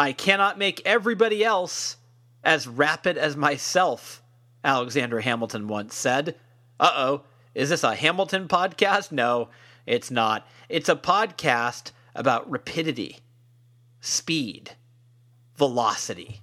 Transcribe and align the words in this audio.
I 0.00 0.12
cannot 0.12 0.56
make 0.56 0.80
everybody 0.86 1.44
else 1.44 1.98
as 2.42 2.66
rapid 2.66 3.18
as 3.18 3.36
myself, 3.36 4.22
Alexander 4.64 5.20
Hamilton 5.20 5.68
once 5.68 5.94
said. 5.94 6.36
Uh 6.80 6.90
oh, 6.94 7.22
is 7.54 7.68
this 7.68 7.84
a 7.84 7.94
Hamilton 7.94 8.48
podcast? 8.48 9.12
No, 9.12 9.50
it's 9.84 10.10
not. 10.10 10.48
It's 10.70 10.88
a 10.88 10.96
podcast 10.96 11.92
about 12.14 12.50
rapidity, 12.50 13.18
speed, 14.00 14.70
velocity. 15.56 16.40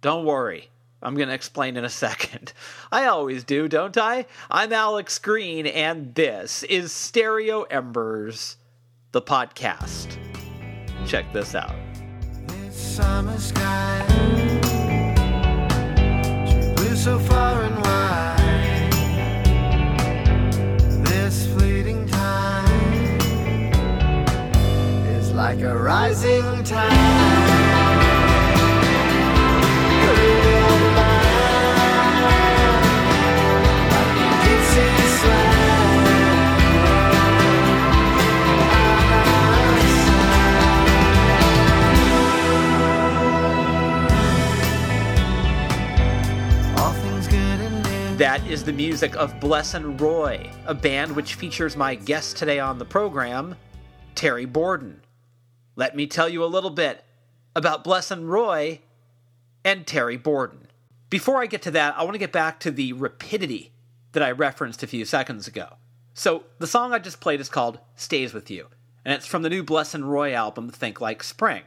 Don't 0.00 0.24
worry, 0.24 0.70
I'm 1.02 1.14
going 1.14 1.28
to 1.28 1.34
explain 1.34 1.76
in 1.76 1.84
a 1.84 1.90
second. 1.90 2.54
I 2.90 3.04
always 3.04 3.44
do, 3.44 3.68
don't 3.68 3.98
I? 3.98 4.24
I'm 4.50 4.72
Alex 4.72 5.18
Green, 5.18 5.66
and 5.66 6.14
this 6.14 6.62
is 6.62 6.90
Stereo 6.90 7.64
Embers, 7.64 8.56
the 9.12 9.20
podcast. 9.20 10.16
Check 11.06 11.30
this 11.34 11.54
out. 11.54 11.87
Summer 12.98 13.38
sky, 13.38 14.04
blue 16.74 16.96
so 16.96 17.16
far 17.16 17.62
and 17.62 17.76
wide. 17.76 18.92
This 21.06 21.46
fleeting 21.46 22.08
time 22.08 23.20
is 25.16 25.30
like 25.30 25.60
a 25.60 25.78
rising 25.78 26.64
tide. 26.64 27.47
That 48.18 48.44
is 48.48 48.64
the 48.64 48.72
music 48.72 49.14
of 49.14 49.38
Blesson 49.38 49.96
Roy, 49.96 50.50
a 50.66 50.74
band 50.74 51.14
which 51.14 51.34
features 51.34 51.76
my 51.76 51.94
guest 51.94 52.36
today 52.36 52.58
on 52.58 52.76
the 52.76 52.84
program, 52.84 53.54
Terry 54.16 54.44
Borden. 54.44 55.02
Let 55.76 55.94
me 55.94 56.08
tell 56.08 56.28
you 56.28 56.42
a 56.42 56.46
little 56.46 56.70
bit 56.70 57.04
about 57.54 57.84
Blesson 57.84 58.26
Roy 58.26 58.80
and 59.64 59.86
Terry 59.86 60.16
Borden. 60.16 60.66
Before 61.08 61.40
I 61.40 61.46
get 61.46 61.62
to 61.62 61.70
that, 61.70 61.96
I 61.96 62.02
want 62.02 62.14
to 62.14 62.18
get 62.18 62.32
back 62.32 62.58
to 62.58 62.72
the 62.72 62.92
rapidity 62.92 63.70
that 64.10 64.22
I 64.24 64.32
referenced 64.32 64.82
a 64.82 64.88
few 64.88 65.04
seconds 65.04 65.46
ago. 65.46 65.76
So, 66.12 66.42
the 66.58 66.66
song 66.66 66.92
I 66.92 66.98
just 66.98 67.20
played 67.20 67.40
is 67.40 67.48
called 67.48 67.78
Stays 67.94 68.34
With 68.34 68.50
You, 68.50 68.66
and 69.04 69.14
it's 69.14 69.26
from 69.26 69.42
the 69.42 69.48
new 69.48 69.62
Blesson 69.62 70.04
Roy 70.04 70.34
album, 70.34 70.70
Think 70.70 71.00
Like 71.00 71.22
Spring. 71.22 71.62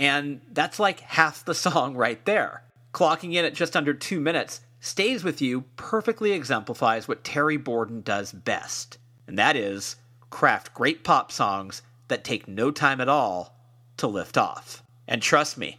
And 0.00 0.40
that's 0.50 0.80
like 0.80 0.98
half 0.98 1.44
the 1.44 1.54
song 1.54 1.94
right 1.96 2.24
there. 2.24 2.64
Clocking 2.92 3.34
in 3.34 3.44
at 3.44 3.54
just 3.54 3.76
under 3.76 3.94
two 3.94 4.18
minutes, 4.18 4.60
Stays 4.84 5.24
With 5.24 5.40
You 5.40 5.62
perfectly 5.76 6.32
exemplifies 6.32 7.08
what 7.08 7.24
Terry 7.24 7.56
Borden 7.56 8.02
does 8.02 8.32
best, 8.32 8.98
and 9.26 9.38
that 9.38 9.56
is 9.56 9.96
craft 10.28 10.74
great 10.74 11.02
pop 11.02 11.32
songs 11.32 11.80
that 12.08 12.22
take 12.22 12.46
no 12.46 12.70
time 12.70 13.00
at 13.00 13.08
all 13.08 13.56
to 13.96 14.06
lift 14.06 14.36
off. 14.36 14.82
And 15.08 15.22
trust 15.22 15.56
me, 15.56 15.78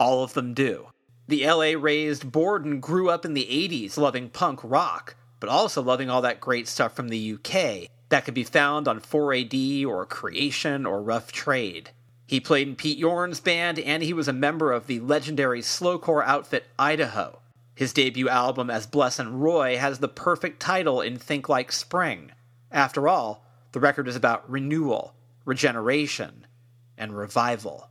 all 0.00 0.24
of 0.24 0.32
them 0.32 0.54
do. 0.54 0.86
The 1.28 1.46
LA 1.46 1.78
raised 1.78 2.32
Borden 2.32 2.80
grew 2.80 3.10
up 3.10 3.26
in 3.26 3.34
the 3.34 3.44
80s 3.44 3.98
loving 3.98 4.30
punk 4.30 4.60
rock, 4.62 5.14
but 5.40 5.50
also 5.50 5.82
loving 5.82 6.08
all 6.08 6.22
that 6.22 6.40
great 6.40 6.66
stuff 6.66 6.96
from 6.96 7.10
the 7.10 7.34
UK 7.34 7.90
that 8.08 8.24
could 8.24 8.32
be 8.32 8.44
found 8.44 8.88
on 8.88 8.98
4AD 8.98 9.84
or 9.84 10.06
Creation 10.06 10.86
or 10.86 11.02
Rough 11.02 11.32
Trade. 11.32 11.90
He 12.26 12.40
played 12.40 12.68
in 12.68 12.76
Pete 12.76 12.96
Yorn's 12.96 13.40
band 13.40 13.78
and 13.78 14.02
he 14.02 14.14
was 14.14 14.26
a 14.26 14.32
member 14.32 14.72
of 14.72 14.86
the 14.86 15.00
legendary 15.00 15.60
slowcore 15.60 16.24
outfit 16.24 16.64
Idaho. 16.78 17.40
His 17.78 17.92
debut 17.92 18.28
album 18.28 18.70
as 18.70 18.88
Blesson 18.88 19.38
Roy 19.38 19.76
has 19.78 20.00
the 20.00 20.08
perfect 20.08 20.58
title 20.58 21.00
in 21.00 21.16
Think 21.16 21.48
Like 21.48 21.70
Spring. 21.70 22.32
After 22.72 23.06
all, 23.06 23.46
the 23.70 23.78
record 23.78 24.08
is 24.08 24.16
about 24.16 24.50
renewal, 24.50 25.14
regeneration, 25.44 26.48
and 26.96 27.16
revival. 27.16 27.88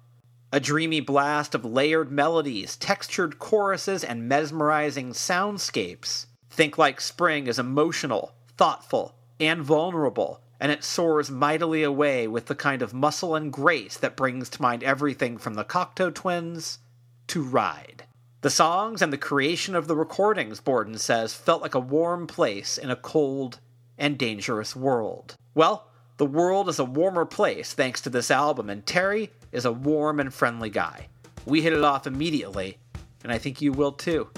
A 0.52 0.60
dreamy 0.60 1.00
blast 1.00 1.56
of 1.56 1.64
layered 1.64 2.12
melodies, 2.12 2.76
textured 2.76 3.40
choruses, 3.40 4.04
and 4.04 4.28
mesmerizing 4.28 5.12
soundscapes. 5.12 6.26
Think 6.50 6.78
Like 6.78 7.00
Spring 7.00 7.48
is 7.48 7.58
emotional, 7.58 8.34
thoughtful, 8.58 9.16
and 9.40 9.62
vulnerable, 9.62 10.42
and 10.60 10.70
it 10.70 10.84
soars 10.84 11.32
mightily 11.32 11.84
away 11.84 12.28
with 12.28 12.48
the 12.48 12.56
kind 12.56 12.82
of 12.82 12.94
muscle 12.94 13.36
and 13.36 13.54
grace 13.54 13.96
that 13.96 14.18
brings 14.18 14.50
to 14.50 14.62
mind 14.62 14.84
everything 14.84 15.38
from 15.38 15.54
the 15.54 15.64
Cocteau 15.64 16.14
Twins 16.14 16.80
to 17.28 17.42
Ride. 17.42 18.04
The 18.48 18.52
songs 18.52 19.02
and 19.02 19.12
the 19.12 19.18
creation 19.18 19.76
of 19.76 19.90
the 19.90 19.96
recordings, 19.98 20.62
Borden 20.62 20.98
says, 20.98 21.34
felt 21.34 21.62
like 21.62 21.76
a 21.76 21.82
warm 21.82 22.28
place 22.28 22.78
in 22.78 22.90
a 22.90 22.96
cold 22.96 23.60
and 23.98 24.18
dangerous 24.18 24.74
world. 24.74 25.36
Well, 25.54 25.90
the 26.16 26.26
world 26.26 26.70
is 26.70 26.80
a 26.80 26.86
warmer 26.86 27.26
place 27.26 27.74
thanks 27.74 28.00
to 28.04 28.10
this 28.10 28.32
album, 28.32 28.70
and 28.70 28.86
Terry 28.86 29.32
is 29.52 29.66
a 29.66 29.72
warm 29.74 30.22
and 30.22 30.34
friendly 30.34 30.70
guy. 30.70 31.10
We 31.46 31.62
hit 31.62 31.74
it 31.74 31.84
off 31.84 32.08
immediately, 32.08 32.78
and 33.22 33.34
I 33.34 33.38
think 33.38 33.62
you 33.62 33.74
will 33.74 33.92
too. 33.92 34.30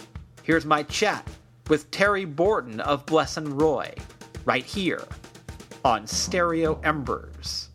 Here's 0.42 0.66
my 0.66 0.82
chat 0.82 1.30
with 1.68 1.92
Terry 1.92 2.26
Borden 2.26 2.80
of 2.80 3.06
Blesson 3.06 3.58
Roy, 3.60 3.94
right 4.44 4.66
here 4.66 5.04
on 5.86 6.08
Stereo 6.08 6.82
Embers, 6.84 7.70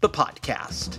the 0.00 0.08
podcast. 0.08 0.98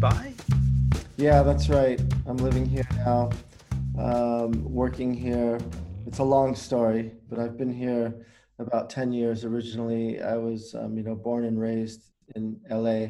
Dubai? 0.00 0.32
Yeah, 1.18 1.42
that's 1.42 1.68
right. 1.68 2.00
I'm 2.26 2.38
living 2.38 2.64
here 2.64 2.86
now, 3.04 3.28
um, 3.98 4.52
working 4.64 5.12
here. 5.12 5.58
It's 6.06 6.20
a 6.20 6.24
long 6.24 6.54
story, 6.54 7.12
but 7.28 7.38
I've 7.38 7.58
been 7.58 7.70
here 7.70 8.14
about 8.58 8.88
10 8.88 9.12
years. 9.12 9.44
Originally, 9.44 10.22
I 10.22 10.38
was, 10.38 10.74
um, 10.74 10.96
you 10.96 11.02
know, 11.02 11.14
born 11.14 11.44
and 11.44 11.60
raised 11.60 12.12
in 12.34 12.58
LA 12.70 13.08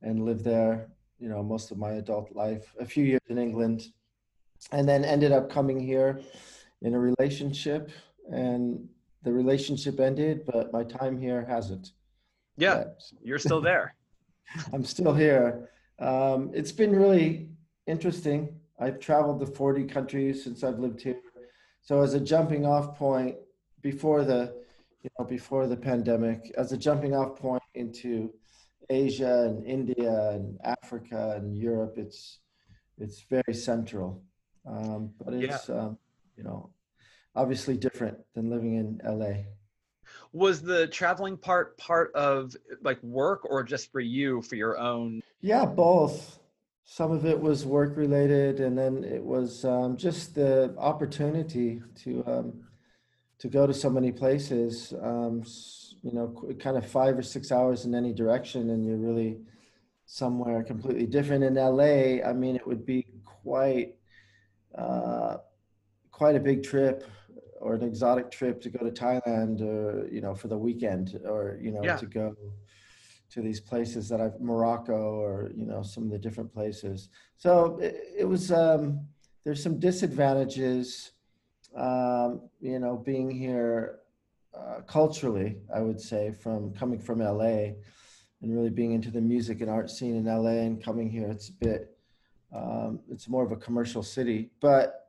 and 0.00 0.24
lived 0.24 0.44
there, 0.44 0.88
you 1.18 1.28
know, 1.28 1.42
most 1.42 1.70
of 1.70 1.76
my 1.76 1.92
adult 1.92 2.34
life, 2.34 2.74
a 2.80 2.86
few 2.86 3.04
years 3.04 3.20
in 3.28 3.36
England, 3.36 3.82
and 4.72 4.88
then 4.88 5.04
ended 5.04 5.30
up 5.30 5.50
coming 5.50 5.78
here 5.78 6.22
in 6.80 6.94
a 6.94 6.98
relationship. 6.98 7.90
And 8.32 8.88
the 9.24 9.32
relationship 9.32 10.00
ended, 10.00 10.46
but 10.46 10.72
my 10.72 10.84
time 10.84 11.18
here 11.18 11.44
hasn't. 11.44 11.92
Yeah, 12.56 12.84
you're 13.22 13.38
still 13.38 13.60
there. 13.60 13.94
I'm 14.72 14.86
still 14.86 15.12
here. 15.12 15.68
Um, 15.98 16.50
it's 16.54 16.72
been 16.72 16.94
really 16.94 17.50
interesting. 17.86 18.60
I've 18.78 18.98
traveled 18.98 19.40
to 19.40 19.46
40 19.46 19.84
countries 19.84 20.42
since 20.42 20.64
I've 20.64 20.78
lived 20.78 21.00
here. 21.00 21.20
So 21.82 22.00
as 22.00 22.14
a 22.14 22.20
jumping 22.20 22.66
off 22.66 22.96
point 22.96 23.36
before 23.82 24.24
the, 24.24 24.54
you 25.02 25.10
know, 25.18 25.24
before 25.24 25.66
the 25.66 25.76
pandemic, 25.76 26.52
as 26.56 26.72
a 26.72 26.76
jumping 26.76 27.14
off 27.14 27.38
point 27.38 27.62
into 27.74 28.32
Asia 28.90 29.44
and 29.48 29.64
India 29.66 30.30
and 30.30 30.58
Africa 30.64 31.34
and 31.36 31.56
Europe, 31.56 31.94
it's 31.96 32.38
it's 32.98 33.22
very 33.28 33.54
central. 33.54 34.22
Um, 34.66 35.10
but 35.22 35.34
it's 35.34 35.68
yeah. 35.68 35.74
um, 35.74 35.98
you 36.36 36.44
know 36.44 36.70
obviously 37.36 37.76
different 37.76 38.16
than 38.34 38.50
living 38.50 38.74
in 38.76 39.00
LA 39.04 39.42
was 40.32 40.62
the 40.62 40.86
traveling 40.88 41.36
part 41.36 41.76
part 41.78 42.14
of 42.14 42.56
like 42.82 43.02
work 43.02 43.44
or 43.48 43.62
just 43.62 43.90
for 43.92 44.00
you 44.00 44.42
for 44.42 44.56
your 44.56 44.78
own 44.78 45.22
yeah 45.44 45.66
both 45.66 46.38
some 46.86 47.12
of 47.12 47.26
it 47.26 47.38
was 47.38 47.66
work 47.66 47.98
related 47.98 48.60
and 48.60 48.78
then 48.78 49.04
it 49.04 49.22
was 49.22 49.62
um, 49.66 49.94
just 49.94 50.34
the 50.34 50.74
opportunity 50.78 51.82
to 51.94 52.24
um, 52.26 52.64
to 53.38 53.48
go 53.48 53.66
to 53.66 53.74
so 53.74 53.90
many 53.90 54.10
places 54.10 54.94
um, 55.02 55.44
you 56.02 56.12
know 56.12 56.28
kind 56.58 56.78
of 56.78 56.86
five 56.86 57.18
or 57.18 57.22
six 57.22 57.52
hours 57.52 57.84
in 57.84 57.94
any 57.94 58.14
direction 58.14 58.70
and 58.70 58.86
you're 58.86 58.96
really 58.96 59.36
somewhere 60.06 60.62
completely 60.62 61.06
different 61.06 61.44
in 61.44 61.54
la 61.56 62.30
i 62.30 62.32
mean 62.32 62.56
it 62.56 62.66
would 62.66 62.86
be 62.86 63.06
quite 63.24 63.94
uh, 64.78 65.36
quite 66.10 66.36
a 66.36 66.40
big 66.40 66.62
trip 66.62 67.04
or 67.60 67.74
an 67.74 67.82
exotic 67.82 68.30
trip 68.30 68.60
to 68.60 68.68
go 68.68 68.78
to 68.78 68.90
Thailand 68.90 69.60
or 69.60 70.08
you 70.10 70.20
know 70.20 70.34
for 70.34 70.48
the 70.48 70.56
weekend 70.56 71.20
or 71.24 71.58
you 71.60 71.70
know 71.70 71.82
yeah. 71.82 71.96
to 71.96 72.06
go 72.06 72.34
to 73.34 73.42
these 73.42 73.60
places 73.60 74.08
that 74.08 74.20
I've 74.20 74.40
Morocco 74.40 75.20
or 75.20 75.50
you 75.56 75.66
know 75.66 75.82
some 75.82 76.04
of 76.04 76.10
the 76.10 76.18
different 76.18 76.52
places. 76.54 77.08
So 77.36 77.78
it, 77.80 77.96
it 78.18 78.24
was 78.24 78.52
um, 78.52 79.00
there's 79.44 79.62
some 79.62 79.80
disadvantages 79.80 81.12
um, 81.76 82.42
you 82.60 82.78
know 82.78 82.96
being 82.96 83.28
here 83.30 83.98
uh, 84.56 84.82
culturally 84.86 85.56
I 85.74 85.80
would 85.80 86.00
say 86.00 86.30
from 86.30 86.72
coming 86.74 87.00
from 87.00 87.18
LA 87.18 87.74
and 88.40 88.54
really 88.54 88.70
being 88.70 88.92
into 88.92 89.10
the 89.10 89.20
music 89.20 89.60
and 89.60 89.68
art 89.68 89.90
scene 89.90 90.14
in 90.14 90.26
LA 90.26 90.62
and 90.66 90.82
coming 90.82 91.10
here 91.10 91.28
it's 91.28 91.48
a 91.48 91.52
bit 91.54 91.96
um, 92.54 93.00
it's 93.10 93.28
more 93.28 93.44
of 93.44 93.50
a 93.50 93.56
commercial 93.56 94.04
city 94.04 94.50
but 94.60 95.08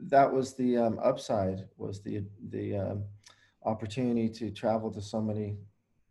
that 0.00 0.32
was 0.32 0.54
the 0.54 0.78
um, 0.78 0.98
upside 1.02 1.66
was 1.76 2.00
the 2.00 2.22
the 2.48 2.76
um, 2.76 3.04
opportunity 3.64 4.30
to 4.30 4.50
travel 4.50 4.90
to 4.90 5.02
so 5.02 5.20
many 5.20 5.58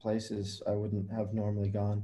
places 0.08 0.64
I 0.66 0.72
wouldn't 0.72 1.12
have 1.12 1.34
normally 1.34 1.68
gone. 1.68 2.02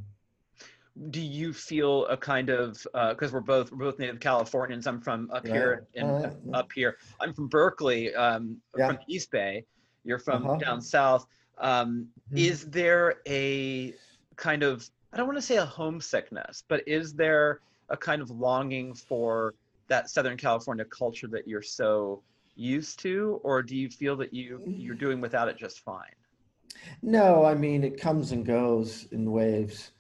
Do 1.10 1.22
you 1.22 1.54
feel 1.54 2.06
a 2.08 2.18
kind 2.18 2.50
of 2.50 2.86
because 2.92 3.32
uh, 3.32 3.36
we're 3.36 3.40
both 3.40 3.72
we're 3.72 3.86
both 3.86 3.98
native 3.98 4.20
Californians? 4.20 4.86
I'm 4.88 5.00
from 5.00 5.32
up 5.32 5.48
yeah. 5.48 5.54
here 5.54 5.88
and 5.96 6.10
uh, 6.10 6.30
yeah. 6.46 6.58
up 6.60 6.70
here. 6.74 6.98
I'm 7.22 7.34
from 7.34 7.48
Berkeley, 7.48 8.14
um, 8.14 8.58
yeah. 8.78 8.88
from 8.88 8.98
East 9.08 9.32
Bay. 9.32 9.66
You're 10.04 10.20
from 10.20 10.46
uh-huh. 10.46 10.58
down 10.58 10.82
south. 10.82 11.26
Um, 11.60 12.10
mm-hmm. 12.28 12.38
Is 12.50 12.70
there 12.70 13.22
a 13.26 13.94
kind 14.36 14.64
of 14.64 14.88
I 15.14 15.18
don't 15.18 15.28
want 15.28 15.38
to 15.38 15.42
say 15.42 15.56
a 15.56 15.66
homesickness, 15.66 16.66
but 16.68 16.86
is 16.86 17.14
there 17.14 17.62
a 17.88 17.96
kind 17.96 18.22
of 18.22 18.30
longing 18.32 18.94
for 18.94 19.56
that 19.88 20.10
Southern 20.10 20.36
California 20.36 20.84
culture 20.84 21.28
that 21.28 21.48
you're 21.48 21.62
so 21.62 22.22
used 22.56 23.00
to, 23.00 23.40
or 23.44 23.64
do 23.64 23.78
you 23.78 23.90
feel 23.90 24.18
that 24.18 24.34
you 24.34 24.62
you're 24.68 25.02
doing 25.06 25.22
without 25.22 25.48
it 25.48 25.58
just 25.58 25.80
fine? 25.80 26.18
No, 27.02 27.44
I 27.46 27.56
mean 27.56 27.84
it 27.84 28.00
comes 28.00 28.32
and 28.32 28.46
goes 28.46 29.08
in 29.12 29.32
waves. 29.32 29.92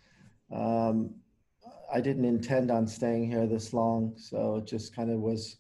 Um, 0.51 1.15
I 1.94 2.01
didn't 2.01 2.25
intend 2.25 2.71
on 2.71 2.88
staying 2.88 3.30
here 3.30 3.45
this 3.45 3.74
long, 3.74 4.13
so 4.18 4.57
it 4.57 4.65
just 4.65 4.95
kind 4.95 5.12
of 5.12 5.19
was 5.19 5.57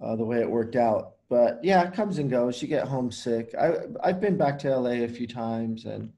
uh, 0.00 0.16
the 0.16 0.24
way 0.24 0.40
it 0.40 0.50
worked 0.50 0.76
out. 0.76 1.14
But 1.28 1.60
yeah, 1.62 1.82
it 1.86 1.94
comes 1.94 2.18
and 2.18 2.30
goes. 2.30 2.62
You 2.62 2.68
get 2.68 2.86
homesick. 2.86 3.54
I 3.58 3.78
I've 4.02 4.20
been 4.20 4.36
back 4.36 4.58
to 4.60 4.76
LA 4.76 5.04
a 5.04 5.08
few 5.08 5.26
times, 5.26 5.84
and 5.84 6.12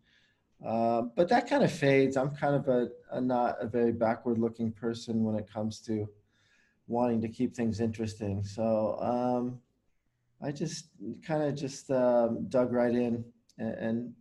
uh, 0.65 1.03
but 1.17 1.29
that 1.29 1.49
kind 1.49 1.65
of 1.65 1.73
fades. 1.73 2.17
I'm 2.17 2.31
kind 2.31 2.55
of 2.55 2.69
a, 2.69 2.89
a 3.11 3.21
not 3.21 3.57
a 3.61 3.67
very 3.67 3.93
backward-looking 3.93 4.73
person 4.73 5.25
when 5.25 5.37
it 5.37 5.51
comes 5.53 5.81
to 5.83 6.09
wanting 6.87 7.21
to 7.23 7.29
keep 7.29 7.55
things 7.55 7.81
interesting. 7.81 8.45
So 8.45 8.99
um, 9.01 9.61
I 10.43 10.53
just 10.53 10.89
kind 11.27 11.43
of 11.43 11.55
just 11.55 11.91
um, 11.91 12.47
dug 12.49 12.73
right 12.73 12.95
in 12.95 13.25
and, 13.59 13.75
and 13.75 14.15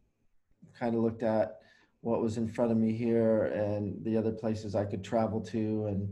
kind 0.79 0.95
of 0.95 1.01
looked 1.01 1.23
at 1.23 1.59
what 2.01 2.21
was 2.21 2.37
in 2.37 2.47
front 2.47 2.71
of 2.71 2.77
me 2.77 2.93
here 2.93 3.45
and 3.45 4.03
the 4.05 4.15
other 4.15 4.31
places 4.31 4.75
I 4.75 4.85
could 4.85 5.03
travel 5.03 5.41
to. 5.41 5.85
And 5.87 6.09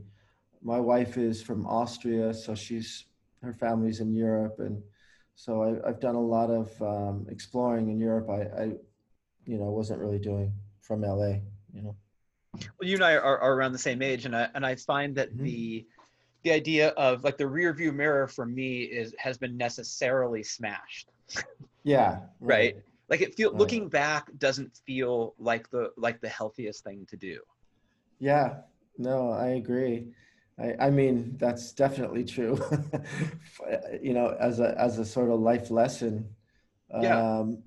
my 0.61 0.79
wife 0.79 1.17
is 1.17 1.41
from 1.41 1.65
Austria, 1.65 2.33
so 2.33 2.55
she's 2.55 3.05
her 3.41 3.53
family's 3.53 3.99
in 3.99 4.13
Europe, 4.13 4.55
and 4.59 4.81
so 5.35 5.63
I, 5.63 5.87
have 5.87 5.99
done 5.99 6.15
a 6.15 6.21
lot 6.21 6.49
of 6.49 6.81
um, 6.81 7.27
exploring 7.29 7.89
in 7.89 7.99
Europe. 7.99 8.29
I, 8.29 8.61
I, 8.61 8.63
you 9.45 9.57
know, 9.57 9.65
wasn't 9.65 9.99
really 9.99 10.19
doing 10.19 10.51
from 10.81 11.01
LA. 11.01 11.39
You 11.73 11.83
know. 11.83 11.95
Well, 12.53 12.89
you 12.89 12.95
and 12.95 13.03
I 13.03 13.13
are, 13.13 13.37
are 13.37 13.53
around 13.53 13.73
the 13.73 13.77
same 13.77 14.01
age, 14.01 14.25
and 14.25 14.35
I 14.35 14.49
and 14.55 14.65
I 14.65 14.75
find 14.75 15.15
that 15.15 15.33
mm-hmm. 15.33 15.43
the 15.43 15.85
the 16.43 16.51
idea 16.51 16.89
of 16.89 17.23
like 17.23 17.37
the 17.37 17.47
rear 17.47 17.73
view 17.73 17.91
mirror 17.91 18.27
for 18.27 18.45
me 18.45 18.81
is 18.81 19.13
has 19.19 19.37
been 19.37 19.55
necessarily 19.57 20.43
smashed. 20.43 21.09
Yeah. 21.83 22.19
right. 22.41 22.75
right. 22.75 22.75
Like 23.09 23.21
it 23.21 23.35
feel 23.35 23.51
right. 23.51 23.59
looking 23.59 23.89
back 23.89 24.29
doesn't 24.37 24.77
feel 24.85 25.33
like 25.37 25.69
the 25.69 25.91
like 25.97 26.21
the 26.21 26.29
healthiest 26.29 26.83
thing 26.83 27.05
to 27.09 27.17
do. 27.17 27.39
Yeah. 28.19 28.55
No, 28.97 29.31
I 29.31 29.49
agree. 29.49 30.07
I, 30.59 30.75
I 30.79 30.89
mean 30.89 31.37
that's 31.37 31.71
definitely 31.71 32.25
true. 32.25 32.59
you 34.01 34.13
know, 34.13 34.35
as 34.39 34.59
a 34.59 34.79
as 34.79 34.97
a 34.99 35.05
sort 35.05 35.29
of 35.29 35.39
life 35.39 35.71
lesson. 35.71 36.27
Yeah. 37.01 37.39
Um, 37.39 37.63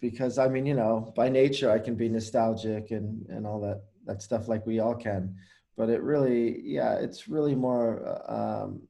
because 0.00 0.38
I 0.38 0.48
mean, 0.48 0.66
you 0.66 0.74
know, 0.74 1.12
by 1.16 1.28
nature 1.28 1.70
I 1.70 1.78
can 1.78 1.94
be 1.94 2.08
nostalgic 2.08 2.90
and 2.90 3.26
and 3.28 3.46
all 3.46 3.60
that 3.60 3.82
that 4.06 4.22
stuff 4.22 4.48
like 4.48 4.66
we 4.66 4.80
all 4.80 4.94
can 4.94 5.34
but 5.76 5.88
it 5.88 6.02
really 6.02 6.60
yeah 6.62 6.94
it's 6.94 7.28
really 7.28 7.54
more 7.54 8.06
uh, 8.06 8.64
um, 8.64 8.82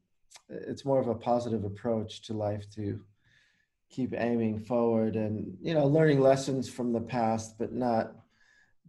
it's 0.48 0.84
more 0.84 1.00
of 1.00 1.08
a 1.08 1.14
positive 1.14 1.64
approach 1.64 2.22
to 2.22 2.34
life 2.34 2.68
to 2.74 3.00
keep 3.94 4.12
aiming 4.16 4.58
forward 4.58 5.14
and 5.16 5.56
you 5.60 5.74
know 5.74 5.86
learning 5.86 6.20
lessons 6.20 6.68
from 6.68 6.92
the 6.92 7.00
past 7.00 7.56
but 7.58 7.72
not 7.72 8.12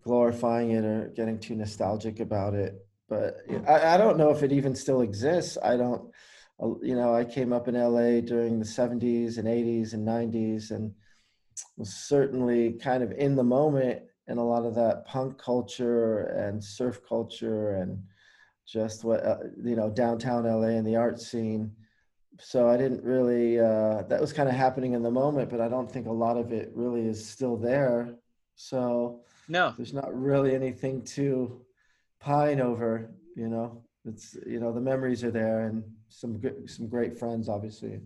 glorifying 0.01 0.71
it 0.71 0.83
or 0.83 1.11
getting 1.15 1.39
too 1.39 1.55
nostalgic 1.55 2.19
about 2.19 2.53
it 2.53 2.85
but 3.07 3.37
I, 3.67 3.95
I 3.95 3.97
don't 3.97 4.17
know 4.17 4.29
if 4.29 4.41
it 4.41 4.51
even 4.51 4.73
still 4.75 5.01
exists 5.01 5.57
i 5.63 5.77
don't 5.77 6.09
you 6.81 6.95
know 6.95 7.13
i 7.13 7.23
came 7.23 7.53
up 7.53 7.67
in 7.67 7.75
la 7.75 8.19
during 8.21 8.59
the 8.59 8.65
70s 8.65 9.37
and 9.37 9.47
80s 9.47 9.93
and 9.93 10.07
90s 10.07 10.71
and 10.71 10.93
was 11.77 11.93
certainly 11.93 12.73
kind 12.73 13.03
of 13.03 13.11
in 13.11 13.35
the 13.35 13.43
moment 13.43 14.01
in 14.27 14.37
a 14.37 14.43
lot 14.43 14.65
of 14.65 14.75
that 14.75 15.05
punk 15.05 15.37
culture 15.37 16.23
and 16.23 16.63
surf 16.63 16.99
culture 17.07 17.75
and 17.75 18.01
just 18.65 19.03
what 19.03 19.23
uh, 19.25 19.37
you 19.63 19.75
know 19.75 19.89
downtown 19.89 20.43
LA 20.43 20.69
and 20.69 20.85
the 20.85 20.95
art 20.95 21.19
scene. 21.21 21.71
So 22.39 22.67
I 22.67 22.77
didn't 22.77 23.03
really 23.03 23.59
uh, 23.59 24.03
that 24.09 24.19
was 24.19 24.33
kind 24.33 24.49
of 24.49 24.55
happening 24.55 24.93
in 24.93 25.01
the 25.01 25.11
moment, 25.11 25.49
but 25.49 25.61
I 25.61 25.67
don't 25.67 25.91
think 25.91 26.07
a 26.07 26.11
lot 26.11 26.37
of 26.37 26.51
it 26.51 26.71
really 26.73 27.07
is 27.07 27.25
still 27.25 27.57
there. 27.57 28.15
So 28.55 29.21
no, 29.47 29.73
there's 29.77 29.93
not 29.93 30.13
really 30.13 30.53
anything 30.53 31.03
to 31.03 31.61
pine 32.19 32.59
over. 32.59 33.11
You 33.35 33.47
know, 33.47 33.83
it's 34.05 34.35
you 34.45 34.59
know 34.59 34.71
the 34.71 34.81
memories 34.81 35.23
are 35.23 35.31
there 35.31 35.67
and 35.67 35.83
some 36.09 36.37
good, 36.37 36.69
some 36.69 36.87
great 36.87 37.17
friends, 37.17 37.49
obviously. 37.49 38.01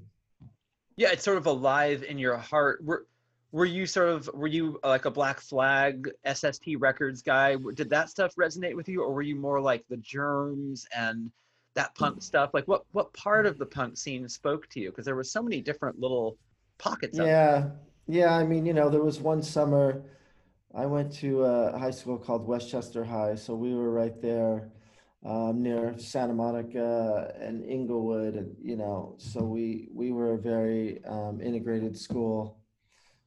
Yeah, 0.96 1.12
it's 1.12 1.24
sort 1.24 1.38
of 1.38 1.46
alive 1.46 2.04
in 2.04 2.18
your 2.18 2.38
heart. 2.38 2.84
We're 2.84 3.04
were 3.52 3.66
you 3.66 3.86
sort 3.86 4.10
of 4.10 4.30
were 4.34 4.48
you 4.48 4.80
uh, 4.84 4.90
like 4.90 5.06
a 5.06 5.12
black 5.12 5.40
flag 5.40 6.10
sst 6.34 6.62
records 6.78 7.22
guy 7.22 7.56
did 7.74 7.90
that 7.90 8.10
stuff 8.10 8.36
resonate 8.36 8.76
with 8.76 8.88
you 8.88 9.02
or 9.02 9.12
were 9.12 9.22
you 9.22 9.36
more 9.36 9.60
like 9.60 9.84
the 9.90 9.98
germs 9.98 10.86
and 10.96 11.32
that 11.76 11.96
punk 11.96 12.22
stuff? 12.22 12.52
Like 12.54 12.68
what 12.68 12.86
what 12.92 13.14
part 13.14 13.46
of 13.46 13.58
the 13.58 13.66
punk 13.66 13.98
scene 13.98 14.28
spoke 14.28 14.68
to 14.70 14.80
you? 14.80 14.90
Because 14.90 15.06
there 15.06 15.16
were 15.16 15.24
so 15.24 15.42
many 15.42 15.62
different 15.62 16.00
little 16.00 16.38
pockets 16.80 17.18
yeah. 17.18 17.70
Yeah 18.08 18.36
i 18.36 18.44
mean 18.44 18.66
you 18.66 18.74
know 18.74 18.90
there 18.90 19.04
was 19.04 19.20
one 19.20 19.44
summer 19.44 20.02
i 20.74 20.86
went 20.86 21.12
to 21.14 21.44
a 21.44 21.78
high 21.78 21.92
school 21.92 22.18
called 22.18 22.48
westchester 22.48 23.04
high. 23.04 23.36
So 23.36 23.54
we 23.54 23.76
were 23.76 23.92
right 23.92 24.20
there 24.20 24.72
um, 25.26 25.62
near 25.62 25.96
santa 26.00 26.34
monica 26.34 27.36
and 27.40 27.64
inglewood 27.66 28.36
and 28.36 28.56
you 28.64 28.78
know. 28.78 29.16
So 29.18 29.44
we 29.44 29.90
we 29.94 30.12
were 30.12 30.34
a 30.34 30.38
very 30.38 31.04
um, 31.06 31.40
integrated 31.42 31.98
school. 31.98 32.58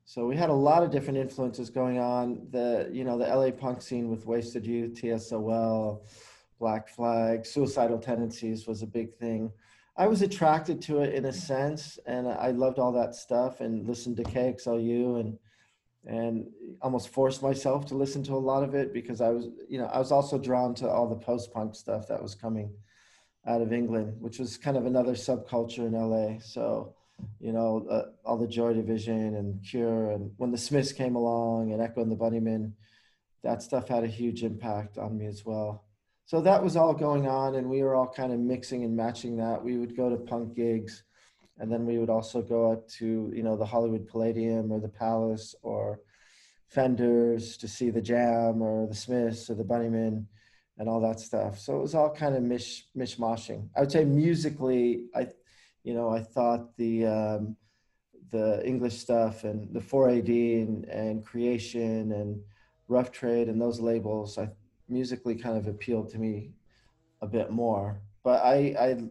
So 0.04 0.26
we 0.26 0.36
had 0.36 0.50
a 0.50 0.54
lot 0.54 0.82
of 0.82 0.90
different 0.90 1.18
influences 1.18 1.70
going 1.70 1.98
on. 1.98 2.46
The 2.50 2.88
you 2.90 3.04
know 3.04 3.18
the 3.18 3.26
LA 3.26 3.50
punk 3.50 3.82
scene 3.82 4.08
with 4.08 4.26
Wasted 4.26 4.66
Youth, 4.66 4.94
TSOL, 4.94 6.02
Black 6.62 6.88
Flag, 6.88 7.44
Suicidal 7.44 7.98
Tendencies 7.98 8.68
was 8.68 8.82
a 8.82 8.86
big 8.86 9.12
thing. 9.16 9.50
I 9.96 10.06
was 10.06 10.22
attracted 10.22 10.80
to 10.82 11.00
it 11.00 11.12
in 11.12 11.24
a 11.24 11.32
sense, 11.32 11.98
and 12.06 12.28
I 12.28 12.52
loved 12.52 12.78
all 12.78 12.92
that 12.92 13.16
stuff 13.16 13.60
and 13.60 13.84
listened 13.84 14.16
to 14.18 14.22
KXLU 14.22 15.20
and 15.20 15.38
and 16.06 16.46
almost 16.80 17.08
forced 17.08 17.42
myself 17.42 17.86
to 17.86 17.94
listen 17.96 18.22
to 18.24 18.34
a 18.34 18.44
lot 18.50 18.62
of 18.62 18.76
it 18.76 18.92
because 18.92 19.20
I 19.20 19.30
was 19.30 19.48
you 19.68 19.78
know 19.78 19.86
I 19.86 19.98
was 19.98 20.12
also 20.12 20.38
drawn 20.38 20.72
to 20.76 20.88
all 20.88 21.08
the 21.08 21.16
post 21.16 21.52
punk 21.52 21.74
stuff 21.74 22.06
that 22.06 22.22
was 22.22 22.36
coming 22.36 22.70
out 23.44 23.60
of 23.60 23.72
England, 23.72 24.14
which 24.20 24.38
was 24.38 24.56
kind 24.56 24.76
of 24.76 24.86
another 24.86 25.14
subculture 25.14 25.84
in 25.88 25.94
LA. 25.94 26.38
So 26.38 26.94
you 27.40 27.52
know, 27.52 27.84
uh, 27.90 28.02
all 28.24 28.38
the 28.38 28.46
Joy 28.46 28.72
Division 28.72 29.34
and 29.34 29.60
Cure, 29.64 30.12
and 30.12 30.30
when 30.36 30.52
the 30.52 30.58
Smiths 30.58 30.92
came 30.92 31.16
along 31.16 31.72
and 31.72 31.82
Echo 31.82 32.02
and 32.02 32.12
the 32.12 32.16
Bunnymen, 32.16 32.72
that 33.42 33.62
stuff 33.62 33.88
had 33.88 34.04
a 34.04 34.18
huge 34.20 34.44
impact 34.44 34.96
on 34.96 35.18
me 35.18 35.26
as 35.26 35.44
well. 35.44 35.82
So 36.32 36.40
that 36.40 36.64
was 36.64 36.78
all 36.78 36.94
going 36.94 37.28
on, 37.28 37.56
and 37.56 37.68
we 37.68 37.82
were 37.82 37.94
all 37.94 38.08
kind 38.08 38.32
of 38.32 38.38
mixing 38.40 38.84
and 38.84 38.96
matching 38.96 39.36
that. 39.36 39.62
We 39.62 39.76
would 39.76 39.94
go 39.94 40.08
to 40.08 40.16
punk 40.16 40.54
gigs, 40.54 41.02
and 41.58 41.70
then 41.70 41.84
we 41.84 41.98
would 41.98 42.08
also 42.08 42.40
go 42.40 42.72
up 42.72 42.88
to, 42.92 43.30
you 43.36 43.42
know, 43.42 43.54
the 43.54 43.66
Hollywood 43.66 44.08
Palladium 44.08 44.72
or 44.72 44.80
the 44.80 44.88
Palace 44.88 45.54
or 45.60 46.00
Fenders 46.68 47.58
to 47.58 47.68
see 47.68 47.90
the 47.90 48.00
Jam 48.00 48.62
or 48.62 48.86
the 48.86 48.94
Smiths 48.94 49.50
or 49.50 49.56
the 49.56 49.62
Bunnymen 49.62 50.24
and 50.78 50.88
all 50.88 51.02
that 51.02 51.20
stuff. 51.20 51.58
So 51.58 51.76
it 51.76 51.82
was 51.82 51.94
all 51.94 52.08
kind 52.08 52.34
of 52.34 52.42
mish 52.42 52.86
mishmashing. 52.96 53.68
I 53.76 53.80
would 53.80 53.92
say 53.92 54.06
musically, 54.06 55.04
I 55.14 55.26
you 55.84 55.92
know, 55.92 56.08
I 56.08 56.20
thought 56.20 56.74
the 56.78 57.04
um, 57.04 57.56
the 58.30 58.66
English 58.66 58.96
stuff 58.96 59.44
and 59.44 59.70
the 59.74 59.80
4AD 59.80 60.30
and, 60.62 60.84
and 60.86 61.26
creation 61.26 62.10
and 62.12 62.40
rough 62.88 63.12
trade 63.12 63.48
and 63.48 63.60
those 63.60 63.80
labels, 63.80 64.38
I 64.38 64.48
musically 64.88 65.34
kind 65.34 65.56
of 65.56 65.66
appealed 65.66 66.10
to 66.10 66.18
me 66.18 66.50
a 67.20 67.26
bit 67.26 67.50
more. 67.50 68.00
But 68.22 68.44
I, 68.44 68.74
I 68.78 69.02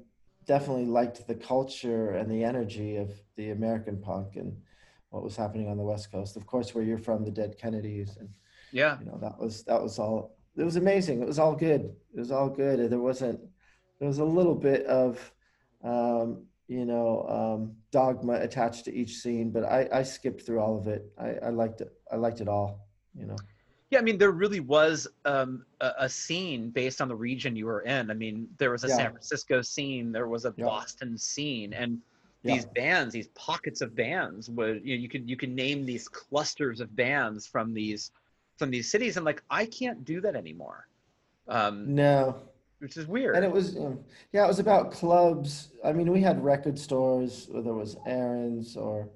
definitely 0.45 0.85
liked 0.85 1.27
the 1.27 1.35
culture 1.35 2.11
and 2.11 2.29
the 2.29 2.43
energy 2.43 2.97
of 2.97 3.11
the 3.35 3.51
American 3.51 3.97
punk 3.97 4.35
and 4.35 4.55
what 5.09 5.23
was 5.23 5.35
happening 5.35 5.67
on 5.67 5.77
the 5.77 5.83
West 5.83 6.11
Coast. 6.11 6.37
Of 6.37 6.45
course, 6.45 6.73
where 6.73 6.83
you're 6.83 6.97
from, 6.97 7.25
the 7.25 7.31
Dead 7.31 7.57
Kennedys, 7.57 8.17
and 8.17 8.29
yeah, 8.71 8.97
you 8.99 9.05
know 9.05 9.17
that 9.21 9.37
was 9.39 9.63
that 9.63 9.81
was 9.81 9.99
all. 9.99 10.37
It 10.57 10.63
was 10.63 10.75
amazing. 10.75 11.21
It 11.21 11.27
was 11.27 11.39
all 11.39 11.55
good. 11.55 11.93
It 12.13 12.19
was 12.19 12.31
all 12.31 12.49
good. 12.49 12.89
There 12.89 12.99
wasn't. 12.99 13.39
There 13.99 14.07
was 14.07 14.19
a 14.19 14.25
little 14.25 14.55
bit 14.55 14.85
of 14.85 15.33
um, 15.83 16.45
you 16.71 16.85
know 16.85 17.25
um, 17.27 17.75
dogma 17.91 18.35
attached 18.35 18.85
to 18.85 18.95
each 18.95 19.17
scene 19.17 19.51
but 19.51 19.65
i 19.65 19.89
i 19.91 20.01
skipped 20.01 20.45
through 20.45 20.59
all 20.59 20.77
of 20.77 20.87
it 20.87 21.11
i 21.19 21.31
i 21.47 21.49
liked 21.49 21.81
it 21.81 21.91
i 22.11 22.15
liked 22.15 22.39
it 22.39 22.47
all 22.47 22.87
you 23.13 23.25
know 23.25 23.35
yeah 23.91 24.00
i 24.00 24.01
mean 24.01 24.17
there 24.17 24.31
really 24.31 24.60
was 24.60 25.07
um, 25.25 25.63
a, 25.81 25.91
a, 26.00 26.10
scene 26.10 26.69
based 26.71 27.01
on 27.01 27.07
the 27.07 27.15
region 27.15 27.55
you 27.55 27.65
were 27.65 27.81
in 27.81 28.10
i 28.10 28.13
mean 28.13 28.48
there 28.57 28.71
was 28.71 28.83
a 28.83 28.88
yeah. 28.88 28.95
san 28.95 29.12
francisco 29.12 29.62
scene 29.62 30.12
there 30.12 30.27
was 30.27 30.45
a 30.45 30.53
yeah. 30.57 30.65
boston 30.65 31.17
scene 31.17 31.74
and 31.74 32.00
yeah. 32.43 32.55
these 32.55 32.65
bands, 32.65 33.13
these 33.13 33.27
pockets 33.29 33.81
of 33.81 33.95
bands, 33.95 34.50
where 34.50 34.75
you 34.77 34.95
know 34.95 35.01
you 35.01 35.07
can 35.07 35.27
you 35.27 35.38
can 35.38 35.53
name 35.53 35.86
these 35.86 36.07
clusters 36.07 36.81
of 36.81 36.95
bands 36.95 37.45
from 37.45 37.71
these 37.71 38.12
from 38.62 38.69
these 38.69 38.89
cities. 38.89 39.17
and 39.17 39.25
like, 39.25 39.41
I 39.50 39.65
can't 39.65 40.05
do 40.05 40.21
that 40.21 40.36
anymore. 40.36 40.88
Um, 41.48 41.95
no, 41.95 42.38
which 42.77 42.95
is 42.95 43.07
weird. 43.07 43.36
And 43.36 43.43
it 43.43 43.51
was, 43.51 43.75
yeah, 44.31 44.45
it 44.45 44.48
was 44.48 44.60
about 44.60 44.91
clubs. 44.91 45.69
I 45.83 45.91
mean, 45.91 46.12
we 46.12 46.21
had 46.21 46.43
record 46.43 46.77
stores, 46.77 47.48
whether 47.50 47.71
it 47.71 47.74
was 47.74 47.98
Aron's 48.05 48.77
or, 48.77 49.10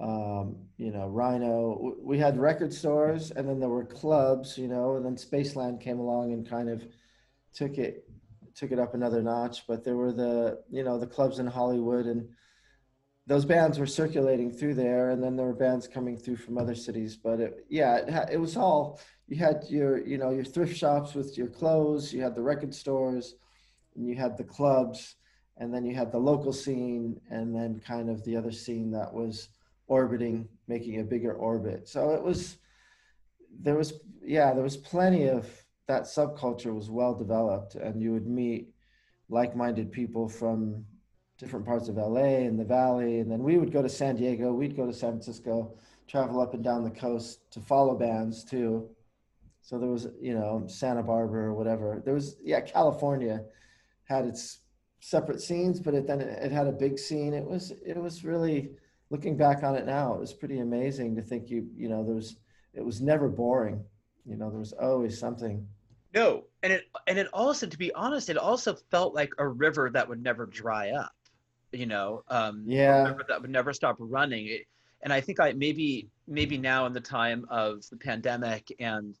um, 0.00 0.56
you 0.78 0.90
know, 0.90 1.08
Rhino. 1.08 1.94
We 2.02 2.18
had 2.18 2.38
record 2.38 2.72
stores, 2.72 3.30
and 3.30 3.48
then 3.48 3.60
there 3.60 3.68
were 3.68 3.84
clubs, 3.84 4.56
you 4.56 4.68
know, 4.68 4.96
and 4.96 5.04
then 5.04 5.16
Spaceland 5.16 5.80
came 5.80 5.98
along 5.98 6.32
and 6.32 6.48
kind 6.48 6.68
of 6.68 6.84
took 7.54 7.78
it 7.78 8.08
took 8.54 8.72
it 8.72 8.78
up 8.78 8.94
another 8.94 9.22
notch. 9.22 9.66
But 9.66 9.84
there 9.84 9.96
were 9.96 10.12
the, 10.12 10.62
you 10.70 10.82
know, 10.82 10.98
the 10.98 11.06
clubs 11.06 11.38
in 11.38 11.46
Hollywood, 11.46 12.06
and 12.06 12.28
those 13.26 13.44
bands 13.44 13.78
were 13.78 13.86
circulating 13.86 14.50
through 14.50 14.74
there, 14.74 15.10
and 15.10 15.22
then 15.22 15.36
there 15.36 15.46
were 15.46 15.54
bands 15.54 15.86
coming 15.86 16.16
through 16.16 16.36
from 16.36 16.56
other 16.56 16.74
cities. 16.74 17.16
But 17.16 17.40
it, 17.40 17.66
yeah, 17.68 17.96
it, 17.98 18.30
it 18.32 18.40
was 18.40 18.56
all 18.56 19.00
you 19.30 19.36
had 19.36 19.64
your 19.68 20.04
you 20.04 20.18
know 20.18 20.30
your 20.30 20.44
thrift 20.44 20.76
shops 20.76 21.14
with 21.14 21.38
your 21.38 21.46
clothes 21.46 22.12
you 22.12 22.20
had 22.20 22.34
the 22.34 22.42
record 22.42 22.74
stores 22.74 23.36
and 23.94 24.06
you 24.06 24.16
had 24.16 24.36
the 24.36 24.44
clubs 24.44 25.14
and 25.56 25.72
then 25.72 25.84
you 25.84 25.94
had 25.94 26.10
the 26.10 26.18
local 26.18 26.52
scene 26.52 27.20
and 27.30 27.54
then 27.54 27.80
kind 27.86 28.10
of 28.10 28.22
the 28.24 28.36
other 28.36 28.50
scene 28.50 28.90
that 28.90 29.12
was 29.12 29.48
orbiting 29.90 30.48
making 30.68 31.00
a 31.00 31.04
bigger 31.04 31.34
orbit 31.34 31.88
so 31.88 32.10
it 32.12 32.22
was 32.22 32.56
there 33.60 33.76
was 33.76 33.92
yeah 34.22 34.54
there 34.54 34.62
was 34.62 34.76
plenty 34.76 35.26
of 35.26 35.46
that 35.86 36.04
subculture 36.04 36.74
was 36.74 36.88
well 36.88 37.14
developed 37.14 37.74
and 37.74 38.00
you 38.00 38.12
would 38.12 38.26
meet 38.26 38.68
like-minded 39.28 39.92
people 39.92 40.28
from 40.28 40.84
different 41.38 41.66
parts 41.66 41.88
of 41.88 41.96
LA 41.96 42.46
and 42.46 42.58
the 42.58 42.64
valley 42.64 43.18
and 43.18 43.30
then 43.30 43.42
we 43.42 43.58
would 43.58 43.72
go 43.72 43.82
to 43.82 43.88
San 43.88 44.16
Diego 44.16 44.52
we'd 44.52 44.76
go 44.76 44.86
to 44.86 44.92
San 44.92 45.10
Francisco 45.10 45.74
travel 46.06 46.40
up 46.40 46.54
and 46.54 46.64
down 46.64 46.84
the 46.84 46.90
coast 46.90 47.50
to 47.50 47.60
follow 47.60 47.94
bands 47.94 48.44
too 48.44 48.88
so 49.62 49.78
there 49.78 49.88
was, 49.88 50.08
you 50.20 50.34
know, 50.34 50.64
Santa 50.66 51.02
Barbara 51.02 51.44
or 51.44 51.54
whatever. 51.54 52.02
There 52.04 52.14
was, 52.14 52.36
yeah, 52.42 52.60
California 52.60 53.44
had 54.04 54.24
its 54.24 54.60
separate 55.00 55.40
scenes, 55.40 55.80
but 55.80 55.94
it 55.94 56.06
then 56.06 56.20
it 56.20 56.50
had 56.50 56.66
a 56.66 56.72
big 56.72 56.98
scene. 56.98 57.34
It 57.34 57.44
was, 57.44 57.72
it 57.84 57.96
was 57.96 58.24
really 58.24 58.70
looking 59.10 59.36
back 59.36 59.62
on 59.62 59.76
it 59.76 59.86
now. 59.86 60.14
It 60.14 60.20
was 60.20 60.32
pretty 60.32 60.60
amazing 60.60 61.16
to 61.16 61.22
think 61.22 61.50
you, 61.50 61.68
you 61.76 61.88
know, 61.88 62.04
there 62.04 62.14
was, 62.14 62.36
it 62.72 62.84
was 62.84 63.00
never 63.00 63.28
boring. 63.28 63.84
You 64.24 64.36
know, 64.36 64.50
there 64.50 64.58
was 64.58 64.72
always 64.72 65.18
something. 65.18 65.66
No, 66.14 66.44
and 66.62 66.72
it 66.72 66.84
and 67.06 67.18
it 67.18 67.28
also, 67.32 67.66
to 67.66 67.78
be 67.78 67.92
honest, 67.92 68.28
it 68.30 68.36
also 68.36 68.74
felt 68.90 69.14
like 69.14 69.32
a 69.38 69.46
river 69.46 69.90
that 69.92 70.08
would 70.08 70.22
never 70.22 70.46
dry 70.46 70.90
up. 70.90 71.12
You 71.72 71.86
know, 71.86 72.24
um, 72.28 72.64
yeah, 72.66 73.14
that 73.28 73.40
would 73.40 73.50
never 73.50 73.72
stop 73.72 73.96
running. 74.00 74.46
It, 74.46 74.66
and 75.02 75.12
I 75.12 75.20
think 75.20 75.38
I 75.38 75.52
maybe 75.52 76.08
maybe 76.26 76.58
now 76.58 76.86
in 76.86 76.92
the 76.92 77.00
time 77.00 77.46
of 77.48 77.88
the 77.90 77.96
pandemic 77.96 78.74
and 78.80 79.14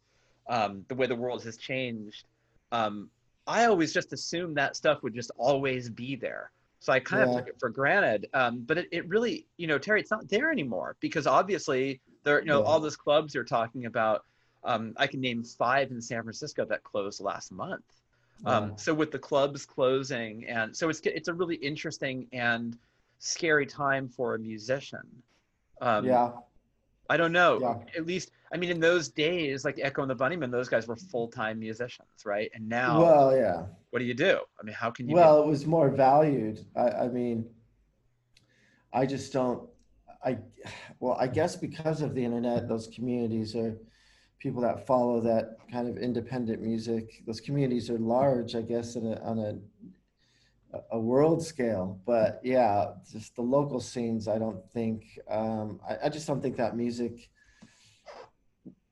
um, 0.48 0.84
the 0.88 0.96
way 0.96 1.06
the 1.06 1.14
world 1.14 1.44
has 1.44 1.56
changed, 1.56 2.24
um, 2.72 3.08
I 3.46 3.66
always 3.66 3.92
just 3.92 4.12
assumed 4.12 4.56
that 4.56 4.74
stuff 4.74 5.02
would 5.04 5.14
just 5.14 5.30
always 5.36 5.88
be 5.88 6.16
there. 6.16 6.50
So 6.80 6.92
I 6.92 7.00
kind 7.00 7.22
yeah. 7.22 7.36
of 7.36 7.40
took 7.40 7.48
it 7.48 7.60
for 7.60 7.68
granted. 7.68 8.28
Um, 8.34 8.64
but 8.66 8.78
it, 8.78 8.88
it 8.90 9.08
really, 9.08 9.46
you 9.58 9.66
know, 9.66 9.78
Terry, 9.78 10.00
it's 10.00 10.10
not 10.10 10.28
there 10.28 10.50
anymore 10.50 10.96
because 11.00 11.26
obviously 11.26 12.00
there, 12.24 12.40
you 12.40 12.46
know, 12.46 12.60
yeah. 12.60 12.66
all 12.66 12.80
those 12.80 12.96
clubs 12.96 13.34
you're 13.34 13.44
talking 13.44 13.86
about. 13.86 14.24
Um, 14.64 14.94
I 14.96 15.06
can 15.06 15.20
name 15.20 15.42
five 15.44 15.90
in 15.90 16.02
San 16.02 16.22
Francisco 16.22 16.64
that 16.66 16.82
closed 16.82 17.20
last 17.20 17.52
month. 17.52 17.84
Um, 18.44 18.76
So 18.76 18.94
with 18.94 19.10
the 19.10 19.18
clubs 19.18 19.66
closing, 19.66 20.46
and 20.46 20.74
so 20.74 20.88
it's 20.88 21.00
it's 21.04 21.28
a 21.28 21.34
really 21.34 21.56
interesting 21.56 22.26
and 22.32 22.76
scary 23.18 23.66
time 23.66 24.08
for 24.08 24.34
a 24.34 24.38
musician. 24.38 25.22
Um, 25.80 26.06
yeah. 26.06 26.30
I 27.10 27.16
don't 27.16 27.32
know. 27.32 27.58
Yeah. 27.60 27.98
At 27.98 28.06
least, 28.06 28.30
I 28.52 28.56
mean, 28.56 28.70
in 28.70 28.78
those 28.78 29.08
days, 29.08 29.64
like 29.64 29.80
Echo 29.82 30.02
and 30.02 30.10
the 30.10 30.14
Bunnymen, 30.14 30.50
those 30.52 30.68
guys 30.68 30.86
were 30.86 30.96
full 30.96 31.26
time 31.26 31.58
musicians, 31.58 32.24
right? 32.24 32.50
And 32.54 32.68
now, 32.68 33.02
well, 33.02 33.36
yeah. 33.36 33.64
What 33.90 33.98
do 33.98 34.04
you 34.04 34.14
do? 34.14 34.38
I 34.58 34.62
mean, 34.62 34.74
how 34.74 34.92
can 34.92 35.08
you? 35.08 35.16
Well, 35.16 35.42
it 35.42 35.46
was 35.46 35.66
more 35.66 35.90
valued. 35.90 36.64
I, 36.76 36.90
I 36.90 37.08
mean, 37.08 37.46
I 38.92 39.06
just 39.06 39.32
don't. 39.32 39.68
I, 40.24 40.38
well, 41.00 41.16
I 41.18 41.26
guess 41.26 41.56
because 41.56 42.00
of 42.00 42.14
the 42.14 42.24
internet, 42.24 42.68
those 42.68 42.86
communities 42.86 43.56
are 43.56 43.76
people 44.38 44.62
that 44.62 44.86
follow 44.86 45.20
that 45.20 45.56
kind 45.72 45.88
of 45.88 45.98
independent 45.98 46.62
music. 46.62 47.22
Those 47.26 47.40
communities 47.40 47.90
are 47.90 47.98
large, 47.98 48.54
I 48.54 48.62
guess, 48.62 48.94
a, 48.94 49.20
on 49.22 49.38
a 49.40 49.58
a 50.90 50.98
world 50.98 51.44
scale. 51.44 52.00
But 52.06 52.40
yeah, 52.42 52.92
just 53.10 53.36
the 53.36 53.42
local 53.42 53.80
scenes, 53.80 54.28
I 54.28 54.38
don't 54.38 54.64
think, 54.72 55.18
um, 55.28 55.80
I, 55.88 56.06
I, 56.06 56.08
just 56.08 56.26
don't 56.26 56.40
think 56.40 56.56
that 56.56 56.76
music 56.76 57.28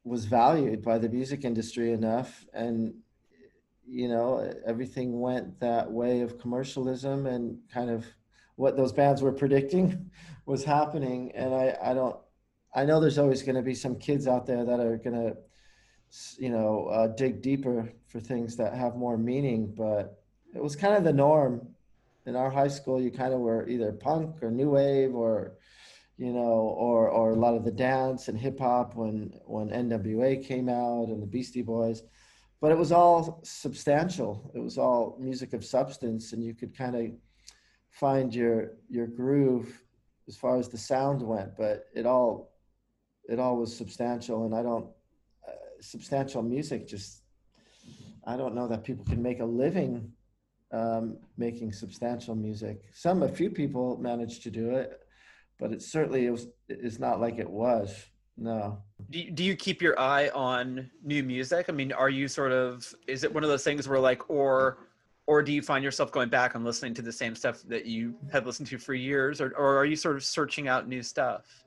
was 0.04 0.24
valued 0.24 0.82
by 0.82 0.98
the 0.98 1.08
music 1.08 1.44
industry 1.44 1.92
enough. 1.92 2.44
And, 2.52 2.94
you 3.86 4.08
know, 4.08 4.52
everything 4.66 5.20
went 5.20 5.60
that 5.60 5.90
way 5.90 6.20
of 6.20 6.38
commercialism 6.38 7.26
and 7.26 7.58
kind 7.72 7.90
of 7.90 8.06
what 8.56 8.76
those 8.76 8.92
bands 8.92 9.22
were 9.22 9.32
predicting 9.32 10.10
was 10.46 10.64
happening. 10.64 11.32
And 11.34 11.54
I, 11.54 11.76
I 11.82 11.94
don't, 11.94 12.16
I 12.74 12.84
know 12.84 13.00
there's 13.00 13.18
always 13.18 13.42
going 13.42 13.56
to 13.56 13.62
be 13.62 13.74
some 13.74 13.98
kids 13.98 14.26
out 14.26 14.46
there 14.46 14.64
that 14.64 14.80
are 14.80 14.96
going 14.98 15.16
to, 15.16 15.36
you 16.38 16.50
know, 16.50 16.86
uh, 16.86 17.06
dig 17.08 17.40
deeper 17.40 17.92
for 18.08 18.20
things 18.20 18.56
that 18.56 18.74
have 18.74 18.96
more 18.96 19.16
meaning, 19.16 19.72
but 19.76 20.22
it 20.54 20.62
was 20.62 20.76
kind 20.76 20.94
of 20.94 21.04
the 21.04 21.12
norm 21.12 21.66
in 22.26 22.36
our 22.36 22.50
high 22.50 22.68
school. 22.68 23.00
You 23.00 23.10
kind 23.10 23.32
of 23.32 23.40
were 23.40 23.68
either 23.68 23.92
punk 23.92 24.42
or 24.42 24.50
new 24.50 24.70
wave 24.70 25.14
or 25.14 25.54
you 26.18 26.32
know, 26.32 26.74
or 26.76 27.08
or 27.08 27.30
a 27.30 27.36
lot 27.36 27.54
of 27.54 27.64
the 27.64 27.70
dance 27.70 28.26
and 28.28 28.36
hip 28.36 28.58
hop 28.58 28.96
when 28.96 29.32
when 29.46 29.70
NWA 29.70 30.44
came 30.44 30.68
out 30.68 31.08
and 31.08 31.22
the 31.22 31.26
Beastie 31.26 31.62
Boys, 31.62 32.02
but 32.60 32.72
it 32.72 32.78
was 32.78 32.90
all 32.90 33.40
substantial. 33.44 34.50
It 34.54 34.58
was 34.58 34.78
all 34.78 35.16
music 35.20 35.52
of 35.52 35.64
substance, 35.64 36.32
and 36.32 36.42
you 36.42 36.54
could 36.54 36.76
kind 36.76 36.96
of 36.96 37.12
find 37.90 38.34
your 38.34 38.72
your 38.90 39.06
groove 39.06 39.80
as 40.26 40.36
far 40.36 40.58
as 40.58 40.68
the 40.68 40.76
sound 40.76 41.22
went. 41.22 41.56
But 41.56 41.86
it 41.94 42.04
all 42.04 42.50
it 43.28 43.38
all 43.38 43.56
was 43.56 43.74
substantial, 43.74 44.44
and 44.44 44.54
I 44.54 44.62
don't 44.64 44.88
uh, 45.46 45.52
substantial 45.80 46.42
music 46.42 46.88
just 46.88 47.22
I 48.24 48.36
don't 48.36 48.56
know 48.56 48.66
that 48.66 48.82
people 48.82 49.04
can 49.04 49.22
make 49.22 49.38
a 49.38 49.44
living 49.44 50.12
um, 50.72 51.16
making 51.36 51.72
substantial 51.72 52.34
music. 52.34 52.82
Some, 52.92 53.22
a 53.22 53.28
few 53.28 53.50
people 53.50 53.96
managed 53.98 54.42
to 54.44 54.50
do 54.50 54.70
it, 54.70 55.00
but 55.58 55.72
it 55.72 55.82
certainly 55.82 56.26
it 56.26 56.30
was, 56.30 56.46
it's 56.68 56.98
not 56.98 57.20
like 57.20 57.38
it 57.38 57.48
was. 57.48 58.06
No. 58.36 58.78
Do 59.10 59.18
you, 59.18 59.30
do 59.30 59.44
you 59.44 59.56
keep 59.56 59.82
your 59.82 59.98
eye 59.98 60.28
on 60.28 60.90
new 61.02 61.22
music? 61.22 61.66
I 61.68 61.72
mean, 61.72 61.92
are 61.92 62.10
you 62.10 62.28
sort 62.28 62.52
of, 62.52 62.94
is 63.06 63.24
it 63.24 63.32
one 63.32 63.42
of 63.42 63.50
those 63.50 63.64
things 63.64 63.88
where 63.88 63.98
like, 63.98 64.30
or, 64.30 64.78
or 65.26 65.42
do 65.42 65.52
you 65.52 65.60
find 65.60 65.82
yourself 65.82 66.12
going 66.12 66.28
back 66.28 66.54
and 66.54 66.64
listening 66.64 66.94
to 66.94 67.02
the 67.02 67.12
same 67.12 67.34
stuff 67.34 67.62
that 67.64 67.84
you 67.84 68.14
have 68.32 68.46
listened 68.46 68.68
to 68.68 68.78
for 68.78 68.94
years, 68.94 69.40
or, 69.40 69.52
or 69.56 69.76
are 69.76 69.84
you 69.84 69.96
sort 69.96 70.16
of 70.16 70.24
searching 70.24 70.68
out 70.68 70.88
new 70.88 71.02
stuff? 71.02 71.64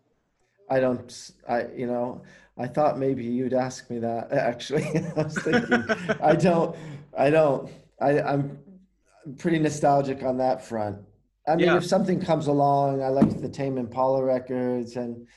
I 0.70 0.80
don't, 0.80 1.32
I, 1.48 1.68
you 1.76 1.86
know, 1.86 2.22
I 2.58 2.68
thought 2.68 2.98
maybe 2.98 3.24
you'd 3.24 3.54
ask 3.54 3.90
me 3.90 4.00
that 4.00 4.32
actually. 4.32 4.86
I 5.18 5.24
was 5.24 5.38
thinking, 5.38 5.84
I 6.22 6.36
don't, 6.36 6.76
I 7.18 7.30
don't, 7.30 7.70
I, 8.00 8.22
I'm 8.22 8.58
pretty 9.38 9.60
nostalgic 9.60 10.24
on 10.24 10.38
that 10.38 10.66
front. 10.66 10.98
I 11.48 11.56
mean, 11.56 11.68
yeah. 11.68 11.78
if 11.78 11.86
something 11.86 12.22
comes 12.22 12.48
along, 12.48 13.02
I 13.02 13.08
like 13.08 13.42
the 13.42 13.50
Tame 13.50 13.78
Impala 13.78 14.24
records 14.24 14.96
and 14.96 15.28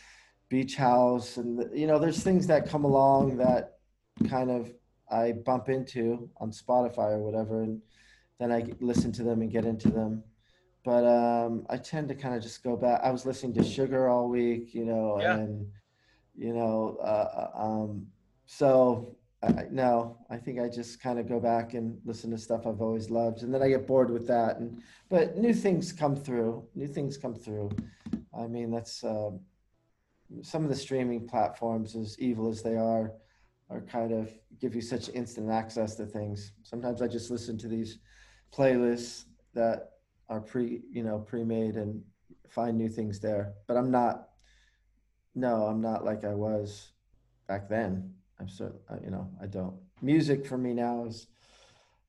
Beach 0.48 0.76
House, 0.76 1.38
and 1.38 1.64
you 1.76 1.86
know, 1.86 1.98
there's 1.98 2.22
things 2.22 2.46
that 2.48 2.68
come 2.68 2.84
along 2.84 3.38
that 3.38 3.78
kind 4.28 4.50
of 4.50 4.72
I 5.10 5.32
bump 5.32 5.68
into 5.68 6.30
on 6.38 6.50
Spotify 6.50 7.12
or 7.12 7.20
whatever, 7.20 7.62
and 7.62 7.80
then 8.38 8.52
I 8.52 8.64
listen 8.80 9.12
to 9.12 9.22
them 9.22 9.40
and 9.40 9.50
get 9.50 9.64
into 9.64 9.88
them. 9.90 10.22
But 10.84 11.06
um, 11.06 11.66
I 11.70 11.78
tend 11.78 12.08
to 12.08 12.14
kind 12.14 12.34
of 12.34 12.42
just 12.42 12.62
go 12.62 12.76
back. 12.76 13.00
I 13.02 13.10
was 13.10 13.24
listening 13.24 13.54
to 13.54 13.64
Sugar 13.64 14.08
all 14.08 14.28
week, 14.28 14.74
you 14.74 14.84
know, 14.84 15.18
yeah. 15.20 15.36
and 15.36 15.66
you 16.36 16.52
know, 16.52 16.98
uh, 17.02 17.48
uh 17.56 17.62
um, 17.62 18.06
so 18.46 19.16
I, 19.46 19.66
no, 19.70 20.18
I 20.30 20.36
think 20.36 20.60
I 20.60 20.68
just 20.68 21.00
kind 21.00 21.18
of 21.18 21.28
go 21.28 21.40
back 21.40 21.74
and 21.74 21.98
listen 22.04 22.30
to 22.30 22.38
stuff 22.38 22.66
I've 22.66 22.80
always 22.80 23.10
loved, 23.10 23.42
and 23.42 23.52
then 23.52 23.62
I 23.62 23.68
get 23.68 23.86
bored 23.86 24.10
with 24.10 24.26
that. 24.28 24.58
And 24.58 24.82
but 25.08 25.36
new 25.36 25.54
things 25.54 25.92
come 25.92 26.16
through. 26.16 26.66
New 26.74 26.86
things 26.86 27.16
come 27.16 27.34
through. 27.34 27.70
I 28.36 28.46
mean, 28.46 28.70
that's 28.70 29.04
uh, 29.04 29.30
some 30.42 30.62
of 30.64 30.68
the 30.68 30.76
streaming 30.76 31.26
platforms, 31.26 31.94
as 31.96 32.18
evil 32.18 32.48
as 32.48 32.62
they 32.62 32.76
are, 32.76 33.12
are 33.70 33.80
kind 33.82 34.12
of 34.12 34.30
give 34.60 34.74
you 34.74 34.80
such 34.80 35.08
instant 35.10 35.50
access 35.50 35.94
to 35.96 36.06
things. 36.06 36.52
Sometimes 36.62 37.02
I 37.02 37.08
just 37.08 37.30
listen 37.30 37.58
to 37.58 37.68
these 37.68 37.98
playlists 38.52 39.24
that 39.54 39.90
are 40.28 40.40
pre, 40.40 40.82
you 40.90 41.02
know, 41.02 41.18
pre-made 41.18 41.76
and 41.76 42.02
find 42.48 42.76
new 42.76 42.88
things 42.88 43.20
there. 43.20 43.54
But 43.66 43.76
I'm 43.76 43.90
not. 43.90 44.28
No, 45.34 45.66
I'm 45.66 45.80
not 45.80 46.04
like 46.04 46.24
I 46.24 46.34
was 46.34 46.92
back 47.48 47.68
then. 47.68 48.14
I'm 48.44 48.50
so 48.50 48.72
you 49.02 49.10
know 49.10 49.30
I 49.40 49.46
don't. 49.46 49.74
Music 50.02 50.46
for 50.46 50.58
me 50.58 50.74
now 50.74 51.06
is 51.06 51.28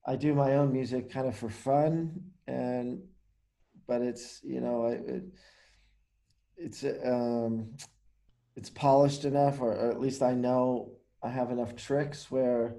I 0.05 0.17
do 0.17 0.33
my 0.33 0.55
own 0.55 0.73
music 0.73 1.09
kind 1.09 1.27
of 1.27 1.35
for 1.35 1.49
fun 1.49 2.21
and 2.45 3.01
but 3.87 4.01
it's 4.01 4.41
you 4.43 4.59
know 4.59 4.87
it, 4.87 5.23
it's 6.57 6.83
um, 6.83 7.69
it's 8.55 8.69
polished 8.69 9.23
enough, 9.23 9.61
or, 9.61 9.73
or 9.73 9.91
at 9.91 10.01
least 10.01 10.21
I 10.21 10.33
know 10.33 10.91
I 11.23 11.29
have 11.29 11.51
enough 11.51 11.75
tricks 11.75 12.29
where, 12.29 12.75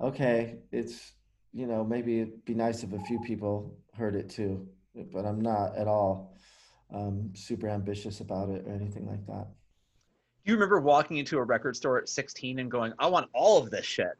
okay, 0.00 0.58
it's 0.72 1.12
you 1.52 1.66
know 1.66 1.84
maybe 1.84 2.20
it'd 2.20 2.44
be 2.46 2.54
nice 2.54 2.82
if 2.82 2.94
a 2.94 3.00
few 3.00 3.20
people 3.20 3.78
heard 3.94 4.14
it 4.14 4.30
too, 4.30 4.68
but 5.12 5.26
I'm 5.26 5.42
not 5.42 5.76
at 5.76 5.86
all 5.86 6.34
um, 6.94 7.32
super 7.34 7.68
ambitious 7.68 8.20
about 8.20 8.48
it 8.48 8.64
or 8.66 8.72
anything 8.72 9.06
like 9.06 9.26
that. 9.26 9.48
You 10.46 10.54
remember 10.54 10.80
walking 10.80 11.16
into 11.16 11.38
a 11.38 11.42
record 11.42 11.76
store 11.76 11.98
at 11.98 12.08
16 12.08 12.60
and 12.60 12.70
going, 12.70 12.92
"I 13.00 13.08
want 13.08 13.28
all 13.34 13.58
of 13.58 13.68
this 13.70 13.84
shit"? 13.84 14.16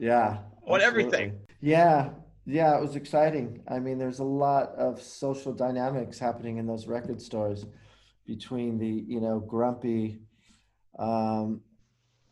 Yeah, 0.00 0.38
I 0.66 0.68
want 0.70 0.82
everything. 0.82 1.38
Yeah, 1.60 2.10
yeah, 2.44 2.76
it 2.76 2.80
was 2.80 2.96
exciting. 2.96 3.62
I 3.68 3.78
mean, 3.78 3.96
there's 3.96 4.18
a 4.18 4.24
lot 4.24 4.74
of 4.74 5.00
social 5.00 5.52
dynamics 5.52 6.18
happening 6.18 6.56
in 6.56 6.66
those 6.66 6.88
record 6.88 7.22
stores 7.22 7.66
between 8.26 8.78
the 8.78 9.04
you 9.06 9.20
know 9.20 9.38
grumpy 9.38 10.18
um, 10.98 11.60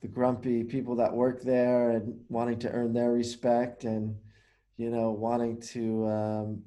the 0.00 0.08
grumpy 0.08 0.64
people 0.64 0.96
that 0.96 1.12
work 1.12 1.42
there 1.42 1.92
and 1.92 2.20
wanting 2.28 2.58
to 2.58 2.70
earn 2.70 2.92
their 2.92 3.12
respect 3.12 3.84
and 3.84 4.16
you 4.76 4.90
know 4.90 5.12
wanting 5.12 5.60
to 5.60 6.08
um, 6.08 6.62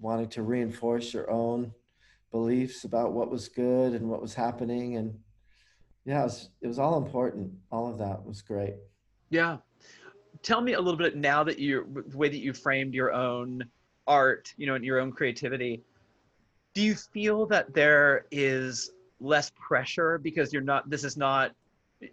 wanting 0.00 0.28
to 0.28 0.42
reinforce 0.42 1.12
your 1.12 1.30
own 1.30 1.70
beliefs 2.30 2.84
about 2.84 3.12
what 3.12 3.30
was 3.30 3.48
good 3.48 3.92
and 3.92 4.08
what 4.08 4.22
was 4.22 4.32
happening 4.32 4.96
and 4.96 5.18
yeah 6.06 6.20
it 6.20 6.24
was, 6.24 6.48
it 6.62 6.66
was 6.68 6.78
all 6.78 6.96
important. 6.96 7.52
All 7.70 7.90
of 7.90 7.98
that 7.98 8.24
was 8.24 8.40
great. 8.40 8.76
Yeah. 9.28 9.58
Tell 10.42 10.60
me 10.60 10.74
a 10.74 10.80
little 10.80 10.98
bit 10.98 11.16
now 11.16 11.44
that 11.44 11.58
you 11.58 12.04
the 12.08 12.16
way 12.16 12.28
that 12.28 12.38
you 12.38 12.52
framed 12.52 12.94
your 12.94 13.12
own 13.12 13.64
art 14.06 14.54
you 14.56 14.66
know 14.66 14.76
and 14.76 14.84
your 14.84 15.00
own 15.00 15.10
creativity 15.10 15.82
do 16.74 16.82
you 16.82 16.94
feel 16.94 17.46
that 17.46 17.74
there 17.74 18.26
is 18.30 18.92
less 19.18 19.50
pressure 19.58 20.18
because 20.18 20.52
you're 20.52 20.62
not 20.62 20.88
this 20.88 21.02
is 21.02 21.16
not 21.16 21.52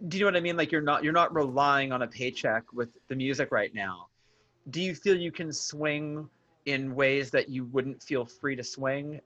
do 0.08 0.16
you 0.16 0.24
know 0.24 0.28
what 0.28 0.36
i 0.36 0.40
mean? 0.40 0.56
Like 0.56 0.72
you're 0.72 0.80
not 0.80 1.04
you're 1.04 1.12
not 1.12 1.34
relying 1.34 1.92
on 1.92 2.02
a 2.02 2.06
paycheck 2.06 2.72
with 2.72 2.88
the 3.08 3.14
music 3.14 3.52
right 3.52 3.74
now. 3.74 4.06
Do 4.70 4.80
you 4.80 4.94
feel 4.94 5.14
you 5.14 5.30
can 5.30 5.52
swing 5.52 6.28
in 6.64 6.94
ways 6.94 7.30
that 7.30 7.50
you 7.50 7.66
wouldn't 7.66 8.02
feel 8.02 8.24
free 8.24 8.56
to 8.56 8.64
swing 8.64 9.20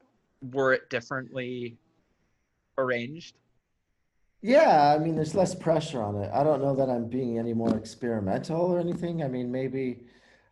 were 0.52 0.72
it 0.72 0.90
differently 0.90 1.76
arranged 2.76 3.36
yeah 4.42 4.94
i 4.94 4.98
mean 4.98 5.14
there's 5.16 5.34
less 5.34 5.54
pressure 5.54 6.02
on 6.02 6.16
it. 6.22 6.30
I 6.32 6.42
don't 6.44 6.62
know 6.62 6.74
that 6.76 6.88
i'm 6.88 7.08
being 7.08 7.38
any 7.38 7.54
more 7.54 7.76
experimental 7.76 8.60
or 8.60 8.78
anything. 8.78 9.22
I 9.22 9.28
mean 9.28 9.50
maybe 9.50 10.04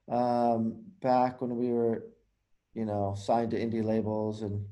um, 0.09 0.85
back 1.01 1.41
when 1.41 1.57
we 1.57 1.71
were 1.71 2.05
you 2.75 2.85
know 2.85 3.15
signed 3.17 3.51
to 3.53 3.61
indie 3.61 3.85
labels 3.85 4.43
and 4.43 4.65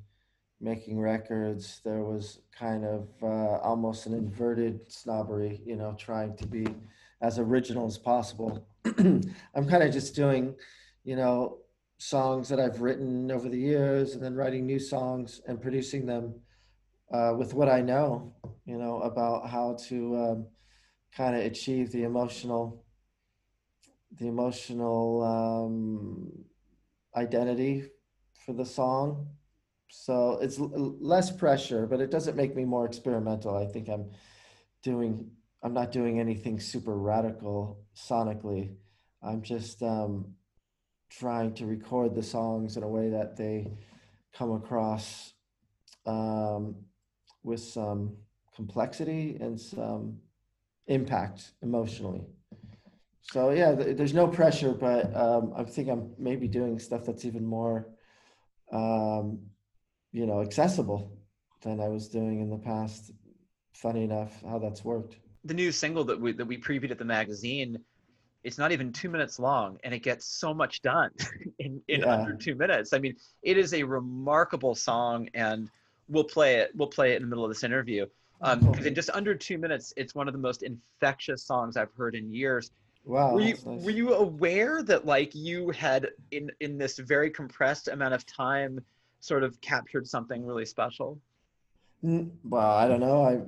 making 0.65 0.99
records, 0.99 1.81
there 1.85 2.03
was 2.03 2.41
kind 2.59 2.85
of 2.85 3.09
uh, 3.23 3.59
almost 3.59 4.07
an 4.07 4.15
inverted 4.15 4.91
snobbery, 4.91 5.61
you 5.65 5.77
know, 5.77 5.95
trying 5.99 6.37
to 6.37 6.47
be 6.47 6.67
as 7.21 7.39
original 7.39 7.87
as 7.87 7.99
possible. 7.99 8.67
I'm 8.85 9.69
kind 9.69 9.83
of 9.83 9.93
just 9.93 10.15
doing, 10.15 10.55
you 11.05 11.17
know, 11.17 11.59
songs 11.99 12.49
that 12.49 12.59
I've 12.59 12.81
written 12.81 13.31
over 13.31 13.49
the 13.49 13.59
years 13.59 14.15
and 14.15 14.23
then 14.23 14.35
writing 14.35 14.67
new 14.67 14.79
songs 14.79 15.43
and 15.47 15.61
producing 15.61 16.07
them 16.07 16.35
uh, 17.13 17.35
with 17.37 17.55
what 17.55 17.69
I 17.69 17.81
know, 17.81 18.35
you 18.65 18.79
know, 18.79 19.01
about 19.01 19.49
how 19.49 19.77
to 19.89 20.17
um, 20.17 20.47
kind 21.17 21.37
of 21.37 21.43
achieve 21.43 21.93
the 21.93 22.05
emotional, 22.05 22.85
the 24.19 24.27
emotional 24.27 25.23
um, 25.23 26.45
identity 27.17 27.91
for 28.45 28.53
the 28.53 28.67
song 28.67 29.29
so 29.97 30.39
it's 30.43 30.59
l- 30.59 30.97
less 31.01 31.31
pressure, 31.31 31.87
but 31.87 32.01
it 32.01 32.11
doesn't 32.11 32.37
make 32.37 32.57
me 32.57 32.65
more 32.65 32.85
experimental. 32.85 33.57
I 33.57 33.67
think 33.67 33.89
I'm 33.89 34.11
doing, 34.83 35.31
I'm 35.63 35.73
not 35.73 35.93
doing 35.93 36.19
anything 36.19 36.59
super 36.59 36.97
radical 36.97 37.85
sonically. 37.97 38.75
I'm 39.23 39.43
just 39.43 39.83
um, 39.83 40.35
trying 41.11 41.55
to 41.55 41.67
record 41.67 42.15
the 42.15 42.23
songs 42.25 42.77
in 42.77 42.83
a 42.83 42.89
way 42.89 43.11
that 43.11 43.37
they 43.37 43.73
come 44.33 44.53
across 44.53 45.33
um, 46.07 46.75
with 47.45 47.61
some 47.61 48.17
complexity 48.57 49.37
and 49.41 49.61
some 49.61 50.19
impact 50.87 51.53
emotionally. 51.63 52.23
So 53.23 53.51
yeah, 53.51 53.75
th- 53.75 53.97
there's 53.97 54.15
no 54.15 54.27
pressure, 54.29 54.73
but 54.73 55.15
um, 55.17 55.53
I 55.57 55.65
think 55.65 55.89
I'm 55.89 56.13
maybe 56.19 56.49
doing 56.49 56.79
stuff 56.79 57.05
that's 57.07 57.25
even 57.25 57.45
more 57.45 57.89
um, 58.73 59.39
you 60.13 60.27
know 60.27 60.41
accessible 60.41 61.19
than 61.63 61.81
I 61.81 61.89
was 61.89 62.09
doing 62.09 62.41
in 62.41 62.51
the 62.51 62.59
past. 62.59 63.13
Funny 63.73 64.05
enough, 64.05 64.43
how 64.43 64.59
that's 64.59 64.85
worked. 64.85 65.17
The 65.45 65.55
new 65.55 65.73
single 65.73 66.05
that 66.05 66.21
we 66.21 66.33
that 66.33 66.47
we 66.47 66.59
previewed 66.59 66.91
at 66.91 66.99
the 66.99 67.05
magazine, 67.05 67.79
it's 68.45 68.59
not 68.59 68.73
even 68.73 68.93
two 68.93 69.09
minutes 69.09 69.39
long, 69.39 69.79
and 69.83 69.93
it 69.93 70.01
gets 70.01 70.27
so 70.27 70.55
much 70.55 70.83
done 70.83 71.11
in 71.59 71.81
in 71.89 72.01
yeah. 72.01 72.15
under 72.15 72.35
two 72.35 72.55
minutes. 72.55 72.93
I 72.93 72.99
mean, 72.99 73.17
it 73.43 73.59
is 73.59 73.75
a 73.75 73.83
remarkable 73.83 74.75
song, 74.75 75.29
and 75.35 75.71
we'll 76.09 76.25
play 76.25 76.57
it. 76.57 76.71
We'll 76.75 76.89
play 76.89 77.13
it 77.13 77.17
in 77.17 77.23
the 77.23 77.29
middle 77.29 77.45
of 77.45 77.51
this 77.51 77.65
interview 77.65 78.07
because 78.41 78.81
um, 78.81 78.87
in 78.87 78.95
just 78.95 79.11
under 79.11 79.35
two 79.35 79.59
minutes, 79.59 79.93
it's 79.97 80.15
one 80.15 80.29
of 80.29 80.35
the 80.35 80.41
most 80.41 80.63
infectious 80.63 81.43
songs 81.43 81.77
I've 81.77 81.93
heard 81.97 82.15
in 82.15 82.33
years. 82.33 82.71
Wow. 83.05 83.35
Were 83.35 83.41
you 83.41 83.57
nice. 83.67 83.85
were 83.85 83.91
you 83.91 84.15
aware 84.15 84.83
that 84.83 85.07
like 85.07 85.35
you 85.35 85.71
had 85.71 86.09
in 86.31 86.51
in 86.61 86.79
this 86.79 86.99
very 86.99 87.31
compressed 87.31 87.89
amount 87.89 88.15
of 88.15 88.27
time 88.27 88.81
sort 89.21 89.45
of 89.45 89.61
captured 89.61 90.07
something 90.07 90.45
really 90.45 90.67
special? 90.67 91.21
Well, 92.03 92.71
I 92.71 92.87
don't 92.87 93.01
know. 93.01 93.25
I, 93.25 93.41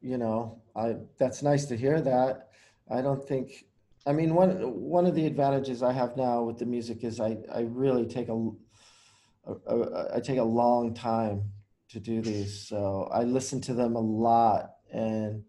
you 0.00 0.16
know, 0.16 0.60
I 0.76 0.96
that's 1.18 1.42
nice 1.42 1.66
to 1.66 1.76
hear 1.76 2.00
that. 2.02 2.50
I 2.90 3.00
don't 3.00 3.26
think. 3.26 3.66
I 4.06 4.12
mean, 4.12 4.34
one 4.34 4.50
one 4.80 5.06
of 5.06 5.14
the 5.14 5.26
advantages 5.26 5.82
I 5.82 5.92
have 5.92 6.16
now 6.16 6.42
with 6.42 6.58
the 6.58 6.66
music 6.66 7.04
is 7.04 7.20
I 7.20 7.38
I 7.52 7.62
really 7.62 8.06
take 8.06 8.28
a, 8.28 8.50
a, 9.46 9.54
a 9.66 10.16
I 10.16 10.20
take 10.20 10.38
a 10.38 10.44
long 10.44 10.92
time 10.92 11.53
to 11.94 12.00
do 12.00 12.20
these. 12.20 12.68
So 12.68 13.08
I 13.12 13.22
listen 13.22 13.60
to 13.62 13.74
them 13.74 13.96
a 13.96 14.00
lot 14.00 14.74
and 14.92 15.42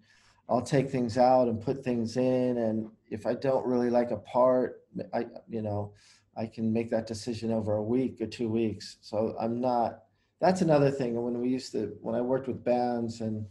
I'll 0.47 0.62
take 0.62 0.89
things 0.89 1.17
out 1.17 1.47
and 1.47 1.60
put 1.60 1.84
things 1.84 2.17
in. 2.17 2.58
And 2.58 2.89
if 3.10 3.25
I 3.25 3.34
don't 3.34 3.65
really 3.65 3.89
like 3.89 4.12
a 4.12 4.17
part, 4.17 4.84
I, 5.13 5.25
you 5.49 5.63
know, 5.63 5.93
I 6.38 6.45
can 6.45 6.71
make 6.71 6.91
that 6.91 7.08
decision 7.08 7.51
over 7.51 7.75
a 7.75 7.84
week 7.84 8.21
or 8.21 8.27
two 8.27 8.47
weeks. 8.47 8.97
So 9.01 9.36
I'm 9.39 9.60
not. 9.60 10.03
That's 10.39 10.62
another 10.62 10.91
thing. 10.91 11.19
When 11.19 11.39
we 11.41 11.49
used 11.49 11.71
to, 11.71 11.97
when 12.01 12.13
I 12.13 12.21
worked 12.21 12.47
with 12.47 12.63
bands 12.63 13.21
and 13.21 13.45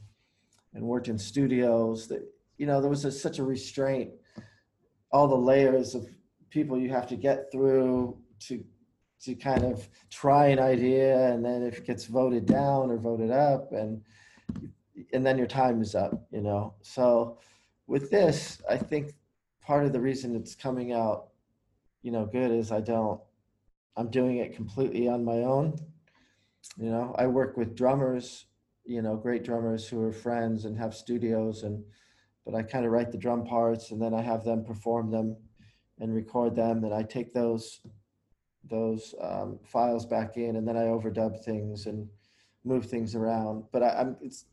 and 0.74 0.84
worked 0.84 1.08
in 1.08 1.18
studios, 1.18 2.06
that 2.08 2.22
you 2.58 2.66
know 2.66 2.80
there 2.80 2.90
was 2.90 3.04
a, 3.04 3.10
such 3.10 3.38
a 3.38 3.44
restraint, 3.44 4.10
all 5.10 5.26
the 5.26 5.34
layers 5.34 5.94
of 5.94 6.06
people 6.50 6.78
you 6.78 6.90
have 6.90 7.08
to 7.08 7.16
get 7.16 7.50
through 7.50 8.18
to 8.40 8.62
to 9.22 9.34
kind 9.34 9.64
of 9.64 9.88
try 10.10 10.48
an 10.48 10.58
idea, 10.58 11.32
and 11.32 11.44
then 11.44 11.62
if 11.62 11.78
it 11.78 11.86
gets 11.86 12.04
voted 12.06 12.46
down 12.46 12.90
or 12.90 12.98
voted 12.98 13.30
up, 13.30 13.72
and 13.72 14.02
and 15.12 15.24
then 15.24 15.38
your 15.38 15.46
time 15.46 15.80
is 15.80 15.94
up. 15.94 16.26
You 16.30 16.42
know. 16.42 16.74
So 16.82 17.38
with 17.86 18.10
this, 18.10 18.60
I 18.68 18.76
think 18.76 19.14
part 19.62 19.84
of 19.84 19.92
the 19.92 20.00
reason 20.00 20.36
it's 20.36 20.54
coming 20.54 20.92
out 20.92 21.28
you 22.02 22.12
know 22.12 22.26
good 22.26 22.50
is 22.50 22.70
I 22.70 22.80
don't 22.80 23.18
I'm 23.96 24.10
doing 24.10 24.38
it 24.38 24.54
completely 24.54 25.08
on 25.08 25.24
my 25.24 25.38
own. 25.38 25.76
You 26.76 26.90
know, 26.90 27.14
I 27.16 27.26
work 27.26 27.56
with 27.56 27.76
drummers, 27.76 28.46
you 28.84 29.02
know, 29.02 29.16
great 29.16 29.44
drummers 29.44 29.86
who 29.86 30.02
are 30.02 30.12
friends 30.12 30.64
and 30.64 30.76
have 30.78 30.94
studios 30.94 31.62
and 31.62 31.84
but 32.44 32.54
I 32.54 32.62
kind 32.62 32.84
of 32.84 32.92
write 32.92 33.10
the 33.10 33.18
drum 33.18 33.46
parts 33.46 33.90
and 33.90 34.02
then 34.02 34.12
I 34.12 34.20
have 34.20 34.44
them 34.44 34.64
perform 34.64 35.10
them 35.10 35.36
and 35.98 36.14
record 36.14 36.54
them 36.54 36.84
and 36.84 36.92
I 36.92 37.02
take 37.02 37.32
those 37.32 37.80
those 38.70 39.14
um, 39.20 39.58
files 39.64 40.06
back 40.06 40.36
in 40.36 40.56
and 40.56 40.66
then 40.66 40.76
I 40.76 40.84
overdub 40.84 41.44
things 41.44 41.86
and 41.86 42.08
move 42.64 42.86
things 42.86 43.14
around. 43.14 43.64
But 43.72 43.82
I, 43.82 44.00
I'm 44.00 44.16
it's 44.20 44.46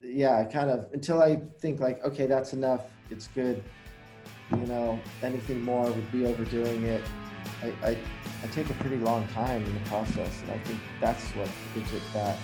yeah, 0.00 0.38
I 0.38 0.44
kind 0.44 0.70
of 0.70 0.86
until 0.92 1.22
I 1.22 1.36
think 1.60 1.80
like 1.80 2.04
okay, 2.04 2.26
that's 2.26 2.52
enough. 2.52 2.82
It's 3.10 3.28
good 3.28 3.62
you 4.50 4.66
know, 4.66 5.00
anything 5.22 5.62
more 5.62 5.84
would 5.84 6.12
be 6.12 6.26
overdoing 6.26 6.84
it. 6.84 7.02
I, 7.62 7.72
I, 7.86 7.98
I 8.42 8.46
take 8.48 8.68
a 8.70 8.74
pretty 8.74 8.98
long 8.98 9.26
time 9.28 9.64
in 9.64 9.74
the 9.74 9.88
process, 9.88 10.42
and 10.42 10.50
I 10.50 10.58
think 10.58 10.80
that's 11.00 11.24
what 11.30 11.48
gives 11.74 11.92
it 11.92 12.02
that. 12.12 12.36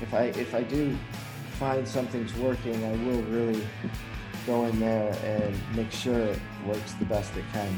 If 0.00 0.12
I 0.14 0.24
if 0.24 0.54
I 0.54 0.62
do 0.62 0.96
find 1.58 1.86
something's 1.86 2.34
working, 2.36 2.84
I 2.84 2.90
will 3.04 3.22
really 3.24 3.62
go 4.46 4.66
in 4.66 4.80
there 4.80 5.16
and 5.24 5.56
make 5.76 5.92
sure 5.92 6.18
it 6.18 6.38
works 6.66 6.92
the 6.94 7.04
best 7.04 7.36
it 7.36 7.44
can. 7.52 7.68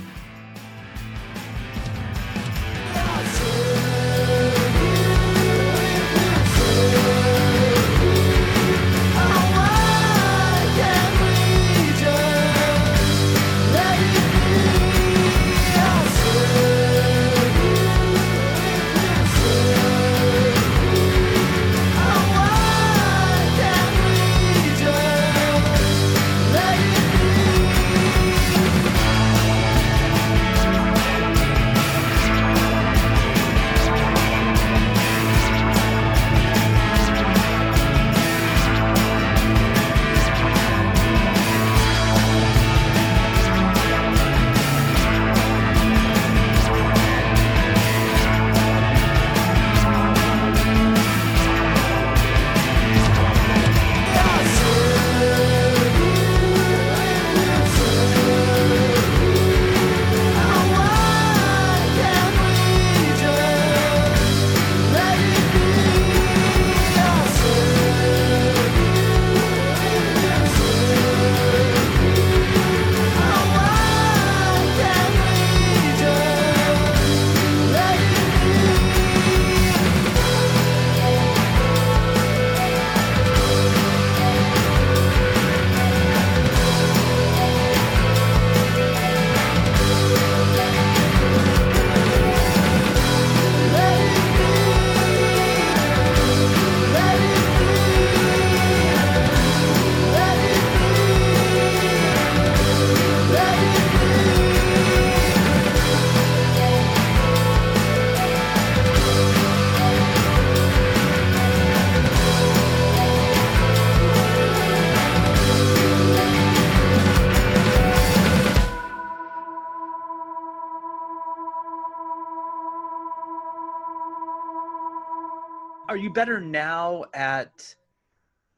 Better 126.14 126.40
now 126.40 127.05
at 127.12 127.74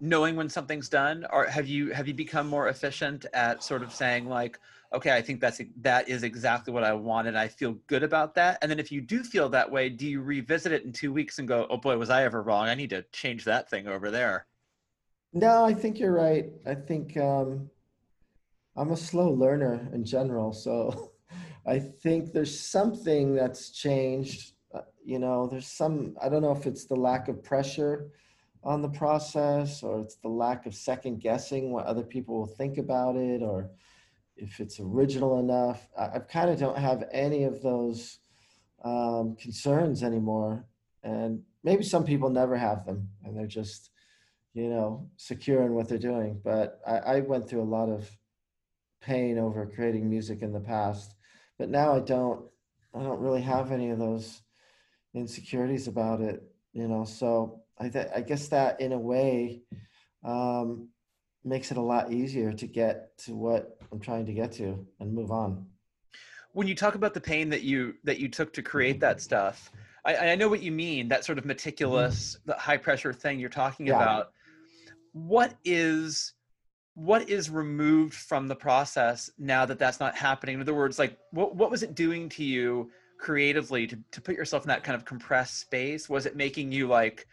knowing 0.01 0.37
when 0.37 0.49
something's 0.49 0.89
done? 0.89 1.27
Or 1.33 1.47
have 1.47 1.67
you 1.67 1.91
have 1.93 2.07
you 2.07 2.15
become 2.15 2.47
more 2.47 2.69
efficient 2.69 3.27
at 3.33 3.63
sort 3.63 3.83
of 3.83 3.93
saying 3.93 4.29
like 4.29 4.59
okay 4.93 5.17
i 5.17 5.21
think 5.21 5.41
that's 5.41 5.61
that 5.81 6.09
is 6.09 6.23
exactly 6.23 6.73
what 6.73 6.85
i 6.85 6.93
wanted 6.93 7.35
i 7.35 7.49
feel 7.49 7.73
good 7.87 8.03
about 8.03 8.35
that. 8.35 8.59
And 8.63 8.71
then 8.71 8.79
if 8.79 8.93
you 8.93 9.01
do 9.01 9.25
feel 9.25 9.49
that 9.49 9.71
way 9.71 9.89
do 9.89 10.07
you 10.07 10.21
revisit 10.21 10.73
it 10.73 10.85
in 10.85 10.93
two 10.93 11.13
weeks 11.13 11.39
and 11.39 11.49
go 11.49 11.67
oh 11.71 11.77
boy 11.77 11.97
was 11.97 12.11
i 12.11 12.25
ever 12.25 12.43
wrong? 12.43 12.69
I 12.69 12.75
need 12.75 12.91
to 12.91 13.03
change 13.13 13.45
that 13.45 13.69
thing 13.69 13.89
over 13.89 14.11
there. 14.11 14.47
No 15.33 15.65
i 15.65 15.75
think 15.75 15.99
you're 15.99 16.15
right. 16.15 16.47
I 16.67 16.75
think 16.75 17.17
um 17.17 17.71
i'm 18.77 18.93
a 18.93 18.97
slow 18.97 19.31
learner 19.31 19.89
in 19.95 20.05
general 20.05 20.53
so 20.53 21.13
i 21.67 21.79
think 21.79 22.33
there's 22.33 22.61
something 22.61 23.35
that's 23.35 23.71
changed 23.71 24.53
you 25.07 25.19
know 25.19 25.47
there's 25.47 25.69
some 25.69 26.17
i 26.23 26.29
don't 26.29 26.43
know 26.43 26.53
if 26.53 26.67
it's 26.67 26.85
the 26.85 26.97
lack 26.97 27.29
of 27.29 27.43
pressure 27.43 28.11
on 28.67 28.83
the 28.83 28.89
process 28.89 29.85
or 29.85 30.01
it's 30.01 30.17
the 30.17 30.29
lack 30.29 30.67
of 30.67 30.75
second 30.75 31.21
guessing 31.21 31.71
what 31.71 31.87
other 31.87 32.03
people 32.03 32.37
will 32.37 32.47
think 32.47 32.79
about 32.79 33.15
it 33.17 33.41
or 33.41 33.71
if 34.37 34.59
it's 34.59 34.81
original 34.81 35.39
enough. 35.39 35.89
I, 35.97 36.17
I 36.17 36.19
kind 36.19 36.51
of 36.51 36.59
don't 36.59 36.77
have 36.77 37.05
any 37.13 37.45
of 37.45 37.63
those 37.63 38.19
um, 38.85 39.37
concerns 39.37 40.03
anymore. 40.03 40.67
And 41.05 41.43
maybe 41.63 41.85
some 41.85 42.05
people 42.05 42.29
never 42.29 42.57
have 42.57 42.85
them 42.85 43.09
and 43.25 43.37
they're 43.37 43.47
just 43.47 43.91
you 44.53 44.69
know 44.69 45.09
secure 45.17 45.63
in 45.63 45.75
what 45.75 45.89
they're 45.89 45.99
doing. 45.99 46.41
But 46.43 46.81
I, 46.85 46.97
I 46.99 47.21
went 47.21 47.49
through 47.49 47.63
a 47.63 47.75
lot 47.79 47.89
of 47.89 48.11
pain 49.01 49.39
over 49.39 49.65
creating 49.67 50.11
music 50.11 50.43
in 50.43 50.53
the 50.53 50.61
past. 50.61 51.15
But 51.59 51.71
now 51.71 51.95
i 51.95 52.01
don't 52.01 52.45
i 52.95 53.03
don't 53.03 53.21
really 53.21 53.43
have 53.43 53.71
any 53.71 53.91
of 53.91 53.99
those 53.99 54.43
insecurities 55.17 55.89
about 55.89 56.21
it 56.21 56.43
you 56.73 56.87
know 56.87 57.05
so 57.05 57.63
I, 57.79 57.89
th- 57.89 58.09
I 58.15 58.21
guess 58.21 58.49
that 58.49 58.81
in 58.81 58.93
a 58.93 58.99
way 58.99 59.63
um, 60.25 60.89
makes 61.45 61.71
it 61.71 61.77
a 61.77 61.81
lot 61.81 62.13
easier 62.13 62.53
to 62.53 62.67
get 62.67 63.17
to 63.19 63.35
what 63.35 63.79
I'm 63.93 64.01
trying 64.01 64.27
to 64.27 64.33
get 64.33 64.53
to 64.53 64.87
and 65.01 65.13
move 65.13 65.31
on. 65.31 65.67
When 66.53 66.67
you 66.67 66.75
talk 66.75 66.95
about 66.95 67.15
the 67.15 67.21
pain 67.21 67.51
that 67.51 67.63
you 67.63 67.95
that 68.05 68.19
you 68.19 68.29
took 68.29 68.53
to 68.55 68.63
create 68.63 68.99
that 69.01 69.21
stuff, 69.21 69.71
I, 70.05 70.17
I 70.17 70.35
know 70.37 70.49
what 70.49 70.63
you 70.63 70.73
mean. 70.73 71.09
That 71.09 71.25
sort 71.25 71.39
of 71.39 71.45
meticulous, 71.45 72.39
the 72.47 72.55
high 72.55 72.79
pressure 72.79 73.13
thing 73.13 73.39
you're 73.39 73.51
talking 73.51 73.87
yeah. 73.87 73.97
about. 73.97 74.33
What 75.13 75.55
is 75.65 76.33
what 76.95 77.29
is 77.29 77.51
removed 77.51 78.15
from 78.15 78.49
the 78.49 78.57
process 78.57 79.29
now 79.39 79.67
that 79.67 79.79
that's 79.79 80.01
not 80.01 80.17
happening? 80.17 80.55
In 80.55 80.63
other 80.63 80.75
words, 80.75 80.99
like 80.99 81.19
what 81.31 81.55
what 81.55 81.71
was 81.71 81.83
it 81.83 81.95
doing 81.95 82.31
to 82.31 82.45
you 82.45 82.91
creatively 83.19 83.87
to 83.87 83.99
to 84.13 84.21
put 84.21 84.37
yourself 84.37 84.65
in 84.65 84.69
that 84.69 84.85
kind 84.85 84.97
of 84.97 85.05
compressed 85.05 85.59
space? 85.59 86.09
Was 86.09 86.27
it 86.27 86.37
making 86.37 86.73
you 86.73 86.87
like 86.89 87.27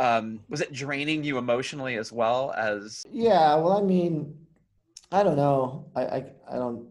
um, 0.00 0.40
was 0.48 0.62
it 0.62 0.72
draining 0.72 1.22
you 1.22 1.36
emotionally 1.36 1.96
as 1.96 2.10
well 2.10 2.52
as 2.56 3.04
yeah 3.12 3.54
well 3.56 3.72
i 3.72 3.82
mean 3.82 4.34
i 5.12 5.22
don't 5.22 5.36
know 5.36 5.90
I, 5.94 6.02
I 6.02 6.24
i 6.50 6.54
don't 6.54 6.88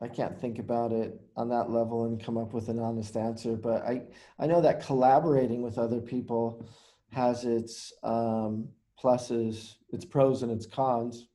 i 0.00 0.06
can't 0.06 0.40
think 0.40 0.60
about 0.60 0.92
it 0.92 1.20
on 1.36 1.48
that 1.48 1.70
level 1.70 2.04
and 2.04 2.22
come 2.22 2.38
up 2.38 2.52
with 2.52 2.68
an 2.68 2.78
honest 2.78 3.16
answer 3.16 3.56
but 3.56 3.82
i 3.82 4.02
i 4.38 4.46
know 4.46 4.60
that 4.60 4.84
collaborating 4.86 5.60
with 5.60 5.76
other 5.76 6.00
people 6.00 6.64
has 7.10 7.44
its 7.44 7.92
um, 8.02 8.68
pluses 9.02 9.74
its 9.90 10.04
pros 10.04 10.42
and 10.42 10.52
its 10.52 10.66
cons 10.66 11.26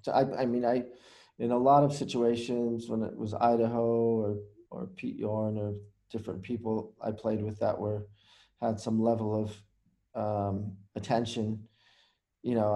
so 0.00 0.10
i 0.10 0.42
i 0.42 0.46
mean 0.46 0.64
i 0.64 0.82
in 1.38 1.52
a 1.52 1.56
lot 1.56 1.84
of 1.84 1.92
situations 1.92 2.88
when 2.88 3.02
it 3.02 3.16
was 3.16 3.32
idaho 3.34 3.86
or 3.86 4.36
or 4.72 4.86
pete 4.96 5.16
yorn 5.16 5.56
or 5.58 5.74
different 6.10 6.42
people 6.42 6.94
i 7.02 7.10
played 7.10 7.42
with 7.42 7.58
that 7.58 7.78
were 7.78 8.06
had 8.62 8.78
some 8.78 9.02
level 9.02 9.34
of 9.34 9.62
um, 10.14 10.72
attention. 10.94 11.68
You 12.42 12.54
know, 12.54 12.72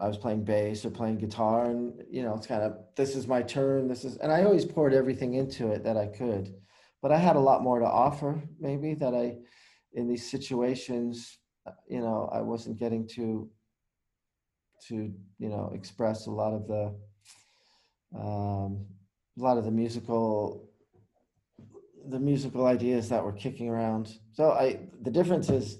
I 0.00 0.04
I 0.04 0.08
was 0.08 0.18
playing 0.18 0.44
bass 0.44 0.84
or 0.84 0.90
playing 0.90 1.18
guitar, 1.18 1.70
and 1.70 2.02
you 2.10 2.22
know, 2.22 2.34
it's 2.34 2.46
kind 2.46 2.62
of 2.62 2.76
this 2.96 3.16
is 3.16 3.26
my 3.26 3.42
turn. 3.42 3.88
This 3.88 4.04
is, 4.04 4.16
and 4.18 4.32
I 4.32 4.44
always 4.44 4.64
poured 4.64 4.94
everything 4.94 5.34
into 5.34 5.70
it 5.70 5.84
that 5.84 5.96
I 5.96 6.06
could, 6.06 6.54
but 7.00 7.12
I 7.12 7.18
had 7.18 7.36
a 7.36 7.40
lot 7.40 7.62
more 7.62 7.78
to 7.78 7.86
offer. 7.86 8.42
Maybe 8.60 8.94
that 8.94 9.14
I, 9.14 9.36
in 9.94 10.08
these 10.08 10.30
situations, 10.30 11.38
you 11.88 12.00
know, 12.00 12.28
I 12.32 12.40
wasn't 12.40 12.78
getting 12.78 13.06
to, 13.08 13.48
to 14.88 15.12
you 15.38 15.48
know, 15.48 15.70
express 15.74 16.26
a 16.26 16.30
lot 16.30 16.52
of 16.52 16.66
the, 16.66 16.94
um, 18.18 18.86
a 19.38 19.42
lot 19.42 19.58
of 19.58 19.64
the 19.64 19.70
musical, 19.70 20.68
the 22.08 22.18
musical 22.18 22.66
ideas 22.66 23.08
that 23.08 23.24
were 23.24 23.32
kicking 23.32 23.68
around. 23.68 24.12
So 24.32 24.52
I, 24.52 24.80
the 25.02 25.10
difference 25.10 25.50
is 25.50 25.78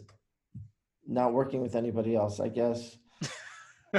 not 1.07 1.33
working 1.33 1.61
with 1.61 1.75
anybody 1.75 2.17
else, 2.17 2.41
I 2.41 2.49
guess. 2.49 2.97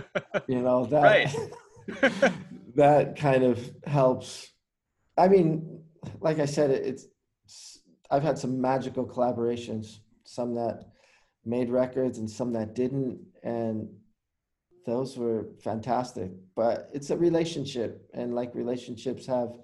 you 0.47 0.61
know, 0.61 0.85
that 0.85 1.03
right. 1.03 2.33
that 2.75 3.15
kind 3.17 3.43
of 3.43 3.59
helps. 3.85 4.51
I 5.17 5.27
mean, 5.27 5.83
like 6.21 6.39
I 6.39 6.45
said, 6.45 6.71
it's 6.71 7.07
I've 8.09 8.23
had 8.23 8.37
some 8.37 8.59
magical 8.59 9.05
collaborations, 9.05 9.97
some 10.23 10.55
that 10.55 10.85
made 11.45 11.69
records 11.69 12.17
and 12.17 12.29
some 12.29 12.53
that 12.53 12.73
didn't, 12.73 13.19
and 13.43 13.89
those 14.85 15.17
were 15.17 15.49
fantastic. 15.63 16.31
But 16.55 16.89
it's 16.93 17.09
a 17.09 17.17
relationship, 17.17 18.09
and 18.13 18.33
like 18.33 18.55
relationships 18.55 19.25
have 19.27 19.57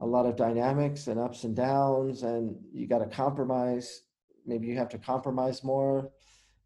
a 0.00 0.06
lot 0.06 0.26
of 0.26 0.36
dynamics 0.36 1.06
and 1.08 1.18
ups 1.18 1.44
and 1.44 1.56
downs, 1.56 2.22
and 2.22 2.56
you 2.72 2.86
got 2.86 2.98
to 2.98 3.06
compromise. 3.06 4.02
Maybe 4.46 4.66
you 4.66 4.76
have 4.78 4.88
to 4.90 4.98
compromise 4.98 5.62
more 5.64 6.10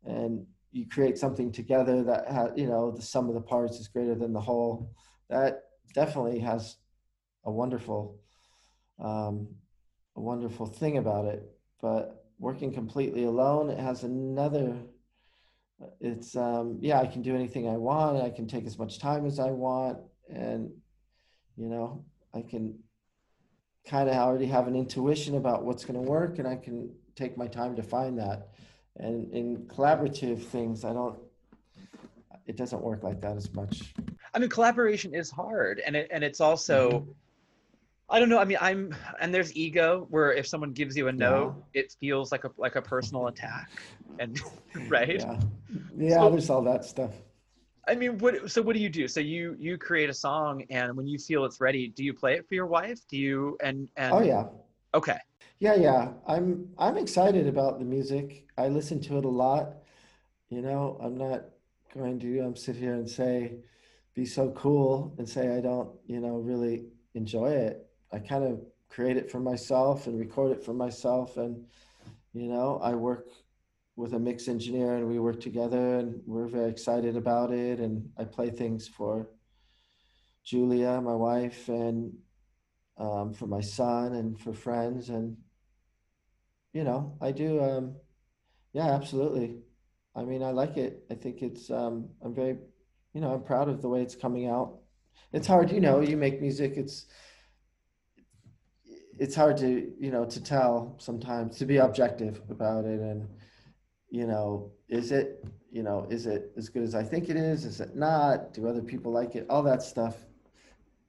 and 0.05 0.47
you 0.73 0.89
create 0.89 1.19
something 1.19 1.53
together 1.53 2.03
that 2.03 2.31
has 2.31 2.51
you 2.57 2.67
know 2.67 2.91
the 2.91 3.03
sum 3.03 3.29
of 3.29 3.35
the 3.35 3.41
parts 3.41 3.79
is 3.79 3.89
greater 3.89 4.15
than 4.15 4.33
the 4.33 4.41
whole 4.41 4.91
that 5.29 5.65
definitely 5.95 6.39
has 6.39 6.77
a 7.45 7.51
wonderful 7.51 8.19
um, 9.03 9.49
a 10.17 10.21
wonderful 10.21 10.67
thing 10.67 10.99
about 10.99 11.27
it 11.27 11.45
but 11.81 12.25
working 12.39 12.73
completely 12.73 13.25
alone 13.25 13.71
it 13.71 13.79
has 13.79 14.03
another 14.03 14.77
it's 16.01 16.37
um, 16.37 16.79
yeah 16.81 17.01
i 17.01 17.07
can 17.07 17.23
do 17.23 17.35
anything 17.35 17.69
i 17.69 17.77
want 17.77 18.23
i 18.23 18.31
can 18.31 18.47
take 18.47 18.67
as 18.67 18.79
much 18.79 18.99
time 18.99 19.27
as 19.27 19.39
i 19.39 19.51
want 19.51 19.99
and 20.35 20.71
you 21.57 21.69
know 21.69 22.05
i 22.35 22.41
can 22.41 22.79
kind 23.87 24.09
of 24.09 24.15
already 24.15 24.47
have 24.47 24.69
an 24.69 24.77
intuition 24.77 25.37
about 25.37 25.65
what's 25.65 25.85
going 25.85 26.03
to 26.03 26.11
work 26.11 26.39
and 26.39 26.47
i 26.47 26.57
can 26.57 26.91
take 27.15 27.37
my 27.37 27.47
time 27.47 27.77
to 27.77 27.83
find 27.83 28.19
that. 28.19 28.49
And 28.97 29.33
in 29.33 29.59
collaborative 29.67 30.43
things 30.43 30.85
i 30.85 30.93
don't 30.93 31.19
it 32.47 32.57
doesn't 32.57 32.83
work 32.83 33.05
like 33.05 33.21
that 33.21 33.37
as 33.37 33.53
much. 33.55 33.95
I 34.35 34.39
mean 34.39 34.49
collaboration 34.49 35.15
is 35.15 35.31
hard 35.31 35.81
and 35.85 35.95
it, 35.97 36.09
and 36.11 36.25
it's 36.25 36.41
also 36.41 36.91
mm-hmm. 36.91 37.11
i 38.11 38.19
don't 38.19 38.29
know 38.29 38.39
i 38.39 38.45
mean 38.45 38.59
i'm 38.61 38.95
and 39.21 39.33
there's 39.33 39.55
ego 39.55 40.07
where 40.11 40.33
if 40.33 40.47
someone 40.47 40.73
gives 40.73 40.97
you 40.97 41.09
a 41.09 41.13
note 41.13 41.55
yeah. 41.75 41.83
it 41.83 41.95
feels 42.01 42.33
like 42.33 42.45
a 42.45 42.51
like 42.57 42.77
a 42.77 42.83
personal 42.83 43.29
attack 43.29 43.71
and 44.19 44.41
right? 44.89 45.21
Yeah. 45.21 45.41
Yeah 45.97 46.21
so, 46.21 46.31
there's 46.31 46.51
all 46.51 46.63
that 46.63 46.85
stuff 46.85 47.13
i 47.89 47.95
mean 47.95 48.19
what 48.19 48.51
so 48.51 48.63
what 48.63 48.75
do 48.75 48.81
you 48.81 48.89
do 48.89 49.09
so 49.09 49.21
you 49.21 49.57
you 49.59 49.77
create 49.77 50.09
a 50.09 50.15
song 50.15 50.63
and 50.71 50.97
when 50.97 51.07
you 51.07 51.19
feel 51.19 51.45
it's 51.45 51.61
ready 51.61 51.89
do 51.89 52.05
you 52.05 52.15
play 52.15 52.35
it 52.35 52.47
for 52.49 52.55
your 52.55 52.67
wife 52.67 53.01
do 53.09 53.17
you 53.17 53.57
and 53.63 53.89
and 53.97 54.13
oh 54.13 54.23
yeah 54.23 54.45
okay 54.95 55.19
yeah, 55.63 55.77
yeah. 55.77 56.09
I'm 56.27 56.71
I'm 56.77 56.97
excited 56.97 57.47
about 57.47 57.79
the 57.79 57.85
music. 57.85 58.49
I 58.59 58.67
listen 58.67 59.01
to 59.03 59.19
it 59.19 59.25
a 59.25 59.29
lot. 59.29 59.77
You 60.49 60.61
know, 60.61 60.99
I'm 61.01 61.17
not 61.17 61.45
going 61.95 62.19
to 62.19 62.41
um, 62.41 62.57
sit 62.57 62.75
here 62.75 62.95
and 62.95 63.09
say 63.09 63.59
be 64.13 64.27
so 64.27 64.51
cool 64.51 65.15
and 65.19 65.29
say 65.29 65.57
I 65.57 65.61
don't, 65.61 65.91
you 66.05 66.19
know, 66.19 66.39
really 66.39 66.87
enjoy 67.15 67.53
it. 67.53 67.87
I 68.13 68.19
kind 68.19 68.43
of 68.43 68.61
create 68.89 69.17
it 69.17 69.31
for 69.31 69.39
myself 69.39 70.09
and 70.09 70.19
record 70.19 70.51
it 70.51 70.65
for 70.65 70.75
myself 70.75 71.37
and 71.37 71.65
you 72.33 72.49
know, 72.49 72.81
I 72.83 72.95
work 72.95 73.29
with 73.97 74.15
a 74.15 74.19
mix 74.19 74.49
engineer 74.49 74.97
and 74.97 75.07
we 75.07 75.19
work 75.19 75.41
together 75.41 75.99
and 75.99 76.21
we're 76.27 76.47
very 76.47 76.71
excited 76.71 77.17
about 77.17 77.53
it 77.53 77.79
and 77.79 78.09
I 78.19 78.25
play 78.25 78.51
things 78.51 78.89
for 78.89 79.29
Julia, 80.45 81.01
my 81.01 81.15
wife, 81.15 81.69
and 81.69 82.13
um, 82.99 83.33
for 83.33 83.47
my 83.47 83.61
son 83.61 84.15
and 84.15 84.39
for 84.41 84.53
friends 84.53 85.09
and 85.09 85.37
you 86.73 86.85
know, 86.85 87.17
I 87.21 87.33
do. 87.33 87.63
Um, 87.63 87.97
yeah, 88.73 88.95
absolutely. 88.95 89.59
I 90.17 90.25
mean, 90.25 90.43
I 90.43 90.51
like 90.51 90.77
it. 90.77 91.05
I 91.11 91.15
think 91.15 91.43
it's. 91.43 91.71
Um, 91.71 92.09
I'm 92.23 92.35
very, 92.35 92.57
you 93.13 93.21
know, 93.21 93.33
I'm 93.33 93.43
proud 93.43 93.69
of 93.69 93.83
the 93.83 93.89
way 93.89 94.03
it's 94.03 94.15
coming 94.15 94.47
out. 94.49 94.79
It's 95.33 95.47
hard, 95.47 95.71
you 95.71 95.81
know. 95.81 96.01
You 96.01 96.17
make 96.17 96.41
music. 96.41 96.75
It's. 96.77 97.07
It's 99.19 99.35
hard 99.35 99.59
to, 99.59 99.93
you 100.01 100.11
know, 100.11 100.25
to 100.25 100.43
tell 100.43 100.97
sometimes 100.99 101.59
to 101.59 101.67
be 101.67 101.77
objective 101.77 102.41
about 102.49 102.87
it, 102.87 103.01
and, 103.01 103.29
you 104.13 104.27
know, 104.27 104.71
is 104.91 105.11
it, 105.11 105.43
you 105.71 105.83
know, 105.83 106.07
is 106.11 106.27
it 106.27 106.53
as 106.59 106.69
good 106.69 106.83
as 106.83 106.95
I 106.95 107.03
think 107.03 107.31
it 107.31 107.37
is? 107.37 107.65
Is 107.65 107.81
it 107.81 107.97
not? 107.97 108.53
Do 108.53 108.69
other 108.69 108.83
people 108.83 109.11
like 109.11 109.35
it? 109.37 109.47
All 109.49 109.63
that 109.63 109.83
stuff, 109.83 110.17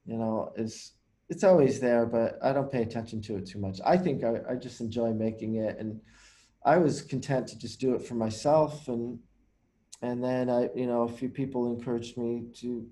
you 0.05 0.15
know, 0.15 0.53
is 0.55 0.93
it's 1.27 1.43
always 1.43 1.81
there, 1.81 2.05
but 2.05 2.39
I 2.41 2.53
don't 2.53 2.71
pay 2.71 2.81
attention 2.81 3.21
to 3.23 3.35
it 3.35 3.45
too 3.45 3.59
much. 3.59 3.81
I 3.85 3.97
think 3.97 4.23
I, 4.23 4.35
I 4.51 4.55
just 4.55 4.79
enjoy 4.79 5.11
making 5.11 5.55
it, 5.55 5.77
and 5.79 5.99
I 6.65 6.77
was 6.77 7.01
content 7.01 7.47
to 7.47 7.59
just 7.59 7.81
do 7.81 7.93
it 7.93 8.07
for 8.07 8.15
myself, 8.15 8.87
and 8.87 9.19
and 10.01 10.23
then 10.23 10.49
I, 10.49 10.69
you 10.73 10.87
know, 10.87 11.01
a 11.01 11.09
few 11.09 11.27
people 11.27 11.67
encouraged 11.67 12.17
me 12.17 12.45
to 12.61 12.87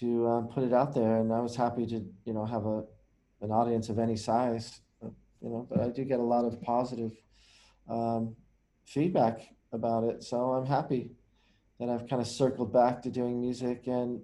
to 0.00 0.26
um, 0.26 0.48
put 0.48 0.64
it 0.64 0.72
out 0.72 0.92
there, 0.92 1.18
and 1.20 1.32
I 1.32 1.38
was 1.38 1.54
happy 1.54 1.86
to, 1.86 2.04
you 2.24 2.32
know, 2.32 2.44
have 2.44 2.66
a 2.66 2.82
an 3.42 3.52
audience 3.52 3.90
of 3.90 4.00
any 4.00 4.16
size, 4.16 4.80
you 5.00 5.50
know. 5.50 5.68
But 5.70 5.82
I 5.82 5.88
do 5.90 6.04
get 6.04 6.18
a 6.18 6.30
lot 6.34 6.44
of 6.44 6.60
positive 6.60 7.12
um, 7.88 8.34
feedback 8.88 9.48
about 9.72 10.04
it, 10.04 10.24
so 10.24 10.52
I'm 10.52 10.66
happy 10.66 11.10
that 11.78 11.88
I've 11.88 12.08
kind 12.08 12.20
of 12.20 12.28
circled 12.28 12.72
back 12.72 13.02
to 13.02 13.10
doing 13.10 13.40
music, 13.40 13.86
and 13.86 14.20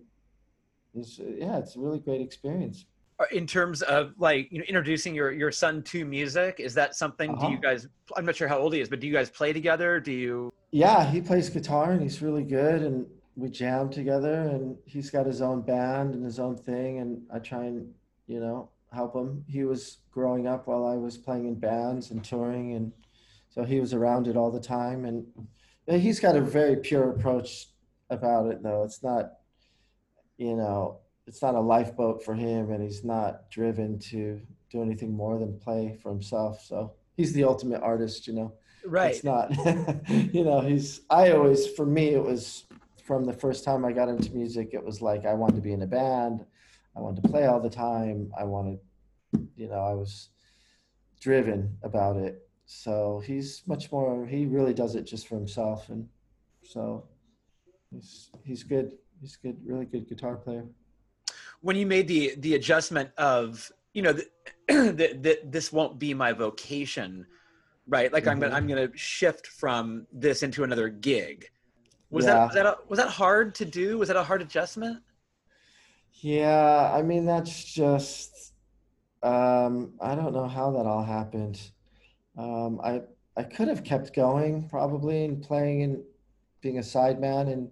it's, 0.95 1.19
yeah, 1.19 1.59
it's 1.59 1.77
a 1.77 1.81
really 1.81 2.01
great 2.01 2.21
experience. 2.21 2.87
Uh, 3.21 3.25
in 3.31 3.47
terms 3.47 3.83
of 3.83 4.13
like 4.19 4.51
you 4.51 4.59
know 4.59 4.65
introducing 4.65 5.15
your 5.15 5.31
your 5.31 5.53
son 5.53 5.83
to 5.85 6.05
music, 6.05 6.57
is 6.59 6.75
that 6.75 6.97
something? 6.97 7.31
Uh-huh. 7.31 7.47
Do 7.47 7.53
you 7.53 7.59
uh-huh. 7.59 7.75
guys? 7.75 7.89
I'm 8.17 8.25
not 8.25 8.35
sure 8.35 8.49
how 8.49 8.59
old 8.59 8.75
he 8.75 8.81
is, 8.81 8.89
but 8.89 8.99
do 8.99 9.07
you 9.07 9.13
guys 9.13 9.31
play 9.31 9.53
together? 9.53 10.01
Do 10.01 10.11
you? 10.11 10.53
Yeah, 10.73 11.09
he 11.09 11.21
plays 11.21 11.49
guitar 11.49 11.93
and 11.93 12.03
he's 12.03 12.21
really 12.21 12.43
good, 12.43 12.83
and 12.83 13.07
we 13.37 13.51
jam 13.51 13.89
together. 13.89 14.35
And 14.35 14.77
he's 14.85 15.11
got 15.11 15.27
his 15.27 15.43
own 15.43 15.63
band 15.63 16.15
and 16.15 16.25
his 16.25 16.41
own 16.41 16.57
thing, 16.57 16.99
and 16.99 17.23
I 17.33 17.39
try 17.39 17.67
and 17.67 17.89
you 18.27 18.41
know 18.41 18.71
help 18.93 19.15
him. 19.15 19.45
He 19.47 19.63
was 19.63 19.99
growing 20.11 20.49
up 20.49 20.67
while 20.67 20.85
I 20.85 20.97
was 20.97 21.17
playing 21.17 21.47
in 21.47 21.55
bands 21.55 22.11
and 22.11 22.25
touring, 22.25 22.75
and 22.75 22.91
so 23.55 23.63
he 23.63 23.79
was 23.79 23.95
around 23.95 24.27
it 24.27 24.37
all 24.37 24.51
the 24.51 24.61
time. 24.61 25.05
And 25.05 25.25
he's 25.87 26.19
got 26.19 26.35
a 26.35 26.41
very 26.41 26.77
pure 26.77 27.11
approach 27.11 27.69
about 28.11 28.47
it, 28.47 28.65
though. 28.65 28.83
It's 28.83 29.01
not, 29.01 29.35
you 30.37 30.57
know, 30.57 30.99
it's 31.29 31.41
not 31.41 31.55
a 31.55 31.61
lifeboat 31.61 32.25
for 32.25 32.35
him, 32.35 32.73
and 32.73 32.83
he's 32.83 33.05
not 33.05 33.49
driven 33.51 34.01
to 34.11 34.41
do 34.71 34.83
anything 34.83 35.17
more 35.17 35.39
than 35.39 35.61
play 35.61 35.97
for 36.03 36.11
himself. 36.11 36.65
So 36.65 36.95
he's 37.17 37.33
the 37.33 37.45
ultimate 37.45 37.81
artist, 37.81 38.27
you 38.27 38.33
know. 38.33 38.55
Right. 38.85 39.15
It's 39.15 39.23
not, 39.25 39.51
you 40.09 40.45
know, 40.45 40.61
he's. 40.61 41.03
I 41.09 41.31
always, 41.31 41.69
for 41.69 41.87
me, 41.87 42.09
it 42.09 42.23
was 42.23 42.65
from 43.05 43.25
the 43.25 43.33
first 43.33 43.65
time 43.65 43.85
I 43.85 43.93
got 43.93 44.09
into 44.09 44.35
music. 44.35 44.71
It 44.73 44.85
was 44.85 45.01
like 45.01 45.27
I 45.27 45.33
wanted 45.33 45.57
to 45.57 45.63
be 45.63 45.73
in 45.73 45.83
a 45.83 45.87
band. 45.87 46.45
I 46.97 47.01
wanted 47.01 47.23
to 47.23 47.29
play 47.29 47.47
all 47.47 47.61
the 47.61 47.71
time. 47.71 48.33
I 48.37 48.43
wanted, 48.43 48.81
you 49.57 49.69
know, 49.69 49.81
I 49.81 49.95
was 49.95 50.31
driven 51.21 51.79
about 51.83 52.17
it. 52.17 52.44
So 52.67 53.23
he's 53.27 53.63
much 53.67 53.93
more. 53.93 54.27
He 54.27 54.47
really 54.47 54.75
does 54.75 54.95
it 54.95 55.03
just 55.03 55.29
for 55.29 55.35
himself, 55.35 55.91
and 55.91 56.09
so 56.63 57.05
he's 57.91 58.31
he's 58.45 58.63
good. 58.63 58.93
He's 59.21 59.37
good, 59.37 59.57
really 59.65 59.85
good 59.85 60.09
guitar 60.09 60.37
player 60.37 60.67
when 61.65 61.77
you 61.77 61.87
made 61.87 62.07
the 62.07 62.35
the 62.39 62.55
adjustment 62.55 63.11
of 63.17 63.73
you 63.95 64.03
know 64.03 64.13
that 64.69 65.41
this 65.51 65.73
won't 65.73 65.99
be 65.99 66.13
my 66.13 66.31
vocation 66.31 67.27
right 67.89 68.13
like 68.13 68.25
mm-hmm. 68.25 68.33
i'm 68.33 68.41
gonna 68.41 68.55
i'm 68.55 68.67
gonna 68.67 68.95
shift 68.95 69.47
from 69.47 70.07
this 70.13 70.43
into 70.43 70.63
another 70.63 70.91
gig 70.91 71.49
was 72.11 72.27
yeah. 72.27 72.33
that 72.33 72.45
was 72.45 72.55
that 72.55 72.67
a, 72.67 72.77
was 72.89 72.99
that 72.99 73.09
hard 73.09 73.55
to 73.55 73.65
do 73.65 73.97
was 73.97 74.09
that 74.09 74.17
a 74.17 74.23
hard 74.23 74.43
adjustment 74.43 75.03
yeah 76.21 76.93
i 76.95 77.01
mean 77.01 77.25
that's 77.25 77.65
just 77.65 78.53
um 79.23 79.95
i 80.03 80.15
don't 80.15 80.35
know 80.35 80.47
how 80.47 80.71
that 80.71 80.85
all 80.85 81.03
happened 81.03 81.59
um 82.39 82.81
i 82.83 83.01
i 83.37 83.43
could 83.43 83.69
have 83.69 83.85
kept 83.85 84.15
going 84.15 84.69
probably 84.69 85.25
and 85.25 85.43
playing 85.43 85.83
and 85.83 86.03
being 86.61 86.79
a 86.79 86.83
sideman 86.83 87.53
in, 87.53 87.71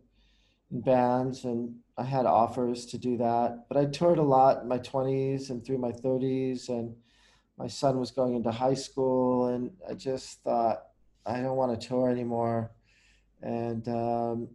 in 0.71 0.81
bands 0.81 1.45
and 1.45 1.75
I 1.97 2.05
had 2.05 2.25
offers 2.25 2.87
to 2.87 2.99
do 2.99 3.19
that, 3.19 3.67
but 3.69 3.77
I 3.77 3.85
toured 3.85 4.19
a 4.19 4.23
lot 4.23 4.63
in 4.63 4.69
my 4.69 4.79
20s 4.79 5.51
and 5.51 5.65
through 5.65 5.79
my 5.79 5.93
30s, 5.93 6.69
and 6.69 6.95
my 7.59 7.67
son 7.67 7.99
was 8.01 8.11
going 8.11 8.35
into 8.35 8.51
high 8.51 8.75
school, 8.75 9.49
and 9.49 9.71
I 9.89 9.95
just 9.95 10.43
thought 10.43 10.85
I 11.27 11.41
don't 11.41 11.57
want 11.57 11.79
to 11.79 11.87
tour 11.87 12.09
anymore, 12.09 12.71
and 13.43 13.87
um, 13.89 14.49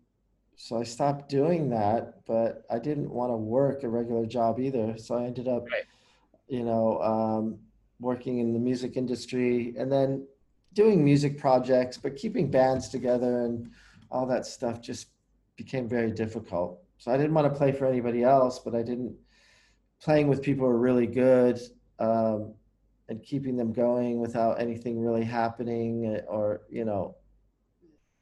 so 0.55 0.79
I 0.79 0.83
stopped 0.83 1.29
doing 1.29 1.69
that. 1.69 2.25
But 2.25 2.65
I 2.71 2.79
didn't 2.79 3.11
want 3.11 3.31
to 3.31 3.37
work 3.37 3.83
a 3.83 3.89
regular 3.89 4.25
job 4.25 4.59
either, 4.59 4.97
so 4.97 5.15
I 5.15 5.25
ended 5.25 5.47
up, 5.47 5.67
right. 5.71 5.83
you 6.47 6.63
know, 6.63 6.99
um, 7.01 7.59
working 7.99 8.39
in 8.39 8.53
the 8.53 8.59
music 8.59 8.97
industry, 8.97 9.73
and 9.77 9.91
then 9.91 10.27
doing 10.73 11.03
music 11.03 11.37
projects, 11.37 11.97
but 11.97 12.15
keeping 12.15 12.51
bands 12.51 12.89
together 12.89 13.45
and 13.45 13.69
all 14.11 14.25
that 14.25 14.45
stuff 14.45 14.81
just 14.81 15.07
became 15.55 15.87
very 15.87 16.11
difficult 16.11 16.79
so 16.97 17.11
I 17.11 17.17
didn't 17.17 17.33
want 17.33 17.51
to 17.51 17.57
play 17.57 17.71
for 17.71 17.85
anybody 17.85 18.23
else, 18.23 18.59
but 18.59 18.75
I 18.75 18.81
didn't. 18.81 19.15
Playing 20.01 20.27
with 20.27 20.41
people 20.41 20.67
were 20.67 20.77
really 20.77 21.07
good, 21.07 21.59
um, 21.99 22.53
and 23.09 23.23
keeping 23.23 23.55
them 23.55 23.73
going 23.73 24.19
without 24.19 24.59
anything 24.59 24.99
really 24.99 25.23
happening, 25.23 26.21
or 26.27 26.61
you 26.69 26.85
know, 26.85 27.15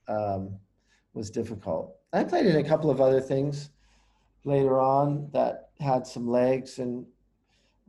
um, 0.07 0.57
was 1.13 1.29
difficult. 1.29 1.95
I 2.13 2.23
played 2.23 2.45
in 2.45 2.57
a 2.57 2.67
couple 2.67 2.89
of 2.89 3.01
other 3.01 3.21
things 3.21 3.71
later 4.43 4.79
on 4.79 5.29
that 5.33 5.69
had 5.79 6.05
some 6.05 6.29
legs 6.29 6.79
and 6.79 7.05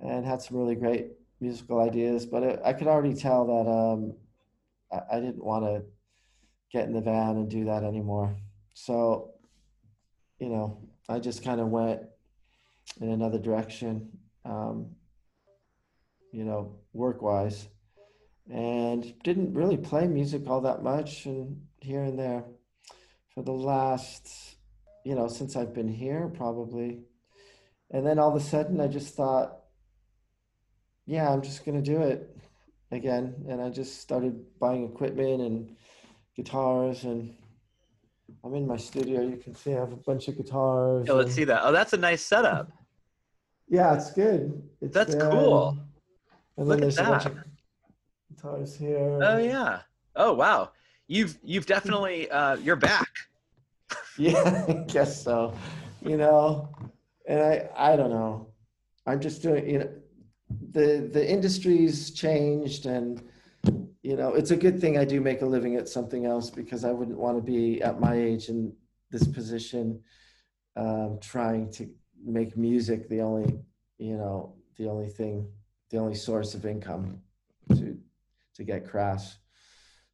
and 0.00 0.24
had 0.24 0.42
some 0.42 0.56
really 0.56 0.74
great 0.74 1.12
musical 1.40 1.80
ideas, 1.80 2.26
but 2.26 2.42
it, 2.42 2.60
I 2.64 2.72
could 2.72 2.86
already 2.86 3.14
tell 3.14 3.46
that 3.46 3.70
um, 3.70 4.14
I, 4.92 5.16
I 5.16 5.20
didn't 5.20 5.44
want 5.44 5.64
to 5.64 5.82
get 6.72 6.88
in 6.88 6.94
the 6.94 7.00
van 7.00 7.36
and 7.36 7.50
do 7.50 7.64
that 7.66 7.84
anymore. 7.84 8.36
So 8.74 9.32
you 10.38 10.48
know, 10.48 10.78
I 11.08 11.18
just 11.18 11.42
kind 11.44 11.60
of 11.60 11.68
went 11.68 12.02
in 13.00 13.10
another 13.10 13.38
direction, 13.38 14.10
um, 14.44 14.90
you 16.32 16.44
know, 16.44 16.76
work 16.92 17.22
wise, 17.22 17.68
and 18.50 19.14
didn't 19.22 19.54
really 19.54 19.76
play 19.76 20.06
music 20.06 20.42
all 20.46 20.60
that 20.62 20.82
much 20.82 21.26
and 21.26 21.62
here 21.80 22.02
and 22.02 22.18
there 22.18 22.44
for 23.34 23.42
the 23.42 23.52
last, 23.52 24.56
you 25.04 25.14
know, 25.14 25.28
since 25.28 25.56
I've 25.56 25.74
been 25.74 25.88
here 25.88 26.30
probably. 26.34 27.00
And 27.90 28.06
then 28.06 28.18
all 28.18 28.34
of 28.34 28.40
a 28.40 28.44
sudden 28.44 28.80
I 28.80 28.88
just 28.88 29.14
thought, 29.14 29.58
yeah, 31.06 31.32
I'm 31.32 31.42
just 31.42 31.64
going 31.64 31.82
to 31.82 31.90
do 31.90 32.02
it 32.02 32.36
again. 32.90 33.34
And 33.48 33.62
I 33.62 33.70
just 33.70 34.00
started 34.00 34.44
buying 34.60 34.84
equipment 34.84 35.40
and 35.40 35.76
guitars 36.36 37.04
and 37.04 37.34
I'm 38.44 38.54
in 38.54 38.66
my 38.66 38.76
studio. 38.76 39.22
You 39.22 39.36
can 39.36 39.54
see 39.54 39.72
I 39.72 39.80
have 39.80 39.92
a 39.92 39.96
bunch 39.96 40.28
of 40.28 40.36
guitars. 40.36 41.06
Yeah, 41.06 41.14
let's 41.14 41.28
and... 41.28 41.36
see 41.36 41.44
that. 41.44 41.60
Oh, 41.62 41.72
that's 41.72 41.92
a 41.92 41.98
nice 41.98 42.22
setup. 42.22 42.70
Yeah, 43.68 43.96
it's 43.96 44.12
good. 44.12 44.62
It's 44.80 44.94
that's 44.94 45.16
cool. 45.16 45.76
And 46.56 46.68
Look 46.68 46.78
then 46.78 46.82
there's 46.82 46.98
a 46.98 47.02
bunch 47.02 47.26
of 47.26 47.36
guitars 48.28 48.76
here. 48.76 49.18
Oh 49.20 49.38
yeah. 49.38 49.80
Oh 50.14 50.34
wow. 50.34 50.70
You've 51.08 51.36
you've 51.42 51.66
definitely 51.66 52.30
uh, 52.30 52.58
you're 52.58 52.76
back. 52.76 53.08
yeah, 54.18 54.66
I 54.68 54.72
guess 54.86 55.20
so. 55.20 55.52
You 56.00 56.16
know, 56.16 56.68
and 57.26 57.40
I 57.40 57.68
I 57.76 57.96
don't 57.96 58.10
know. 58.10 58.46
I'm 59.04 59.20
just 59.20 59.42
doing 59.42 59.68
you 59.68 59.78
know 59.80 59.88
the 60.76 61.08
the 61.10 61.26
industry's 61.26 62.10
changed 62.10 62.84
and 62.84 63.22
you 64.02 64.14
know, 64.14 64.34
it's 64.34 64.52
a 64.52 64.56
good 64.56 64.80
thing 64.80 64.96
I 64.96 65.04
do 65.04 65.20
make 65.20 65.42
a 65.42 65.46
living 65.46 65.74
at 65.74 65.88
something 65.88 66.26
else 66.26 66.48
because 66.48 66.84
I 66.84 66.92
wouldn't 66.92 67.18
want 67.18 67.38
to 67.38 67.42
be 67.42 67.82
at 67.82 67.98
my 67.98 68.14
age 68.14 68.48
in 68.48 68.72
this 69.10 69.26
position, 69.26 70.00
um, 70.76 71.18
trying 71.20 71.72
to 71.72 71.88
make 72.24 72.56
music 72.56 73.08
the 73.08 73.20
only, 73.20 73.58
you 73.98 74.16
know, 74.16 74.54
the 74.76 74.88
only 74.88 75.08
thing, 75.08 75.48
the 75.90 75.98
only 75.98 76.14
source 76.14 76.54
of 76.54 76.66
income 76.66 77.20
to 77.70 77.98
to 78.54 78.62
get 78.62 78.88
crass. 78.88 79.38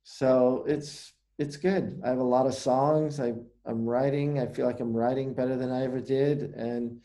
So 0.04 0.64
it's 0.66 1.12
it's 1.38 1.56
good. 1.58 2.00
I 2.04 2.08
have 2.08 2.18
a 2.18 2.34
lot 2.36 2.46
of 2.46 2.54
songs. 2.54 3.20
I 3.20 3.34
I'm 3.66 3.84
writing. 3.84 4.38
I 4.38 4.46
feel 4.46 4.64
like 4.64 4.80
I'm 4.80 4.94
writing 4.94 5.34
better 5.34 5.56
than 5.56 5.70
I 5.70 5.84
ever 5.84 6.00
did, 6.00 6.54
and 6.54 6.98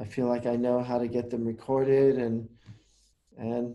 I 0.00 0.04
feel 0.04 0.26
like 0.26 0.46
I 0.46 0.56
know 0.56 0.82
how 0.82 0.98
to 0.98 1.08
get 1.08 1.28
them 1.28 1.44
recorded 1.44 2.16
and 2.16 2.48
and 3.40 3.74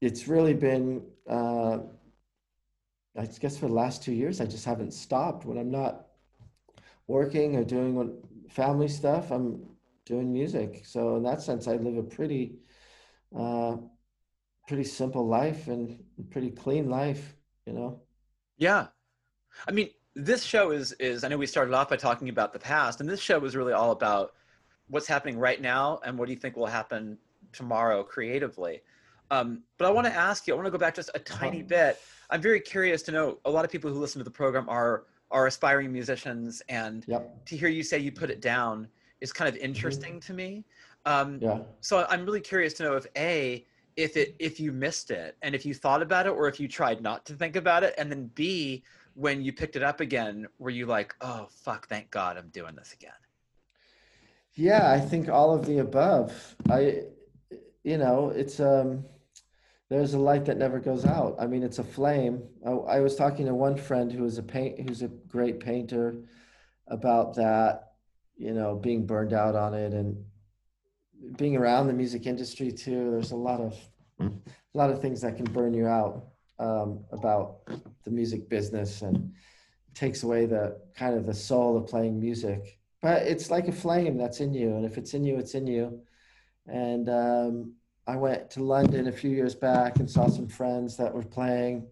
it's 0.00 0.28
really 0.28 0.54
been 0.54 1.02
uh, 1.28 1.78
I 3.16 3.26
guess 3.40 3.56
for 3.56 3.68
the 3.68 3.74
last 3.74 4.02
two 4.02 4.12
years 4.12 4.40
I 4.40 4.46
just 4.46 4.64
haven't 4.64 4.92
stopped. 4.92 5.44
When 5.44 5.58
I'm 5.58 5.70
not 5.70 6.06
working 7.06 7.56
or 7.56 7.64
doing 7.64 7.94
what, 7.94 8.08
family 8.50 8.88
stuff 8.88 9.30
I'm 9.30 9.64
doing 10.04 10.32
music. 10.32 10.82
So 10.84 11.16
in 11.16 11.22
that 11.22 11.40
sense 11.40 11.66
I 11.68 11.76
live 11.76 11.96
a 11.96 12.02
pretty 12.02 12.58
uh, 13.36 13.76
pretty 14.66 14.84
simple 14.84 15.26
life 15.26 15.68
and 15.68 16.02
pretty 16.30 16.50
clean 16.50 16.90
life 16.90 17.34
you 17.66 17.72
know? 17.74 18.00
Yeah. 18.56 18.86
I 19.66 19.72
mean 19.72 19.90
this 20.14 20.42
show 20.42 20.70
is 20.70 20.92
is 20.92 21.22
I 21.24 21.28
know 21.28 21.36
we 21.36 21.46
started 21.46 21.74
off 21.74 21.90
by 21.90 21.96
talking 21.96 22.28
about 22.28 22.52
the 22.52 22.58
past 22.58 23.00
and 23.00 23.08
this 23.08 23.20
show 23.20 23.44
is 23.44 23.54
really 23.54 23.72
all 23.72 23.92
about 23.92 24.34
what's 24.88 25.06
happening 25.06 25.38
right 25.38 25.60
now 25.60 26.00
and 26.04 26.18
what 26.18 26.26
do 26.26 26.32
you 26.32 26.38
think 26.38 26.56
will 26.56 26.66
happen 26.66 27.18
tomorrow 27.58 28.02
creatively 28.02 28.80
um, 29.30 29.62
but 29.76 29.86
I 29.86 29.90
want 29.90 30.06
to 30.06 30.14
ask 30.14 30.46
you, 30.46 30.54
I 30.54 30.56
want 30.56 30.66
to 30.66 30.70
go 30.70 30.78
back 30.78 30.94
just 30.94 31.10
a 31.14 31.18
tiny 31.18 31.58
uh-huh. 31.58 31.68
bit. 31.68 32.00
I'm 32.30 32.40
very 32.40 32.60
curious 32.60 33.02
to 33.02 33.12
know. 33.12 33.38
A 33.44 33.50
lot 33.50 33.64
of 33.64 33.70
people 33.70 33.92
who 33.92 33.98
listen 33.98 34.18
to 34.20 34.24
the 34.24 34.30
program 34.30 34.68
are 34.68 35.04
are 35.30 35.46
aspiring 35.46 35.92
musicians, 35.92 36.62
and 36.68 37.04
yep. 37.06 37.44
to 37.46 37.56
hear 37.56 37.68
you 37.68 37.82
say 37.82 37.98
you 37.98 38.10
put 38.10 38.30
it 38.30 38.40
down 38.40 38.88
is 39.20 39.32
kind 39.32 39.48
of 39.48 39.56
mm-hmm. 39.56 39.66
interesting 39.66 40.12
mm-hmm. 40.14 40.32
to 40.32 40.34
me. 40.34 40.64
Um, 41.04 41.38
yeah. 41.40 41.58
So 41.80 42.06
I'm 42.08 42.24
really 42.24 42.40
curious 42.40 42.72
to 42.74 42.84
know 42.84 42.94
if 42.94 43.06
a 43.16 43.64
if 43.96 44.16
it 44.16 44.34
if 44.38 44.60
you 44.60 44.72
missed 44.72 45.10
it 45.10 45.36
and 45.42 45.54
if 45.54 45.66
you 45.66 45.74
thought 45.74 46.02
about 46.02 46.26
it 46.26 46.30
or 46.30 46.48
if 46.48 46.60
you 46.60 46.68
tried 46.68 47.02
not 47.02 47.26
to 47.26 47.34
think 47.34 47.56
about 47.56 47.82
it 47.82 47.94
and 47.98 48.10
then 48.12 48.30
b 48.34 48.84
when 49.14 49.42
you 49.42 49.52
picked 49.52 49.74
it 49.74 49.82
up 49.82 49.98
again 50.00 50.46
were 50.60 50.70
you 50.70 50.86
like 50.86 51.16
oh 51.20 51.48
fuck 51.50 51.88
thank 51.88 52.08
god 52.12 52.36
i'm 52.36 52.48
doing 52.50 52.76
this 52.76 52.92
again 52.92 53.10
yeah 54.54 54.92
i 54.92 55.00
think 55.00 55.28
all 55.28 55.52
of 55.52 55.66
the 55.66 55.78
above 55.78 56.54
i 56.70 57.02
you 57.88 57.98
know 57.98 58.30
it's 58.30 58.60
um 58.60 59.04
there's 59.90 60.14
a 60.14 60.18
light 60.18 60.44
that 60.44 60.58
never 60.58 60.78
goes 60.78 61.04
out 61.04 61.36
i 61.38 61.46
mean 61.46 61.62
it's 61.62 61.78
a 61.78 61.84
flame 61.84 62.42
i, 62.66 62.70
I 62.70 63.00
was 63.00 63.16
talking 63.16 63.46
to 63.46 63.54
one 63.54 63.76
friend 63.76 64.12
who 64.12 64.24
is 64.24 64.38
a 64.38 64.42
paint 64.42 64.80
who's 64.80 65.02
a 65.02 65.08
great 65.08 65.60
painter 65.60 66.22
about 66.88 67.34
that 67.36 67.92
you 68.36 68.52
know 68.52 68.74
being 68.74 69.06
burned 69.06 69.32
out 69.32 69.54
on 69.54 69.74
it 69.74 69.92
and 69.92 70.16
being 71.36 71.56
around 71.56 71.86
the 71.86 71.92
music 71.92 72.26
industry 72.26 72.72
too, 72.72 73.10
there's 73.10 73.32
a 73.32 73.36
lot 73.36 73.60
of 73.60 73.76
a 74.20 74.30
lot 74.74 74.90
of 74.90 75.00
things 75.00 75.20
that 75.20 75.36
can 75.36 75.46
burn 75.46 75.74
you 75.74 75.86
out 75.86 76.26
um, 76.58 77.04
about 77.12 77.58
the 78.04 78.10
music 78.10 78.48
business 78.48 79.02
and 79.02 79.32
takes 79.94 80.22
away 80.22 80.46
the 80.46 80.78
kind 80.94 81.16
of 81.16 81.26
the 81.26 81.34
soul 81.34 81.76
of 81.76 81.86
playing 81.86 82.18
music. 82.20 82.78
But 83.00 83.22
it's 83.22 83.50
like 83.50 83.68
a 83.68 83.72
flame 83.72 84.16
that's 84.16 84.40
in 84.40 84.54
you, 84.54 84.76
and 84.76 84.84
if 84.84 84.98
it's 84.98 85.14
in 85.14 85.24
you, 85.24 85.36
it's 85.38 85.54
in 85.54 85.66
you. 85.66 86.00
And 86.66 87.08
um, 87.08 87.72
I 88.08 88.16
went 88.16 88.50
to 88.52 88.64
London 88.64 89.06
a 89.06 89.12
few 89.12 89.30
years 89.30 89.54
back 89.54 89.98
and 89.98 90.10
saw 90.10 90.28
some 90.28 90.48
friends 90.48 90.96
that 90.96 91.14
were 91.14 91.22
playing 91.22 91.86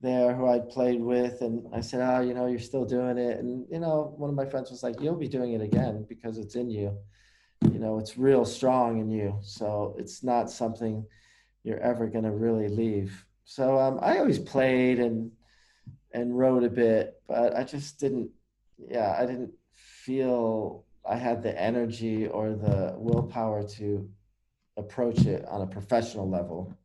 there 0.00 0.34
who 0.34 0.46
I'd 0.46 0.70
played 0.70 1.00
with, 1.00 1.42
and 1.42 1.66
I 1.74 1.80
said, 1.80 2.00
"Oh, 2.00 2.20
you 2.20 2.32
know, 2.32 2.46
you're 2.46 2.58
still 2.58 2.84
doing 2.84 3.18
it." 3.18 3.40
And 3.40 3.66
you 3.70 3.80
know, 3.80 4.14
one 4.16 4.30
of 4.30 4.36
my 4.36 4.46
friends 4.46 4.70
was 4.70 4.82
like, 4.82 5.00
"You'll 5.00 5.16
be 5.16 5.28
doing 5.28 5.52
it 5.52 5.60
again 5.60 6.06
because 6.08 6.38
it's 6.38 6.54
in 6.54 6.70
you." 6.70 6.96
you 7.72 7.78
know 7.78 7.98
it's 7.98 8.18
real 8.18 8.44
strong 8.44 9.00
in 9.00 9.10
you 9.10 9.36
so 9.42 9.94
it's 9.98 10.22
not 10.22 10.50
something 10.50 11.04
you're 11.64 11.80
ever 11.80 12.06
going 12.06 12.24
to 12.24 12.30
really 12.30 12.68
leave 12.68 13.24
so 13.44 13.78
um, 13.78 13.98
i 14.02 14.18
always 14.18 14.38
played 14.38 14.98
and 14.98 15.30
and 16.12 16.36
wrote 16.36 16.64
a 16.64 16.70
bit 16.70 17.20
but 17.28 17.56
i 17.56 17.64
just 17.64 17.98
didn't 17.98 18.30
yeah 18.78 19.16
i 19.18 19.24
didn't 19.24 19.52
feel 19.74 20.84
i 21.08 21.16
had 21.16 21.42
the 21.42 21.60
energy 21.60 22.26
or 22.26 22.50
the 22.50 22.94
willpower 22.96 23.66
to 23.66 24.08
approach 24.76 25.26
it 25.26 25.44
on 25.46 25.62
a 25.62 25.66
professional 25.66 26.28
level 26.28 26.76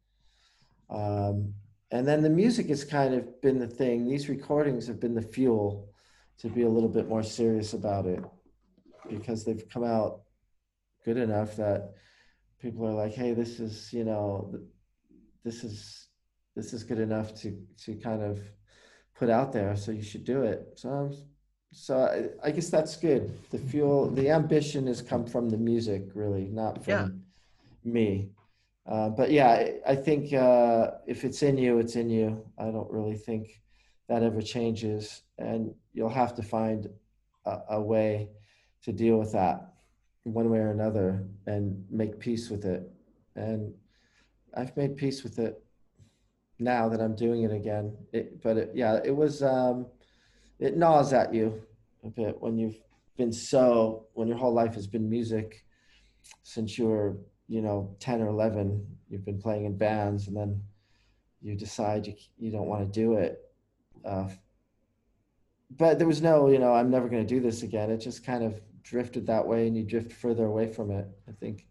um, 0.90 1.54
and 1.92 2.08
then 2.08 2.22
the 2.22 2.30
music 2.30 2.68
has 2.68 2.84
kind 2.84 3.14
of 3.14 3.42
been 3.42 3.60
the 3.60 3.68
thing 3.68 4.08
these 4.08 4.30
recordings 4.30 4.88
have 4.88 5.00
been 5.00 5.16
the 5.16 5.22
fuel 5.22 5.90
to 6.38 6.50
be 6.50 6.64
a 6.64 6.70
little 6.70 6.90
bit 6.90 7.08
more 7.08 7.24
serious 7.24 7.74
about 7.74 8.06
it 8.06 8.24
because 9.10 9.44
they've 9.44 9.68
come 9.70 9.84
out 9.84 10.22
good 11.06 11.18
enough 11.18 11.56
that 11.56 11.94
people 12.62 12.86
are 12.88 12.94
like, 12.94 13.14
hey, 13.14 13.34
this 13.34 13.60
is, 13.60 13.92
you 13.92 14.04
know, 14.04 14.54
this 15.44 15.64
is 15.64 16.08
this 16.56 16.74
is 16.74 16.84
good 16.84 17.00
enough 17.00 17.34
to 17.42 17.58
to 17.86 17.96
kind 17.96 18.22
of 18.22 18.40
put 19.18 19.30
out 19.30 19.52
there. 19.52 19.76
So 19.76 19.92
you 19.92 20.04
should 20.04 20.24
do 20.24 20.44
it. 20.44 20.74
So 20.76 21.12
so 21.72 22.00
I, 22.44 22.48
I 22.48 22.52
guess 22.52 22.70
that's 22.70 22.98
good. 22.98 23.32
The 23.50 23.58
fuel, 23.58 24.10
the 24.10 24.30
ambition 24.30 24.88
has 24.88 25.02
come 25.02 25.26
from 25.26 25.50
the 25.50 25.58
music, 25.58 26.10
really, 26.14 26.50
not 26.50 26.84
from 26.84 26.92
yeah. 26.92 27.08
Me. 27.84 28.30
Uh, 28.88 29.10
but 29.10 29.32
yeah, 29.32 29.68
I, 29.88 29.96
think 29.96 30.34
uh, 30.34 30.92
if 31.08 31.24
it's 31.24 31.44
in 31.44 31.58
you, 31.58 31.80
it's 31.80 31.96
in 31.96 32.10
you. 32.10 32.44
I 32.58 32.66
don't 32.66 32.90
really 32.92 33.16
think 33.16 33.62
that 34.10 34.24
ever 34.24 34.42
changes, 34.42 35.22
and 35.38 35.74
you'll 35.94 36.10
have 36.10 36.34
to 36.36 36.44
find 36.44 36.88
a, 37.46 37.60
a 37.72 37.82
way 37.82 38.30
to 38.84 38.92
deal 38.92 39.18
with 39.18 39.32
that 39.34 39.72
one 40.24 40.50
way 40.50 40.60
or 40.60 40.72
another 40.72 41.24
and 41.48 41.84
make 41.90 42.20
peace 42.20 42.50
with 42.50 42.66
it. 42.66 42.90
And 43.36 43.74
I've 44.56 44.76
made 44.78 44.98
peace 44.98 45.24
with 45.24 45.40
it 45.40 45.64
now 46.60 46.90
that 46.90 47.02
I'm 47.02 47.16
doing 47.16 47.44
it 47.44 47.52
again. 47.52 47.96
It, 48.14 48.42
but 48.42 48.58
it, 48.58 48.72
yeah, 48.74 49.00
it 49.04 49.16
was, 49.16 49.42
um, 49.42 49.88
it 50.60 50.78
gnaws 50.78 51.14
at 51.14 51.34
you 51.34 51.62
a 52.04 52.10
bit 52.10 52.40
when 52.40 52.58
you've 52.58 52.80
been 53.18 53.32
so, 53.32 54.06
when 54.14 54.28
your 54.28 54.38
whole 54.38 54.54
life 54.54 54.76
has 54.76 54.88
been 54.88 55.10
music 55.10 55.66
since 56.44 56.78
you 56.78 56.88
were, 56.88 57.18
you 57.52 57.62
know, 57.62 57.94
10 58.00 58.22
or 58.22 58.28
11, 58.28 58.82
you've 59.10 59.26
been 59.26 59.42
playing 59.42 59.66
in 59.66 59.78
bands 59.78 60.28
and 60.30 60.38
then 60.38 60.62
you 61.42 61.54
decide 61.54 62.08
you, 62.08 62.16
you 62.40 62.50
don't 62.50 62.68
want 62.68 62.82
to 62.82 63.00
do 63.00 63.16
it. 63.16 63.52
Uh, 64.06 64.30
but 65.78 65.98
there 65.98 66.08
was 66.08 66.22
no, 66.22 66.48
you 66.48 66.60
know, 66.60 66.74
I'm 66.74 66.90
never 66.90 67.10
going 67.10 67.28
to 67.28 67.28
do 67.28 67.42
this 67.42 67.64
again. 67.64 67.92
It 67.92 67.98
just 67.98 68.26
kind 68.26 68.46
of 68.46 68.62
drifted 68.84 69.28
that 69.28 69.46
way 69.46 69.68
and 69.68 69.76
you 69.76 69.84
drift 69.84 70.14
further 70.14 70.46
away 70.46 70.72
from 70.72 70.92
it. 70.92 71.06
I 71.28 71.34
think 71.34 71.68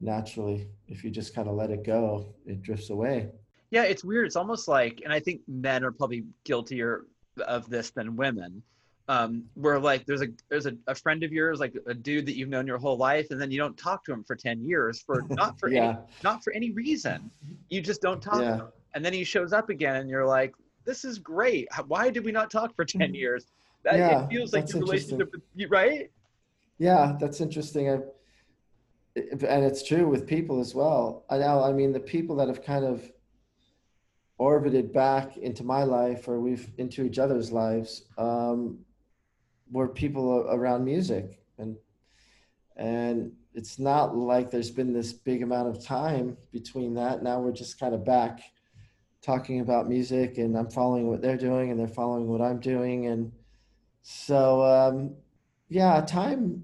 naturally, 0.00 0.70
if 0.88 1.04
you 1.04 1.10
just 1.10 1.34
kind 1.34 1.46
of 1.46 1.56
let 1.56 1.70
it 1.70 1.84
go, 1.84 2.34
it 2.46 2.62
drifts 2.62 2.88
away. 2.88 3.28
Yeah, 3.70 3.82
it's 3.82 4.02
weird. 4.02 4.26
It's 4.26 4.36
almost 4.36 4.66
like, 4.66 5.02
and 5.04 5.12
I 5.12 5.20
think 5.20 5.42
men 5.46 5.84
are 5.84 5.92
probably 5.92 6.24
guiltier 6.44 7.04
of 7.46 7.68
this 7.68 7.90
than 7.90 8.16
women. 8.16 8.62
Um, 9.08 9.44
where 9.54 9.78
like 9.78 10.04
there's 10.04 10.22
a 10.22 10.26
there's 10.48 10.66
a, 10.66 10.72
a 10.88 10.94
friend 10.94 11.22
of 11.22 11.32
yours, 11.32 11.60
like 11.60 11.76
a 11.86 11.94
dude 11.94 12.26
that 12.26 12.36
you've 12.36 12.48
known 12.48 12.66
your 12.66 12.78
whole 12.78 12.96
life, 12.96 13.28
and 13.30 13.40
then 13.40 13.52
you 13.52 13.58
don't 13.58 13.76
talk 13.76 14.04
to 14.06 14.12
him 14.12 14.24
for 14.24 14.34
10 14.34 14.64
years 14.64 15.00
for 15.00 15.22
not 15.30 15.60
for 15.60 15.68
yeah. 15.68 15.90
any 15.90 15.98
not 16.24 16.42
for 16.42 16.52
any 16.52 16.72
reason. 16.72 17.30
You 17.68 17.80
just 17.80 18.02
don't 18.02 18.20
talk 18.20 18.42
yeah. 18.42 18.62
And 18.94 19.04
then 19.04 19.12
he 19.12 19.24
shows 19.24 19.52
up 19.52 19.68
again 19.68 19.96
and 19.96 20.10
you're 20.10 20.26
like, 20.26 20.54
This 20.84 21.04
is 21.04 21.18
great. 21.18 21.68
Why 21.86 22.10
did 22.10 22.24
we 22.24 22.32
not 22.32 22.50
talk 22.50 22.74
for 22.74 22.84
10 22.86 23.14
years? 23.14 23.46
That 23.84 23.98
yeah, 23.98 24.24
it 24.24 24.30
feels 24.30 24.52
like 24.52 24.66
the 24.66 24.80
relationship 24.80 25.32
right? 25.68 26.10
Yeah, 26.78 27.16
that's 27.20 27.40
interesting. 27.40 27.90
I, 27.90 27.98
and 29.14 29.64
it's 29.64 29.82
true 29.82 30.08
with 30.08 30.26
people 30.26 30.60
as 30.60 30.74
well. 30.74 31.24
I 31.30 31.38
know, 31.38 31.62
I 31.62 31.72
mean, 31.72 31.92
the 31.92 32.00
people 32.00 32.36
that 32.36 32.48
have 32.48 32.62
kind 32.62 32.84
of 32.84 33.10
orbited 34.38 34.92
back 34.92 35.36
into 35.36 35.64
my 35.64 35.82
life 35.82 36.28
or 36.28 36.40
we've 36.40 36.70
into 36.76 37.04
each 37.04 37.18
other's 37.18 37.52
lives 37.52 38.04
um, 38.18 38.78
were 39.70 39.88
people 39.88 40.46
around 40.50 40.84
music 40.84 41.40
and 41.58 41.76
and 42.76 43.32
it's 43.54 43.78
not 43.78 44.14
like 44.14 44.50
there's 44.50 44.70
been 44.70 44.92
this 44.92 45.12
big 45.12 45.42
amount 45.42 45.68
of 45.68 45.82
time 45.82 46.36
between 46.52 46.94
that 46.94 47.22
now 47.22 47.40
we're 47.40 47.52
just 47.52 47.80
kind 47.80 47.94
of 47.94 48.04
back 48.04 48.40
talking 49.22 49.60
about 49.60 49.88
music 49.88 50.38
and 50.38 50.56
i'm 50.56 50.70
following 50.70 51.08
what 51.08 51.22
they're 51.22 51.36
doing 51.36 51.70
and 51.70 51.80
they're 51.80 51.88
following 51.88 52.28
what 52.28 52.40
i'm 52.40 52.60
doing 52.60 53.06
and 53.06 53.32
so 54.08 54.62
um, 54.62 55.16
yeah, 55.68 56.00
time 56.00 56.62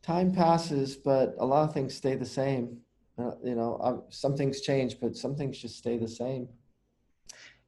time 0.00 0.32
passes, 0.32 0.94
but 0.94 1.34
a 1.38 1.44
lot 1.44 1.68
of 1.68 1.74
things 1.74 1.92
stay 1.92 2.14
the 2.14 2.24
same. 2.24 2.78
Uh, 3.18 3.32
you 3.42 3.56
know, 3.56 3.78
um, 3.82 4.02
some 4.10 4.36
things 4.36 4.60
change, 4.60 5.00
but 5.00 5.16
some 5.16 5.34
things 5.34 5.58
just 5.58 5.76
stay 5.76 5.98
the 5.98 6.06
same. 6.06 6.48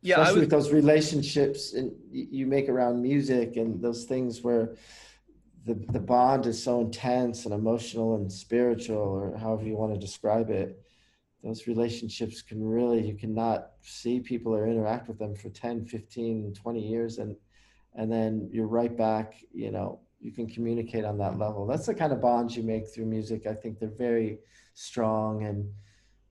Yeah, 0.05 0.21
especially 0.21 0.41
with 0.41 0.51
those 0.51 0.71
relationships 0.71 1.73
and 1.73 1.91
you 2.13 2.47
make 2.47 2.69
around 2.69 3.01
music 3.01 3.57
and 3.57 3.81
those 3.81 4.05
things 4.05 4.43
where 4.43 4.77
the 5.65 5.75
the 5.93 5.99
bond 5.99 6.45
is 6.45 6.63
so 6.63 6.83
intense 6.83 7.47
and 7.47 7.55
emotional 7.55 8.17
and 8.17 8.31
spiritual, 8.31 8.99
or 8.99 9.37
however 9.39 9.65
you 9.65 9.77
want 9.77 9.95
to 9.95 9.99
describe 9.99 10.51
it. 10.51 10.79
Those 11.43 11.67
relationships 11.67 12.43
can 12.43 12.63
really, 12.63 13.07
you 13.07 13.15
cannot 13.15 13.71
see 13.81 14.21
people 14.21 14.55
or 14.55 14.67
interact 14.67 15.09
with 15.09 15.19
them 15.19 15.35
for 15.35 15.49
10, 15.51 15.87
15, 15.87 16.55
20 16.55 16.81
years. 16.81 17.19
And, 17.19 17.37
and 17.95 18.11
then 18.11 18.49
you're 18.51 18.67
right 18.67 18.95
back, 18.97 19.35
you 19.53 19.71
know, 19.71 20.01
you 20.21 20.33
can 20.33 20.47
communicate 20.47 21.05
on 21.05 21.19
that 21.19 21.39
level. 21.39 21.67
That's 21.67 21.87
the 21.87 21.95
kind 21.95 22.15
of 22.15 22.21
bonds 22.21 22.57
you 22.57 22.63
make 22.63 22.89
through 22.89 23.07
music. 23.07 23.47
I 23.47 23.53
think 23.53 23.79
they're 23.79 23.91
very 23.91 24.39
strong 24.73 25.45
and 25.45 25.71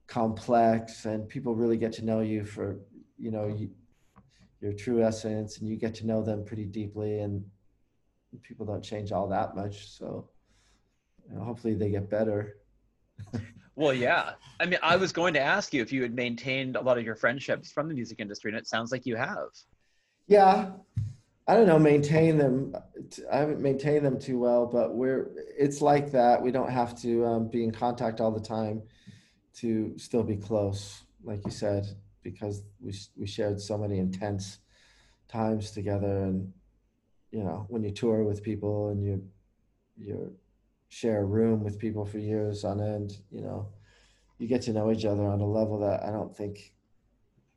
complex, 0.08 1.04
and 1.06 1.28
people 1.28 1.54
really 1.54 1.76
get 1.76 1.92
to 1.94 2.04
know 2.04 2.20
you 2.20 2.44
for 2.44 2.80
you 3.18 3.30
know 3.30 3.46
you, 3.46 3.70
your 4.60 4.72
true 4.72 5.02
essence, 5.02 5.58
and 5.58 5.68
you 5.68 5.76
get 5.76 5.94
to 5.96 6.06
know 6.06 6.22
them 6.22 6.44
pretty 6.44 6.64
deeply. 6.64 7.20
And 7.20 7.44
people 8.42 8.66
don't 8.66 8.82
change 8.82 9.12
all 9.12 9.28
that 9.28 9.54
much, 9.54 9.90
so 9.90 10.28
you 11.28 11.36
know, 11.36 11.44
hopefully 11.44 11.74
they 11.74 11.90
get 11.90 12.10
better. 12.10 12.56
well, 13.76 13.94
yeah. 13.94 14.32
I 14.60 14.66
mean, 14.66 14.78
I 14.82 14.96
was 14.96 15.12
going 15.12 15.34
to 15.34 15.40
ask 15.40 15.72
you 15.72 15.82
if 15.82 15.92
you 15.92 16.02
had 16.02 16.14
maintained 16.14 16.76
a 16.76 16.80
lot 16.80 16.98
of 16.98 17.04
your 17.04 17.14
friendships 17.14 17.70
from 17.70 17.88
the 17.88 17.94
music 17.94 18.20
industry, 18.20 18.50
and 18.50 18.58
it 18.58 18.66
sounds 18.66 18.92
like 18.92 19.06
you 19.06 19.16
have. 19.16 19.48
Yeah, 20.26 20.70
I 21.46 21.54
don't 21.54 21.66
know, 21.66 21.78
maintain 21.78 22.38
them. 22.38 22.74
I 23.30 23.36
haven't 23.36 23.60
maintained 23.60 24.04
them 24.04 24.18
too 24.18 24.38
well, 24.38 24.66
but 24.66 24.94
we're, 24.94 25.30
it's 25.58 25.82
like 25.82 26.10
that. 26.12 26.40
We 26.40 26.50
don't 26.50 26.70
have 26.70 26.98
to 27.02 27.24
um, 27.26 27.48
be 27.48 27.64
in 27.64 27.70
contact 27.70 28.20
all 28.20 28.30
the 28.30 28.40
time 28.40 28.82
to 29.56 29.92
still 29.98 30.22
be 30.22 30.36
close, 30.36 31.02
like 31.22 31.44
you 31.44 31.50
said, 31.50 31.86
because 32.24 32.64
we, 32.80 32.92
we 33.16 33.26
shared 33.26 33.60
so 33.60 33.78
many 33.78 33.98
intense 34.00 34.58
times 35.28 35.70
together. 35.70 36.24
And, 36.24 36.52
you 37.30 37.44
know, 37.44 37.66
when 37.68 37.84
you 37.84 37.92
tour 37.92 38.24
with 38.24 38.42
people 38.42 38.88
and 38.88 39.04
you, 39.04 39.22
you 39.96 40.34
share 40.88 41.20
a 41.20 41.24
room 41.24 41.62
with 41.62 41.78
people 41.78 42.04
for 42.04 42.18
years 42.18 42.64
on 42.64 42.80
end, 42.80 43.18
you 43.30 43.42
know, 43.42 43.68
you 44.38 44.48
get 44.48 44.62
to 44.62 44.72
know 44.72 44.90
each 44.90 45.04
other 45.04 45.24
on 45.24 45.40
a 45.40 45.46
level 45.46 45.78
that 45.78 46.02
I 46.02 46.10
don't 46.10 46.36
think 46.36 46.72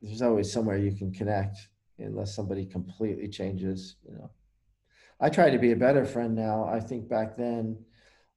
there's 0.01 0.21
always 0.21 0.51
somewhere 0.51 0.77
you 0.77 0.91
can 0.91 1.11
connect 1.11 1.57
unless 1.97 2.35
somebody 2.35 2.65
completely 2.65 3.27
changes, 3.27 3.95
you 4.07 4.15
know. 4.15 4.29
I 5.19 5.29
try 5.29 5.49
to 5.49 5.57
be 5.57 5.71
a 5.71 5.75
better 5.75 6.05
friend 6.05 6.35
now. 6.35 6.65
I 6.65 6.79
think 6.79 7.09
back 7.09 7.37
then, 7.37 7.83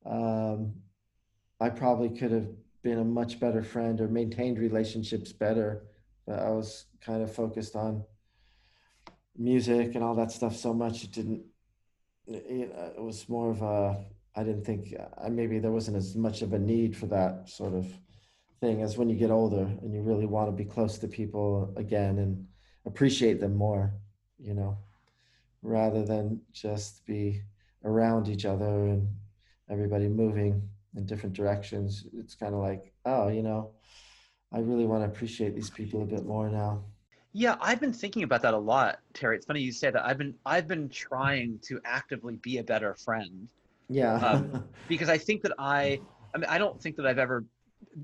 um, 0.06 0.72
I 1.60 1.68
probably 1.68 2.08
could 2.08 2.32
have 2.32 2.48
been 2.82 2.98
a 2.98 3.04
much 3.04 3.38
better 3.38 3.62
friend 3.62 4.00
or 4.00 4.08
maintained 4.08 4.58
relationships 4.58 5.32
better. 5.32 5.84
But 6.30 6.38
I 6.38 6.50
was 6.50 6.86
kind 7.00 7.24
of 7.24 7.34
focused 7.34 7.74
on 7.74 8.04
music 9.36 9.96
and 9.96 10.04
all 10.04 10.14
that 10.14 10.30
stuff 10.30 10.54
so 10.54 10.72
much 10.72 11.02
it 11.02 11.10
didn't. 11.10 11.42
It 12.28 13.02
was 13.02 13.28
more 13.28 13.50
of 13.50 13.62
a. 13.62 14.04
I 14.36 14.44
didn't 14.44 14.64
think 14.64 14.94
I 15.20 15.28
maybe 15.28 15.58
there 15.58 15.72
wasn't 15.72 15.96
as 15.96 16.14
much 16.14 16.42
of 16.42 16.52
a 16.52 16.58
need 16.58 16.96
for 16.96 17.06
that 17.06 17.48
sort 17.48 17.74
of 17.74 17.92
thing 18.60 18.80
as 18.80 18.96
when 18.96 19.08
you 19.10 19.16
get 19.16 19.32
older 19.32 19.62
and 19.82 19.92
you 19.92 20.02
really 20.02 20.26
want 20.26 20.46
to 20.46 20.52
be 20.52 20.64
close 20.64 20.98
to 20.98 21.08
people 21.08 21.74
again 21.76 22.18
and 22.18 22.46
appreciate 22.86 23.40
them 23.40 23.56
more, 23.56 23.92
you 24.38 24.54
know, 24.54 24.78
rather 25.62 26.04
than 26.04 26.42
just 26.52 27.04
be 27.06 27.42
around 27.82 28.28
each 28.28 28.44
other 28.44 28.86
and 28.86 29.08
everybody 29.68 30.06
moving 30.06 30.62
in 30.94 31.06
different 31.06 31.34
directions. 31.34 32.06
It's 32.12 32.36
kind 32.36 32.54
of 32.54 32.60
like, 32.60 32.92
oh, 33.04 33.26
you 33.26 33.42
know, 33.42 33.72
I 34.52 34.58
really 34.58 34.86
want 34.86 35.02
to 35.02 35.08
appreciate 35.08 35.54
these 35.54 35.70
people 35.70 36.02
a 36.02 36.06
bit 36.06 36.24
more 36.24 36.48
now. 36.48 36.82
Yeah, 37.32 37.56
I've 37.60 37.80
been 37.80 37.92
thinking 37.92 38.24
about 38.24 38.42
that 38.42 38.54
a 38.54 38.58
lot, 38.58 38.98
Terry. 39.14 39.36
It's 39.36 39.46
funny 39.46 39.60
you 39.60 39.70
say 39.70 39.90
that. 39.90 40.04
I've 40.04 40.18
been 40.18 40.34
I've 40.44 40.66
been 40.66 40.88
trying 40.88 41.60
to 41.62 41.80
actively 41.84 42.36
be 42.36 42.58
a 42.58 42.64
better 42.64 42.94
friend. 42.94 43.48
Yeah. 43.88 44.14
um, 44.14 44.64
because 44.88 45.08
I 45.08 45.18
think 45.18 45.42
that 45.42 45.52
I 45.58 46.00
I 46.34 46.38
mean 46.38 46.48
I 46.48 46.58
don't 46.58 46.80
think 46.82 46.96
that 46.96 47.06
I've 47.06 47.18
ever 47.18 47.44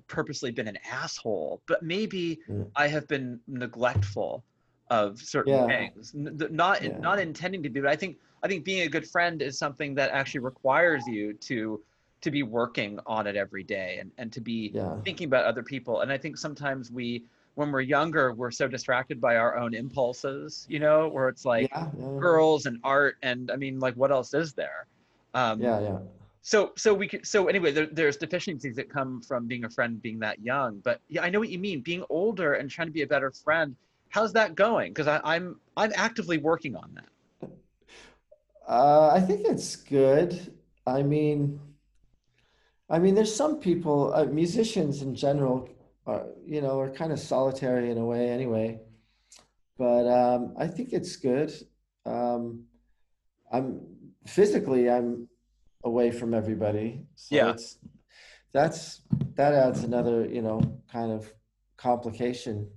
purposely 0.06 0.52
been 0.52 0.68
an 0.68 0.78
asshole, 0.88 1.60
but 1.66 1.82
maybe 1.82 2.38
mm. 2.48 2.68
I 2.76 2.86
have 2.88 3.08
been 3.08 3.40
neglectful 3.48 4.44
of 4.90 5.20
certain 5.20 5.54
yeah. 5.54 5.66
things. 5.66 6.12
Not 6.14 6.82
yeah. 6.82 6.96
not 6.98 7.18
intending 7.18 7.64
to 7.64 7.68
be, 7.68 7.80
but 7.80 7.90
I 7.90 7.96
think 7.96 8.18
I 8.44 8.48
think 8.48 8.64
being 8.64 8.82
a 8.82 8.88
good 8.88 9.08
friend 9.08 9.42
is 9.42 9.58
something 9.58 9.94
that 9.96 10.10
actually 10.10 10.40
requires 10.40 11.04
you 11.08 11.34
to 11.34 11.82
to 12.26 12.30
be 12.32 12.42
working 12.42 12.98
on 13.06 13.28
it 13.28 13.36
every 13.36 13.62
day 13.62 13.98
and, 14.00 14.10
and 14.18 14.32
to 14.32 14.40
be 14.40 14.72
yeah. 14.74 14.96
thinking 15.04 15.28
about 15.28 15.44
other 15.44 15.62
people. 15.62 16.00
And 16.00 16.10
I 16.10 16.18
think 16.18 16.36
sometimes 16.36 16.90
we 16.90 17.22
when 17.54 17.70
we're 17.70 17.80
younger, 17.80 18.34
we're 18.34 18.50
so 18.50 18.66
distracted 18.66 19.20
by 19.20 19.36
our 19.36 19.56
own 19.56 19.74
impulses, 19.74 20.66
you 20.68 20.80
know, 20.80 21.08
where 21.08 21.28
it's 21.28 21.44
like 21.44 21.72
girls 22.18 22.66
and 22.66 22.80
art 22.82 23.16
and 23.22 23.50
I 23.52 23.56
mean 23.56 23.78
like 23.78 23.94
what 23.94 24.10
else 24.10 24.34
is 24.34 24.54
there? 24.54 24.88
Um, 25.34 25.60
yeah, 25.60 25.80
yeah. 25.80 25.98
so 26.42 26.72
so 26.76 26.92
we 26.92 27.06
could 27.06 27.24
so 27.24 27.46
anyway 27.46 27.70
there, 27.70 27.86
there's 27.86 28.16
deficiencies 28.16 28.74
that 28.74 28.90
come 28.90 29.22
from 29.22 29.46
being 29.46 29.64
a 29.64 29.70
friend 29.70 30.02
being 30.02 30.18
that 30.18 30.42
young. 30.42 30.80
But 30.80 31.00
yeah 31.08 31.22
i 31.22 31.30
know 31.30 31.38
what 31.38 31.50
you 31.50 31.60
mean. 31.60 31.80
Being 31.80 32.04
older 32.10 32.54
and 32.54 32.68
trying 32.68 32.88
to 32.88 32.92
be 32.92 33.02
a 33.02 33.06
better 33.06 33.30
friend 33.30 33.76
how's 34.08 34.32
that 34.32 34.56
going? 34.56 34.92
Because 34.92 35.06
i'm 35.06 35.60
i'm 35.76 35.92
actively 35.94 36.38
working 36.38 36.74
on 36.74 36.90
that. 36.96 37.50
Uh, 38.68 39.10
i 39.14 39.20
think 39.20 39.46
it's 39.46 39.76
good. 39.76 40.52
I 40.88 41.02
mean 41.02 41.60
i 42.88 42.98
mean 42.98 43.14
there's 43.14 43.34
some 43.34 43.58
people 43.58 44.12
uh, 44.14 44.24
musicians 44.24 45.02
in 45.02 45.14
general 45.14 45.68
are 46.06 46.26
you 46.44 46.60
know 46.60 46.78
are 46.78 46.90
kind 46.90 47.12
of 47.12 47.18
solitary 47.18 47.90
in 47.90 47.98
a 47.98 48.04
way 48.04 48.28
anyway 48.30 48.78
but 49.78 50.06
um, 50.06 50.54
i 50.58 50.66
think 50.66 50.92
it's 50.92 51.16
good 51.16 51.52
um, 52.04 52.64
i'm 53.52 53.80
physically 54.26 54.90
i'm 54.90 55.28
away 55.86 56.10
from 56.10 56.34
everybody. 56.34 57.00
So 57.14 57.34
yeah. 57.34 57.50
It's, 57.50 57.78
that's 58.52 59.02
that 59.36 59.54
adds 59.54 59.84
another, 59.84 60.26
you 60.26 60.42
know, 60.42 60.60
kind 60.92 61.12
of 61.12 61.32
complication. 61.76 62.68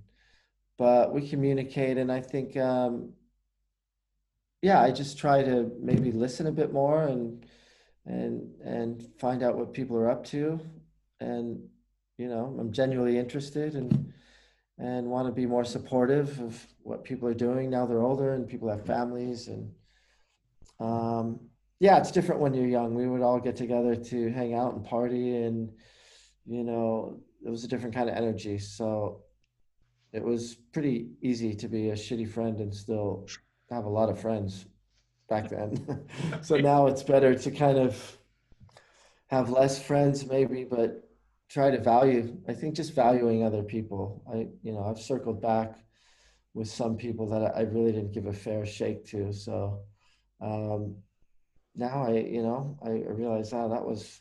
But 0.78 1.12
we 1.12 1.28
communicate, 1.28 1.98
and 1.98 2.10
I 2.10 2.20
think, 2.20 2.56
um, 2.56 3.12
yeah, 4.62 4.80
I 4.80 4.90
just 4.90 5.18
try 5.18 5.42
to 5.42 5.70
maybe 5.80 6.12
listen 6.12 6.46
a 6.46 6.52
bit 6.52 6.72
more 6.72 7.02
and 7.02 7.44
and 8.06 8.54
and 8.64 9.06
find 9.18 9.42
out 9.42 9.56
what 9.56 9.72
people 9.72 9.96
are 9.96 10.10
up 10.10 10.24
to, 10.26 10.60
and 11.20 11.60
you 12.18 12.28
know, 12.28 12.56
I'm 12.58 12.72
genuinely 12.72 13.18
interested 13.18 13.74
and 13.74 14.12
and 14.78 15.06
want 15.06 15.28
to 15.28 15.32
be 15.32 15.46
more 15.46 15.64
supportive 15.64 16.40
of 16.40 16.66
what 16.82 17.04
people 17.04 17.28
are 17.28 17.34
doing 17.34 17.68
now 17.68 17.84
they're 17.84 18.00
older 18.00 18.32
and 18.32 18.48
people 18.48 18.66
have 18.70 18.86
families 18.86 19.48
and 19.48 19.70
um, 20.80 21.38
yeah, 21.78 21.98
it's 21.98 22.10
different 22.10 22.40
when 22.40 22.54
you're 22.54 22.66
young. 22.66 22.94
We 22.94 23.06
would 23.06 23.22
all 23.22 23.38
get 23.38 23.56
together 23.56 23.94
to 23.94 24.30
hang 24.30 24.54
out 24.54 24.74
and 24.74 24.84
party, 24.84 25.36
and 25.36 25.70
you 26.46 26.64
know, 26.64 27.20
it 27.44 27.50
was 27.50 27.64
a 27.64 27.68
different 27.68 27.94
kind 27.94 28.08
of 28.08 28.16
energy. 28.16 28.58
So 28.58 29.22
it 30.12 30.22
was 30.22 30.56
pretty 30.72 31.10
easy 31.22 31.54
to 31.54 31.68
be 31.68 31.90
a 31.90 31.94
shitty 31.94 32.28
friend 32.28 32.60
and 32.60 32.74
still 32.74 33.26
have 33.70 33.84
a 33.84 33.88
lot 33.88 34.08
of 34.08 34.20
friends 34.20 34.66
back 35.30 35.48
then. 35.48 36.04
so 36.42 36.56
now 36.56 36.88
it's 36.88 37.02
better 37.02 37.34
to 37.34 37.50
kind 37.50 37.78
of 37.78 38.18
have 39.28 39.48
less 39.48 39.80
friends, 39.80 40.26
maybe, 40.26 40.64
but 40.64 41.08
try 41.48 41.70
to 41.70 41.80
value. 41.80 42.36
I 42.48 42.52
think 42.52 42.74
just 42.74 42.94
valuing 42.94 43.44
other 43.44 43.62
people. 43.62 44.22
I, 44.30 44.48
you 44.62 44.72
know, 44.72 44.84
I've 44.84 45.00
circled 45.00 45.40
back 45.40 45.78
with 46.52 46.68
some 46.68 46.96
people 46.96 47.28
that 47.28 47.56
I 47.56 47.62
really 47.62 47.92
didn't 47.92 48.12
give 48.12 48.26
a 48.26 48.32
fair 48.32 48.66
shake 48.66 49.06
to. 49.06 49.32
So, 49.32 49.80
um, 50.42 50.96
now 51.76 52.06
I, 52.06 52.18
you 52.18 52.42
know, 52.42 52.76
I 52.84 52.90
realize, 52.90 53.52
oh, 53.52 53.68
that 53.68 53.86
was, 53.86 54.20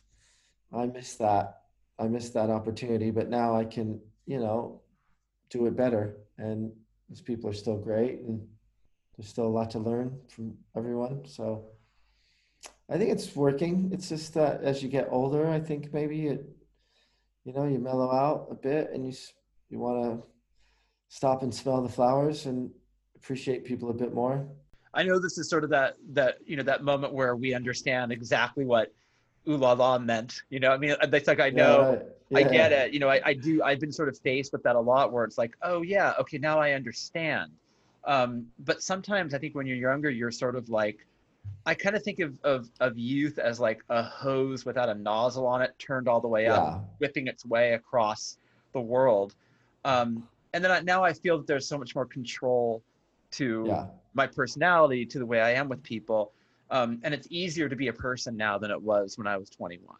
I 0.71 0.85
missed 0.85 1.19
that. 1.19 1.63
I 1.97 2.07
missed 2.07 2.35
that 2.35 2.51
opportunity, 2.51 3.09
but 3.11 3.29
now 3.29 3.55
I 3.55 3.65
can, 3.65 3.99
you 4.25 4.39
know, 4.39 4.81
do 5.49 5.65
it 5.65 5.75
better. 5.75 6.17
And 6.37 6.71
these 7.09 7.21
people 7.21 7.49
are 7.49 7.53
still 7.53 7.77
great 7.77 8.19
and 8.19 8.47
there's 9.19 9.27
still 9.27 9.47
a 9.47 9.47
lot 9.47 9.69
to 9.69 9.79
learn 9.79 10.17
from 10.29 10.53
everyone. 10.77 11.25
So 11.25 11.65
I 12.89 12.97
think 12.97 13.11
it's 13.11 13.35
working. 13.35 13.89
It's 13.91 14.07
just 14.07 14.33
that 14.35 14.63
as 14.63 14.81
you 14.81 14.87
get 14.87 15.09
older, 15.11 15.49
I 15.49 15.59
think 15.59 15.93
maybe 15.93 16.27
it, 16.27 16.45
you 17.43 17.51
know, 17.51 17.65
you 17.65 17.79
mellow 17.79 18.13
out 18.13 18.47
a 18.49 18.55
bit 18.55 18.91
and 18.93 19.05
you, 19.05 19.13
you 19.69 19.77
want 19.77 20.05
to 20.05 20.25
stop 21.09 21.43
and 21.43 21.53
smell 21.53 21.81
the 21.81 21.89
flowers 21.89 22.45
and 22.45 22.71
appreciate 23.17 23.65
people 23.65 23.89
a 23.89 23.93
bit 23.93 24.13
more. 24.13 24.47
I 24.93 25.03
know 25.03 25.19
this 25.19 25.37
is 25.37 25.49
sort 25.49 25.65
of 25.65 25.69
that 25.71 25.97
that 26.13 26.37
you 26.45 26.55
know 26.55 26.63
that 26.63 26.83
moment 26.83 27.13
where 27.13 27.35
we 27.35 27.53
understand 27.53 28.13
exactly 28.13 28.65
what 28.65 28.93
ooh 29.49 29.57
la 29.57 29.73
la 29.73 29.99
meant. 29.99 30.41
You 30.49 30.61
know, 30.61 30.71
I 30.71 30.77
mean, 30.77 30.95
it's 30.99 31.27
like 31.27 31.41
I 31.41 31.49
know, 31.49 32.01
yeah, 32.29 32.39
yeah. 32.39 32.47
I 32.47 32.49
get 32.49 32.71
it. 32.71 32.93
You 32.93 32.99
know, 32.99 33.09
I, 33.09 33.21
I 33.23 33.33
do. 33.33 33.61
I've 33.61 33.79
been 33.79 33.91
sort 33.91 34.07
of 34.07 34.17
faced 34.17 34.51
with 34.51 34.63
that 34.63 34.75
a 34.75 34.79
lot, 34.79 35.11
where 35.11 35.25
it's 35.25 35.37
like, 35.37 35.55
oh 35.61 35.83
yeah, 35.83 36.13
okay, 36.19 36.37
now 36.37 36.59
I 36.59 36.71
understand. 36.71 37.51
Um, 38.05 38.47
but 38.59 38.81
sometimes 38.81 39.33
I 39.33 39.37
think 39.37 39.55
when 39.55 39.67
you're 39.67 39.77
younger, 39.77 40.09
you're 40.09 40.31
sort 40.31 40.55
of 40.55 40.69
like, 40.69 41.05
I 41.65 41.73
kind 41.73 41.95
of 41.95 42.03
think 42.03 42.19
of, 42.19 42.33
of 42.43 42.69
of 42.79 42.97
youth 42.97 43.39
as 43.39 43.59
like 43.59 43.81
a 43.89 44.03
hose 44.03 44.65
without 44.65 44.89
a 44.89 44.95
nozzle 44.95 45.47
on 45.47 45.61
it, 45.61 45.73
turned 45.79 46.07
all 46.07 46.21
the 46.21 46.27
way 46.27 46.43
yeah. 46.43 46.55
up, 46.55 46.89
whipping 46.99 47.27
its 47.27 47.45
way 47.45 47.73
across 47.73 48.37
the 48.73 48.81
world. 48.81 49.35
Um, 49.85 50.27
and 50.53 50.63
then 50.63 50.71
I, 50.71 50.79
now 50.81 51.03
I 51.03 51.13
feel 51.13 51.37
that 51.37 51.47
there's 51.47 51.67
so 51.67 51.77
much 51.77 51.95
more 51.95 52.05
control 52.05 52.83
to 53.31 53.65
yeah. 53.67 53.85
my 54.13 54.27
personality, 54.27 55.05
to 55.05 55.19
the 55.19 55.25
way 55.25 55.41
I 55.41 55.53
am 55.53 55.69
with 55.69 55.83
people. 55.83 56.33
Um, 56.71 56.99
and 57.03 57.13
it's 57.13 57.27
easier 57.29 57.69
to 57.69 57.75
be 57.75 57.87
a 57.87 57.93
person 57.93 58.37
now 58.37 58.57
than 58.57 58.71
it 58.71 58.81
was 58.81 59.17
when 59.17 59.27
I 59.27 59.37
was 59.37 59.49
21. 59.49 59.95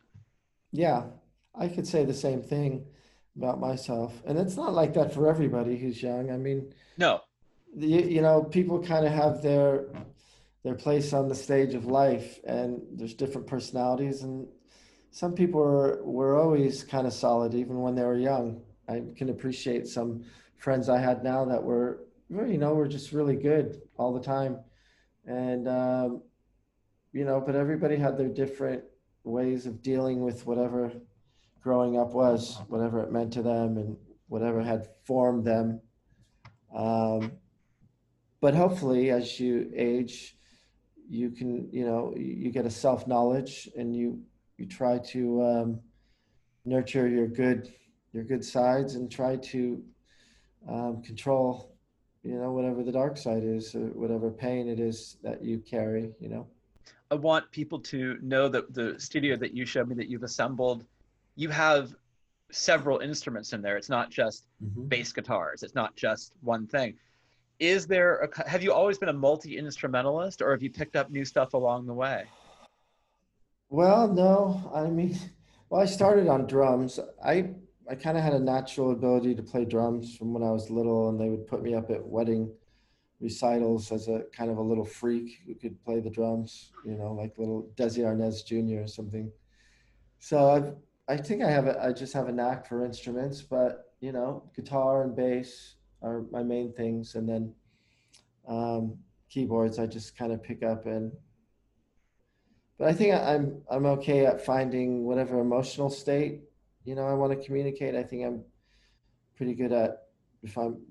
Yeah, 0.72 1.04
I 1.56 1.68
could 1.68 1.88
say 1.88 2.06
the 2.06 2.14
same 2.14 2.42
thing 2.42 2.86
about 3.36 3.60
myself. 3.60 4.22
And 4.26 4.38
it's 4.38 4.56
not 4.56 4.74
like 4.74 4.94
that 4.94 5.14
for 5.14 5.28
everybody 5.28 5.78
who's 5.78 6.02
young. 6.02 6.30
I 6.32 6.38
mean, 6.38 6.74
no, 6.98 7.22
the, 7.76 7.88
you 7.88 8.22
know, 8.22 8.44
people 8.44 8.82
kind 8.82 9.06
of 9.06 9.12
have 9.12 9.42
their 9.42 9.88
their 10.64 10.76
place 10.76 11.14
on 11.14 11.30
the 11.30 11.36
stage 11.36 11.74
of 11.74 11.86
life, 11.86 12.40
and 12.46 12.82
there's 12.94 13.14
different 13.14 13.48
personalities, 13.48 14.24
and 14.24 14.48
some 15.12 15.34
people 15.34 15.62
are 15.62 16.04
were 16.04 16.38
always 16.38 16.84
kind 16.84 17.08
of 17.08 17.14
solid 17.14 17.54
even 17.54 17.82
when 17.82 17.96
they 17.96 18.04
were 18.04 18.18
young. 18.18 18.62
I 18.88 19.04
can 19.16 19.30
appreciate 19.30 19.88
some 19.88 20.24
friends 20.58 20.90
I 20.90 20.98
had 20.98 21.24
now 21.24 21.46
that 21.46 21.64
were 21.64 22.02
you 22.30 22.58
know, 22.58 22.74
we're 22.74 22.88
just 22.88 23.12
really 23.12 23.36
good 23.36 23.82
all 23.98 24.14
the 24.14 24.22
time. 24.22 24.60
And, 25.26 25.68
um, 25.68 26.22
you 27.12 27.26
know, 27.26 27.42
but 27.42 27.56
everybody 27.56 27.96
had 27.96 28.18
their 28.18 28.30
different 28.30 28.84
ways 29.24 29.66
of 29.66 29.82
dealing 29.82 30.22
with 30.22 30.46
whatever 30.46 30.92
growing 31.62 32.00
up 32.00 32.12
was, 32.12 32.60
whatever 32.68 33.02
it 33.04 33.12
meant 33.12 33.34
to 33.34 33.42
them 33.42 33.78
and 33.78 33.98
whatever 34.28 34.62
had 34.62 34.88
formed 35.06 35.44
them. 35.44 35.82
Um, 36.74 37.32
but 38.42 38.56
hopefully, 38.56 39.12
as 39.12 39.40
you 39.40 39.72
age, 39.76 40.36
you 41.10 41.32
can, 41.32 41.70
you 41.72 41.86
know, 41.86 42.14
you 42.16 42.52
get 42.52 42.66
a 42.66 42.70
self 42.70 43.08
knowledge 43.08 43.70
and 43.76 43.96
you, 43.96 44.22
you 44.58 44.66
try 44.66 45.00
to 45.00 45.44
um, 45.44 45.80
nurture 46.66 47.08
your 47.08 47.28
good, 47.28 47.74
your 48.14 48.24
good 48.24 48.44
sides 48.44 48.96
and 48.96 49.12
try 49.12 49.36
to 49.38 49.84
um, 50.68 51.02
control 51.02 51.76
you 52.22 52.36
know 52.36 52.52
whatever 52.52 52.84
the 52.84 52.92
dark 52.92 53.16
side 53.16 53.44
is 53.46 53.74
or 53.74 53.88
whatever 53.94 54.30
pain 54.30 54.68
it 54.68 54.78
is 54.78 55.16
that 55.24 55.42
you 55.42 55.60
carry 55.60 56.12
you 56.20 56.28
know? 56.28 56.46
I 57.12 57.16
want 57.16 57.50
people 57.52 57.80
to 57.80 58.18
know 58.22 58.50
that 58.50 58.74
the 58.74 59.00
studio 59.00 59.38
that 59.38 59.54
you 59.54 59.66
showed 59.66 59.88
me 59.88 59.96
that 59.96 60.10
you've 60.10 60.24
assembled 60.24 60.86
you 61.36 61.48
have 61.48 61.96
several 62.52 63.00
instruments 63.00 63.54
in 63.54 63.62
there. 63.62 63.78
It's 63.78 63.90
not 63.90 64.10
just 64.10 64.46
mm-hmm. 64.64 64.88
bass 64.88 65.14
guitars. 65.14 65.64
It's 65.64 65.76
not 65.76 65.96
just 65.96 66.34
one 66.42 66.68
thing 66.68 66.96
is 67.60 67.86
there 67.88 68.18
a, 68.18 68.50
have 68.50 68.64
you 68.64 68.74
always 68.74 68.98
been 68.98 69.10
a 69.10 69.14
multi-instrumentalist 69.14 70.42
or 70.42 70.52
have 70.52 70.64
you 70.64 70.70
picked 70.70 70.96
up 70.96 71.10
new 71.10 71.26
stuff 71.26 71.54
along 71.54 71.86
the 71.86 71.94
way 71.94 72.26
well 73.70 74.08
no 74.08 74.72
i 74.74 74.86
mean 74.88 75.18
well 75.70 75.82
i 75.82 75.86
started 75.86 76.28
on 76.28 76.48
drums 76.48 77.00
i 77.24 77.50
I 77.90 77.96
kind 77.96 78.18
of 78.18 78.24
had 78.24 78.34
a 78.34 78.40
natural 78.40 78.92
ability 78.92 79.34
to 79.34 79.42
play 79.42 79.66
drums 79.66 80.16
from 80.16 80.32
when 80.32 80.44
I 80.44 80.52
was 80.52 80.70
little, 80.70 81.10
and 81.10 81.20
they 81.20 81.30
would 81.30 81.48
put 81.48 81.64
me 81.64 81.74
up 81.74 81.90
at 81.90 82.06
wedding 82.06 82.52
recitals 83.20 83.92
as 83.92 84.08
a 84.08 84.26
kind 84.32 84.52
of 84.52 84.58
a 84.58 84.62
little 84.62 84.86
freak 84.86 85.40
who 85.46 85.56
could 85.56 85.84
play 85.84 86.00
the 86.00 86.10
drums, 86.10 86.72
you 86.86 86.96
know, 86.96 87.14
like 87.14 87.38
little 87.40 87.68
Desi 87.76 88.04
Arnaz 88.04 88.46
Jr. 88.46 88.84
or 88.84 88.88
something. 88.88 89.32
So 90.20 90.52
I've, 90.52 90.76
I 91.08 91.18
think 91.18 91.42
I 91.42 91.50
have 91.50 91.66
a, 91.66 91.84
I 91.84 91.92
just 91.92 92.14
have 92.14 92.28
a 92.28 92.32
knack 92.32 92.68
for 92.68 92.86
instruments, 92.86 93.42
but 93.42 93.94
you 94.00 94.12
know, 94.12 94.44
guitar 94.56 95.02
and 95.02 95.16
bass 95.16 95.76
are 96.02 96.24
my 96.32 96.44
main 96.44 96.74
things, 96.74 97.16
and 97.16 97.28
then 97.28 97.54
um, 98.48 98.98
keyboards 99.30 99.80
I 99.80 99.86
just 99.86 100.18
kind 100.18 100.32
of 100.32 100.44
pick 100.44 100.64
up 100.64 100.86
and. 100.86 101.12
But 102.78 102.88
I 102.88 102.94
think 102.94 103.14
I'm 103.14 103.62
I'm 103.70 103.86
okay 103.86 104.26
at 104.26 104.46
finding 104.46 105.04
whatever 105.04 105.42
emotional 105.42 105.90
state 105.90 106.44
you 106.86 106.96
know 106.96 107.06
I 107.06 107.14
want 107.14 107.38
to 107.38 107.46
communicate. 107.46 107.96
I 107.96 108.04
think 108.04 108.26
I'm 108.26 108.44
pretty 109.36 109.54
good 109.54 109.72
at 109.72 110.08
if 110.44 110.58
I'm 110.58 110.82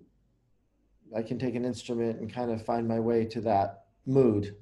I 1.16 1.22
can 1.22 1.38
take 1.38 1.54
an 1.54 1.64
instrument 1.64 2.20
and 2.20 2.32
kind 2.32 2.50
of 2.50 2.64
find 2.64 2.86
my 2.86 3.00
way 3.00 3.24
to 3.26 3.40
that 3.42 3.84
mood. 4.06 4.56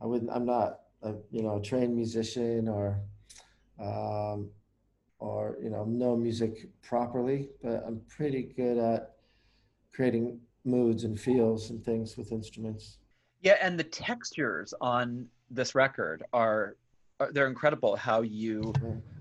I 0.00 0.06
wouldn't. 0.06 0.30
I'm 0.30 0.46
not 0.46 0.80
a 1.02 1.14
you 1.30 1.42
know 1.42 1.56
a 1.58 1.62
trained 1.62 1.94
musician 1.94 2.68
or 2.68 3.00
um, 3.80 4.50
or 5.18 5.56
you 5.62 5.70
know 5.70 5.84
know 5.84 6.16
music 6.16 6.68
properly, 6.82 7.50
but 7.62 7.84
I'm 7.86 8.00
pretty 8.08 8.42
good 8.56 8.78
at 8.78 9.11
creating 9.94 10.40
moods 10.64 11.04
and 11.04 11.18
feels 11.18 11.70
and 11.70 11.84
things 11.84 12.16
with 12.16 12.32
instruments. 12.32 12.98
Yeah, 13.40 13.56
and 13.60 13.78
the 13.78 13.84
textures 13.84 14.72
on 14.80 15.26
this 15.50 15.74
record 15.74 16.22
are, 16.32 16.76
are 17.18 17.32
they're 17.32 17.48
incredible. 17.48 17.96
How 17.96 18.22
you, 18.22 18.72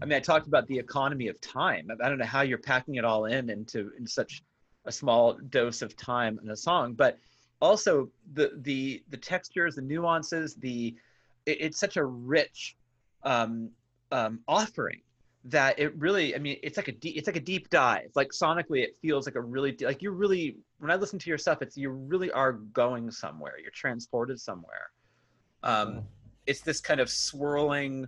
I 0.01 0.05
mean, 0.05 0.15
I 0.15 0.19
talked 0.19 0.47
about 0.47 0.67
the 0.67 0.78
economy 0.78 1.28
of 1.28 1.41
time. 1.41 1.89
I 2.03 2.07
don't 2.07 2.19
know 2.19 2.26
how 2.26 2.41
you're 2.41 2.57
packing 2.57 2.95
it 2.95 3.05
all 3.05 3.26
in 3.26 3.49
into 3.49 3.91
in 3.97 4.05
such 4.05 4.43
a 4.86 4.91
small 4.91 5.34
dose 5.49 5.82
of 5.82 5.95
time 5.95 6.39
in 6.43 6.49
a 6.51 6.55
song, 6.55 6.93
but 6.93 7.17
also 7.61 8.09
the 8.34 8.51
the 8.61 9.03
the 9.09 9.17
textures, 9.17 9.76
the 9.76 9.82
nuances, 9.82 10.55
the 10.55 10.95
it, 11.45 11.57
it's 11.61 11.80
such 11.80 11.97
a 11.97 12.05
rich 12.05 12.76
um, 13.24 13.69
um, 14.11 14.39
offering 14.47 15.01
that 15.46 15.78
it 15.80 15.96
really 15.98 16.36
i 16.36 16.39
mean 16.39 16.58
it's 16.62 16.78
like 16.78 16.88
a 16.88 16.92
deep 16.92 17.18
it's 17.18 17.28
like 17.28 17.36
a 17.36 17.42
deep 17.42 17.70
dive 17.70 18.12
like 18.16 18.30
sonically 18.30 18.84
it 18.84 18.96
feels 19.02 19.26
like 19.26 19.36
a 19.36 19.42
really 19.42 19.76
like 19.82 20.02
you're 20.02 20.12
really 20.12 20.58
when 20.80 20.92
i 20.92 20.96
listen 20.96 21.18
to 21.18 21.30
your 21.30 21.38
stuff 21.38 21.62
it's 21.62 21.76
you 21.76 21.89
really 21.89 22.32
are 22.32 22.54
going 22.54 23.10
somewhere 23.10 23.54
you're 23.60 23.72
transported 23.72 24.39
somewhere 24.39 24.92
um 25.64 26.04
it's 26.46 26.62
this 26.62 26.80
kind 26.80 27.00
of 27.00 27.10
swirling 27.10 28.08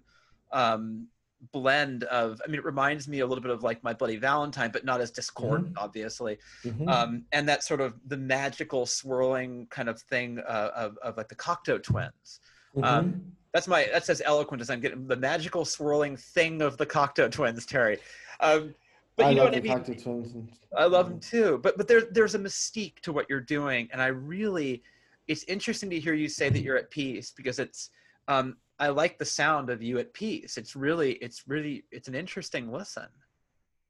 um 0.52 1.08
blend 1.52 2.04
of 2.06 2.40
i 2.46 2.48
mean 2.48 2.60
it 2.60 2.66
reminds 2.66 3.08
me 3.08 3.20
a 3.20 3.26
little 3.26 3.42
bit 3.42 3.52
of 3.52 3.64
like 3.64 3.84
my 3.84 3.94
bloody 3.94 4.16
valentine 4.16 4.70
but 4.72 4.86
not 4.86 5.02
as 5.02 5.10
discordant 5.10 5.70
mm-hmm. 5.70 5.84
obviously 5.84 6.38
mm-hmm. 6.64 6.88
um 6.88 7.26
and 7.32 7.50
that 7.50 7.64
sort 7.64 7.82
of 7.82 7.96
the 8.08 8.16
magical 8.16 8.86
swirling 8.86 9.68
kind 9.70 9.90
of 9.90 10.00
thing 10.02 10.40
uh, 10.48 10.70
of, 10.76 10.98
of 11.00 11.18
like 11.18 11.28
the 11.28 11.36
cocteau 11.36 11.82
twins 11.82 12.40
mm-hmm. 12.76 12.84
um 12.84 13.22
that's 13.54 13.68
my 13.68 13.88
that's 13.92 14.10
as 14.10 14.22
eloquent 14.26 14.62
as 14.62 14.70
I'm 14.70 14.80
getting. 14.80 15.08
The 15.08 15.16
magical 15.16 15.64
swirling 15.64 16.18
thing 16.18 16.62
of 16.62 16.78
the 16.78 16.86
Cocteau 16.86 17.32
Twins, 17.32 17.66
Terry. 17.66 18.00
Um, 18.40 18.74
but 19.16 19.26
you 19.26 19.32
I 19.32 19.34
know 19.36 19.44
what 19.46 19.56
I 19.56 19.60
mean. 19.60 19.72
Cocteau 19.72 20.04
Twins. 20.04 20.34
And, 20.34 20.52
I 20.76 20.86
love 20.86 21.08
them 21.08 21.20
too. 21.20 21.60
But 21.62 21.78
but 21.78 21.88
there's 21.88 22.06
there's 22.12 22.36
a 22.36 22.40
mystique 22.40 23.00
to 23.02 23.14
what 23.14 23.28
you're 23.30 23.40
doing, 23.40 23.88
and 23.94 24.02
I 24.02 24.08
really, 24.08 24.82
it's 25.28 25.44
interesting 25.44 25.92
to 25.92 26.00
hear 26.00 26.16
you 26.16 26.28
say 26.28 26.50
that 26.50 26.60
you're 26.60 26.78
at 26.78 26.90
peace 26.90 27.32
because 27.32 27.60
it's. 27.60 27.92
Um, 28.28 28.58
I 28.80 28.88
like 28.88 29.20
the 29.20 29.26
sound 29.26 29.70
of 29.70 29.84
you 29.84 30.00
at 30.00 30.14
peace. 30.14 30.58
It's 30.58 30.76
really 30.76 31.14
it's 31.14 31.48
really 31.48 31.84
it's 31.92 32.08
an 32.08 32.16
interesting 32.16 32.72
listen. 32.72 33.06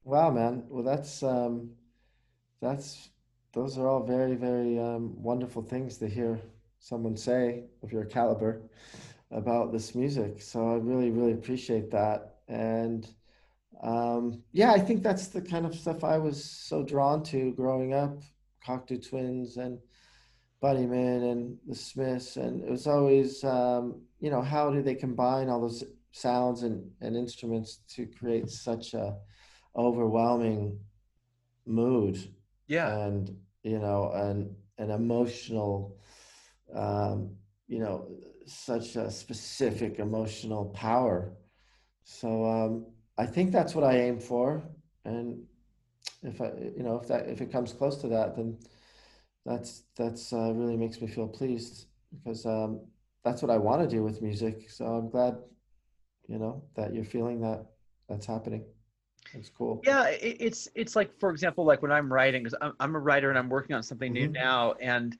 Wow, 0.03 0.30
man. 0.30 0.64
Well, 0.68 0.84
that's 0.84 1.24
um, 1.24 1.70
that's 2.61 3.09
those 3.53 3.78
are 3.78 3.88
all 3.88 4.03
very 4.03 4.36
very 4.36 4.78
um, 4.78 5.14
wonderful 5.16 5.61
things 5.61 5.97
to 5.99 6.09
hear 6.09 6.41
someone 6.80 7.16
say 7.16 7.64
of 7.82 7.93
your 7.93 8.03
caliber 8.03 8.61
about 9.34 9.72
this 9.72 9.96
music. 9.96 10.42
So 10.42 10.70
I 10.70 10.76
really, 10.76 11.12
really 11.12 11.34
appreciate 11.34 11.92
that. 11.92 12.36
And 12.48 13.08
um, 13.82 14.44
yeah, 14.52 14.72
I 14.72 14.80
think 14.80 15.04
that's 15.04 15.28
the 15.28 15.42
kind 15.42 15.66
of 15.66 15.76
stuff 15.76 16.04
I 16.04 16.18
was 16.18 16.44
so 16.44 16.84
drawn 16.84 17.24
to 17.26 17.52
growing 17.54 17.94
up. 17.94 18.22
Cocteau 18.66 18.98
Twins 19.10 19.58
and 19.58 19.80
Bunnymen 20.64 21.32
and 21.32 21.58
the 21.68 21.76
Smiths, 21.76 22.38
and 22.38 22.64
it 22.64 22.72
was 22.72 22.88
always, 22.88 23.44
um, 23.44 24.02
you 24.22 24.30
know, 24.30 24.42
how 24.42 24.70
do 24.70 24.82
they 24.82 24.96
combine 24.96 25.50
all 25.50 25.60
those 25.60 25.84
sounds 26.14 26.64
and, 26.64 26.90
and 27.02 27.18
instruments 27.18 27.82
to 27.90 28.06
create 28.06 28.50
such 28.50 28.94
a 28.94 29.18
overwhelming 29.76 30.80
mood? 31.66 32.18
Yeah, 32.68 32.98
and 32.98 33.36
you 33.64 33.80
know, 33.80 34.12
an 34.14 34.56
an 34.78 34.92
emotional, 34.92 35.98
um, 36.74 37.36
you 37.68 37.80
know, 37.80 38.08
such 38.46 38.96
a 38.96 39.10
specific 39.10 40.00
emotional 40.00 40.66
power. 40.66 41.34
So 42.04 42.46
um, 42.46 42.86
I 43.18 43.26
think 43.26 43.52
that's 43.52 43.76
what 43.76 43.84
I 43.84 44.00
aim 44.00 44.20
for, 44.20 44.64
and 45.06 45.44
if 46.24 46.41
I, 46.41 46.52
you 46.76 46.84
know, 46.84 47.00
if 47.02 47.08
that 47.08 47.30
if 47.30 47.41
it 47.41 47.52
comes 47.52 47.74
close 47.74 47.98
to 48.02 48.08
that, 48.10 48.36
then 48.36 48.58
that's 49.46 49.84
that's 49.96 50.34
uh, 50.34 50.54
really 50.54 50.78
makes 50.78 51.02
me 51.02 51.08
feel 51.08 51.28
pleased 51.28 51.88
because 52.18 52.46
um, 52.46 52.82
that's 53.24 53.41
what 53.41 53.52
I 53.52 53.58
want 53.58 53.82
to 53.82 53.88
do 53.88 54.04
with 54.04 54.22
music. 54.22 54.70
So 54.70 54.86
I'm 54.86 55.10
glad, 55.10 55.38
you 56.28 56.38
know, 56.38 56.64
that 56.76 56.94
you're 56.94 57.06
feeling 57.06 57.41
that 57.41 57.66
that's 58.10 58.26
happening. 58.26 58.66
It's 59.34 59.50
cool. 59.50 59.82
Yeah, 59.86 60.08
it, 60.10 60.38
it's 60.39 60.68
it's 60.76 60.96
like 60.96 61.18
for 61.20 61.30
example, 61.30 61.66
like 61.66 61.82
when 61.82 61.91
I'm 61.91 62.12
writing, 62.12 62.44
because 62.44 62.58
I'm, 62.62 62.74
I'm 62.80 62.96
a 62.96 63.00
writer 63.00 63.30
and 63.30 63.38
I'm 63.38 63.50
working 63.50 63.76
on 63.76 63.84
something 63.84 64.14
mm-hmm. 64.14 64.34
new 64.34 64.39
now, 64.39 64.74
and 64.82 65.18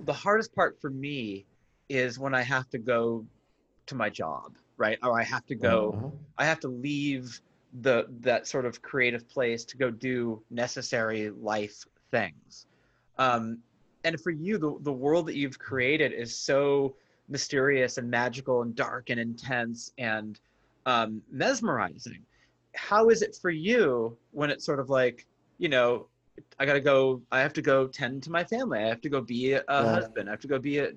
the 0.00 0.12
hardest 0.12 0.54
part 0.54 0.80
for 0.80 0.90
me 0.90 1.46
is 1.88 2.18
when 2.18 2.34
I 2.34 2.42
have 2.42 2.68
to 2.70 2.78
go 2.78 3.24
to 3.86 3.94
my 3.94 4.08
job, 4.10 4.56
right? 4.76 4.98
Or 5.02 5.18
I 5.18 5.24
have 5.24 5.46
to 5.46 5.54
go, 5.54 5.94
uh-huh. 5.96 6.08
I 6.38 6.44
have 6.44 6.60
to 6.60 6.68
leave 6.68 7.40
the 7.80 8.06
that 8.20 8.46
sort 8.46 8.66
of 8.66 8.80
creative 8.82 9.28
place 9.28 9.64
to 9.64 9.76
go 9.76 9.90
do 9.90 10.42
necessary 10.50 11.30
life 11.30 11.84
things. 12.10 12.66
Um, 13.18 13.58
and 14.04 14.20
for 14.20 14.30
you, 14.30 14.58
the 14.58 14.76
the 14.80 14.92
world 14.92 15.26
that 15.26 15.36
you've 15.36 15.58
created 15.58 16.12
is 16.12 16.36
so 16.36 16.94
mysterious 17.28 17.98
and 17.98 18.10
magical 18.10 18.62
and 18.62 18.74
dark 18.74 19.10
and 19.10 19.18
intense 19.18 19.92
and 19.98 20.38
um, 20.86 21.22
mesmerizing. 21.30 22.22
How 22.74 23.08
is 23.08 23.22
it 23.22 23.36
for 23.40 23.50
you 23.50 24.16
when 24.32 24.50
it's 24.50 24.64
sort 24.64 24.80
of 24.80 24.90
like, 24.90 25.26
you 25.58 25.68
know, 25.68 26.06
I 26.58 26.66
gotta 26.66 26.80
go, 26.80 27.22
I 27.30 27.40
have 27.40 27.52
to 27.54 27.62
go 27.62 27.86
tend 27.86 28.22
to 28.24 28.30
my 28.30 28.44
family. 28.44 28.80
I 28.80 28.88
have 28.88 29.00
to 29.02 29.08
go 29.08 29.20
be 29.20 29.52
a, 29.52 29.64
a 29.68 29.82
yeah. 29.82 29.94
husband. 29.94 30.28
I 30.28 30.32
have 30.32 30.40
to 30.40 30.48
go 30.48 30.58
be 30.58 30.78
a 30.78 30.90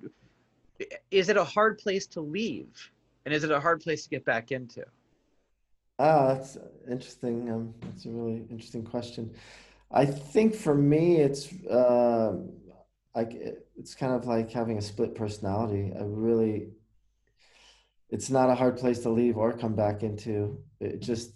is 1.11 1.29
it 1.29 1.37
a 1.37 1.43
hard 1.43 1.77
place 1.77 2.07
to 2.07 2.21
leave? 2.21 2.91
And 3.25 3.33
is 3.33 3.43
it 3.43 3.51
a 3.51 3.59
hard 3.59 3.81
place 3.81 4.03
to 4.03 4.09
get 4.09 4.23
back 4.25 4.51
into? 4.51 4.83
Oh 5.99 6.27
that's 6.27 6.57
interesting 6.89 7.49
um, 7.51 7.73
that's 7.81 8.05
a 8.05 8.09
really 8.09 8.45
interesting 8.49 8.83
question. 8.83 9.33
I 9.91 10.05
think 10.05 10.55
for 10.55 10.75
me 10.75 11.17
it's 11.17 11.51
uh, 11.65 12.37
like 13.15 13.33
it's 13.75 13.95
kind 13.95 14.13
of 14.13 14.25
like 14.25 14.51
having 14.51 14.77
a 14.77 14.81
split 14.81 15.15
personality. 15.15 15.91
I 15.97 16.03
really 16.03 16.69
it's 18.09 18.29
not 18.29 18.49
a 18.49 18.55
hard 18.55 18.77
place 18.77 18.99
to 18.99 19.09
leave 19.09 19.37
or 19.37 19.51
come 19.57 19.75
back 19.75 20.03
into. 20.03 20.59
It 20.79 21.01
just 21.01 21.33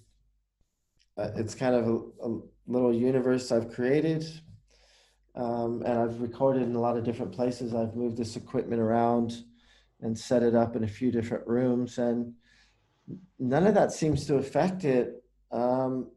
uh, 1.18 1.30
it's 1.36 1.56
kind 1.56 1.76
of 1.76 1.88
a, 1.88 2.28
a 2.28 2.40
little 2.68 2.94
universe 2.94 3.52
i've 3.52 3.72
created 3.72 4.26
um, 5.36 5.82
and 5.86 5.98
I've 5.98 6.22
recorded 6.22 6.64
in 6.64 6.76
a 6.76 6.80
lot 6.80 6.98
of 6.98 7.04
different 7.04 7.32
places. 7.32 7.74
I've 7.74 7.96
moved 7.96 8.18
this 8.18 8.36
equipment 8.36 8.82
around 8.82 9.44
and 10.02 10.18
set 10.18 10.44
it 10.44 10.56
up 10.56 10.76
in 10.76 10.84
a 10.84 10.88
few 10.88 11.12
different 11.12 11.48
rooms, 11.48 11.98
and 11.98 12.34
none 13.40 13.68
of 13.68 13.74
that 13.76 13.92
seems 13.92 14.26
to 14.28 14.36
affect 14.36 14.84
it. 14.84 15.24
Um, 15.52 16.12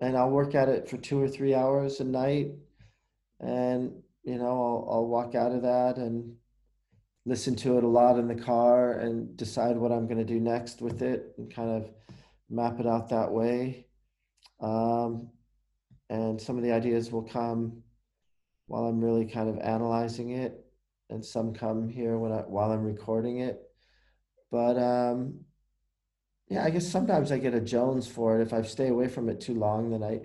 and 0.00 0.16
I'll 0.16 0.30
work 0.30 0.54
at 0.54 0.68
it 0.68 0.88
for 0.88 0.96
two 0.96 1.20
or 1.20 1.28
three 1.28 1.54
hours 1.54 2.00
a 2.00 2.04
night, 2.04 2.52
and 3.40 3.92
you 4.24 4.36
know 4.36 4.46
I'll 4.46 4.88
I'll 4.90 5.06
walk 5.06 5.34
out 5.34 5.52
of 5.52 5.62
that 5.62 5.96
and 5.96 6.34
listen 7.24 7.54
to 7.54 7.78
it 7.78 7.84
a 7.84 7.88
lot 7.88 8.18
in 8.18 8.26
the 8.26 8.34
car 8.34 8.98
and 8.98 9.36
decide 9.36 9.76
what 9.76 9.92
I'm 9.92 10.06
going 10.06 10.18
to 10.18 10.24
do 10.24 10.40
next 10.40 10.82
with 10.82 11.02
it 11.02 11.32
and 11.38 11.54
kind 11.54 11.70
of 11.70 11.90
map 12.50 12.80
it 12.80 12.86
out 12.86 13.08
that 13.10 13.30
way. 13.30 13.86
Um, 14.60 15.30
and 16.10 16.40
some 16.40 16.56
of 16.56 16.64
the 16.64 16.72
ideas 16.72 17.12
will 17.12 17.22
come 17.22 17.82
while 18.72 18.86
I'm 18.86 19.04
really 19.04 19.26
kind 19.26 19.50
of 19.50 19.58
analyzing 19.58 20.30
it, 20.30 20.64
and 21.10 21.22
some 21.22 21.52
come 21.52 21.90
here 21.90 22.16
when 22.16 22.32
I 22.32 22.38
while 22.38 22.72
I'm 22.72 22.82
recording 22.82 23.40
it. 23.40 23.60
But 24.50 24.78
um, 24.78 25.40
yeah, 26.48 26.64
I 26.64 26.70
guess 26.70 26.88
sometimes 26.88 27.30
I 27.30 27.36
get 27.36 27.52
a 27.52 27.60
Jones 27.60 28.08
for 28.08 28.40
it. 28.40 28.42
If 28.42 28.54
I 28.54 28.62
stay 28.62 28.88
away 28.88 29.08
from 29.08 29.28
it 29.28 29.42
too 29.42 29.52
long, 29.52 29.90
then 29.90 30.02
I 30.02 30.22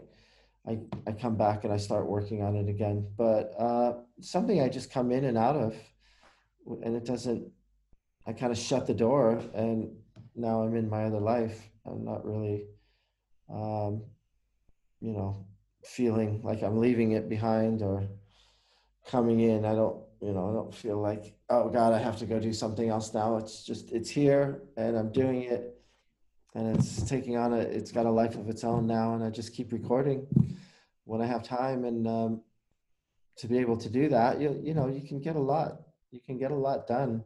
I, 0.66 0.80
I 1.06 1.12
come 1.12 1.36
back 1.36 1.66
and 1.66 1.74
I 1.74 1.76
start 1.76 2.08
working 2.08 2.42
on 2.42 2.56
it 2.56 2.70
again. 2.70 3.06
But 3.18 3.52
uh, 3.60 3.96
something 4.22 4.62
I 4.62 4.70
just 4.70 4.94
come 4.94 5.12
in 5.12 5.26
and 5.26 5.38
out 5.38 5.58
of, 5.58 5.76
and 6.86 6.96
it 6.96 7.04
doesn't. 7.04 7.52
I 8.26 8.32
kind 8.32 8.54
of 8.54 8.58
shut 8.58 8.88
the 8.88 8.94
door, 8.94 9.42
and 9.54 9.92
now 10.38 10.62
I'm 10.62 10.74
in 10.78 10.90
my 10.90 11.04
other 11.04 11.20
life. 11.20 11.70
I'm 11.86 12.06
not 12.06 12.26
really 12.26 12.64
um, 13.50 14.04
you 15.02 15.12
know, 15.12 15.46
feeling 15.84 16.40
like 16.46 16.64
I'm 16.64 16.78
leaving 16.78 17.12
it 17.12 17.28
behind 17.28 17.82
or 17.82 18.08
coming 19.08 19.40
in. 19.40 19.66
I 19.66 19.74
don't, 19.74 20.04
you 20.22 20.34
know, 20.34 20.50
I 20.50 20.54
don't 20.54 20.74
feel 20.74 21.02
like, 21.02 21.34
oh 21.50 21.70
God, 21.70 21.94
I 21.94 22.00
have 22.00 22.18
to 22.20 22.26
go 22.26 22.40
do 22.40 22.54
something 22.54 22.90
else 22.90 23.14
now. 23.14 23.38
It's 23.38 23.64
just, 23.64 23.92
it's 23.92 24.10
here 24.10 24.62
and 24.76 24.98
I'm 24.98 25.12
doing 25.12 25.44
it 25.44 25.80
and 26.54 26.76
it's 26.76 27.04
taking 27.04 27.38
on 27.38 27.54
a, 27.54 27.58
it's 27.58 27.92
got 27.92 28.06
a 28.06 28.12
life 28.12 28.36
of 28.36 28.50
its 28.50 28.64
own 28.64 28.86
now. 28.86 29.14
And 29.14 29.24
I 29.24 29.30
just 29.30 29.54
keep 29.54 29.72
recording 29.72 30.28
when 31.06 31.22
I 31.22 31.26
have 31.26 31.44
time. 31.44 31.86
And 31.86 32.08
um, 32.08 32.42
to 33.38 33.48
be 33.48 33.58
able 33.60 33.78
to 33.78 33.90
do 33.90 34.10
that, 34.10 34.42
you, 34.42 34.60
you 34.64 34.74
know, 34.74 34.88
you 34.88 35.08
can 35.08 35.22
get 35.22 35.36
a 35.36 35.40
lot, 35.40 35.82
you 36.12 36.20
can 36.20 36.38
get 36.38 36.52
a 36.52 36.56
lot 36.56 36.88
done 36.88 37.24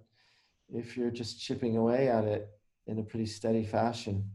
if 0.74 0.96
you're 0.98 1.12
just 1.12 1.42
chipping 1.42 1.78
away 1.78 2.10
at 2.10 2.26
it 2.26 2.50
in 2.88 3.00
a 3.00 3.04
pretty 3.04 3.26
steady 3.26 3.66
fashion. 3.66 4.30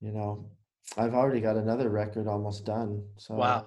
You 0.00 0.12
know, 0.12 0.50
I've 0.96 1.14
already 1.14 1.40
got 1.40 1.56
another 1.56 1.90
record 1.90 2.26
almost 2.26 2.64
done. 2.64 3.04
So 3.18 3.34
Wow. 3.34 3.66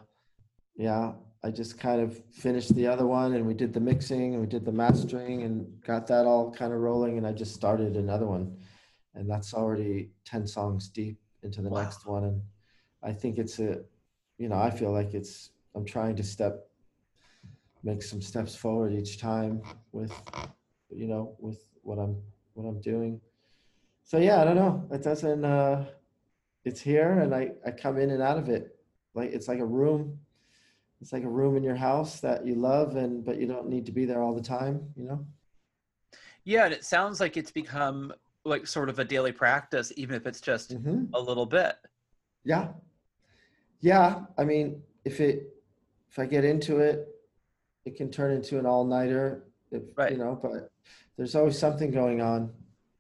yeah, 0.76 1.14
I 1.46 1.52
just 1.52 1.78
kind 1.78 2.00
of 2.02 2.24
finished 2.32 2.74
the 2.74 2.88
other 2.88 3.06
one 3.06 3.34
and 3.34 3.46
we 3.46 3.54
did 3.54 3.74
the 3.74 3.80
mixing 3.82 4.34
and 4.34 4.40
we 4.42 4.48
did 4.48 4.64
the 4.64 4.72
mastering 4.72 5.44
and 5.44 5.68
got 5.86 6.08
that 6.08 6.26
all 6.26 6.50
kind 6.52 6.72
of 6.72 6.80
rolling 6.80 7.18
and 7.18 7.28
I 7.28 7.34
just 7.34 7.54
started 7.54 7.98
another 7.98 8.26
one. 8.26 8.58
And 9.14 9.30
that's 9.30 9.54
already 9.54 10.12
10 10.26 10.48
songs 10.48 10.88
deep 10.88 11.20
into 11.44 11.62
the 11.62 11.70
Wow. 11.70 11.82
next 11.82 12.06
one 12.06 12.24
and 12.24 12.42
I 13.04 13.12
think 13.12 13.38
it's 13.38 13.60
a 13.60 13.82
you 14.38 14.48
know, 14.50 14.56
I 14.58 14.70
feel 14.72 14.92
like 14.92 15.14
it's 15.14 15.52
I'm 15.76 15.86
trying 15.86 16.16
to 16.16 16.24
step 16.24 16.66
make 17.84 18.02
some 18.02 18.22
steps 18.22 18.56
forward 18.56 18.94
each 18.94 19.20
time 19.20 19.62
with 19.92 20.14
you 20.90 21.08
know, 21.08 21.36
with 21.40 21.62
what 21.82 22.00
I'm 22.00 22.22
what 22.54 22.66
I'm 22.70 22.80
doing. 22.80 23.20
So 24.06 24.18
yeah, 24.18 24.42
I 24.42 24.46
don't 24.46 24.56
know. 24.56 24.88
It 24.92 25.04
doesn't 25.04 25.44
uh 25.44 25.86
it's 26.64 26.80
here 26.80 27.20
and 27.20 27.36
I 27.36 27.52
I 27.68 27.72
come 27.72 27.98
in 27.98 28.12
and 28.12 28.22
out 28.22 28.38
of 28.38 28.48
it. 28.48 28.78
Like 29.14 29.32
it's 29.34 29.50
like 29.50 29.60
a 29.60 29.66
room. 29.66 30.20
It's 31.04 31.12
like 31.12 31.26
a 31.26 31.30
room 31.30 31.58
in 31.58 31.64
your 31.64 31.76
house 31.76 32.22
that 32.22 32.46
you 32.46 32.56
love 32.56 32.96
and 32.96 33.26
but 33.26 33.38
you 33.38 33.46
don't 33.46 33.68
need 33.68 33.86
to 33.88 33.92
be 33.92 34.06
there 34.06 34.22
all 34.22 34.34
the 34.34 34.42
time, 34.42 34.94
you 34.96 35.04
know? 35.04 35.26
Yeah, 36.46 36.64
and 36.64 36.74
it 36.74 36.86
sounds 36.86 37.20
like 37.20 37.36
it's 37.36 37.52
become 37.52 38.14
like 38.46 38.66
sort 38.66 38.88
of 38.88 39.00
a 39.00 39.04
daily 39.04 39.34
practice, 39.34 39.92
even 39.98 40.16
if 40.16 40.26
it's 40.26 40.40
just 40.40 40.72
hmm 40.72 41.04
a 41.14 41.20
little 41.20 41.46
bit. 41.46 41.76
Yeah. 42.46 42.70
Yeah, 43.82 44.22
I 44.38 44.46
mean, 44.46 44.82
if 45.04 45.20
it 45.20 45.54
if 46.10 46.20
I 46.20 46.26
get 46.26 46.46
into 46.46 46.80
it, 46.80 47.06
it 47.84 47.98
can 47.98 48.10
turn 48.10 48.32
into 48.32 48.58
an 48.58 48.66
all-nighter 48.66 49.44
if 49.72 49.84
Right. 49.98 50.14
you 50.14 50.18
know, 50.20 50.40
but 50.42 50.72
there's 51.18 51.36
always 51.36 51.60
something 51.60 51.92
going 51.92 52.22
on. 52.22 52.50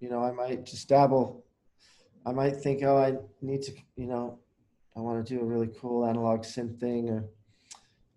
You 0.01 0.09
know, 0.09 0.21
I 0.21 0.31
might 0.33 0.65
just 0.65 0.89
dabble. 0.89 1.45
I 2.25 2.33
might 2.33 2.57
think, 2.57 2.83
oh, 2.83 2.97
I 2.97 3.15
need 3.41 3.61
to, 3.61 3.71
you 3.95 4.07
know, 4.07 4.39
I 4.93 4.99
want 4.99 5.25
to 5.25 5.33
do 5.33 5.39
a 5.39 5.45
really 5.45 5.69
cool 5.79 6.05
analog 6.05 6.41
synth 6.41 6.81
thing 6.81 7.09
or 7.09 7.23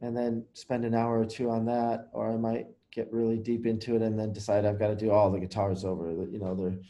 and 0.06 0.16
then 0.16 0.44
spend 0.54 0.84
an 0.84 0.94
hour 0.94 1.20
or 1.20 1.26
two 1.26 1.50
on 1.50 1.66
that, 1.66 2.08
or 2.12 2.32
I 2.32 2.36
might 2.36 2.66
get 2.92 3.12
really 3.12 3.36
deep 3.36 3.66
into 3.66 3.96
it 3.96 4.02
and 4.02 4.18
then 4.18 4.32
decide 4.32 4.64
I've 4.64 4.78
got 4.78 4.88
to 4.88 4.96
do 4.96 5.10
all 5.10 5.30
the 5.30 5.40
guitars 5.40 5.84
over. 5.84 6.10
You 6.30 6.38
know, 6.38 6.54
the 6.54 6.80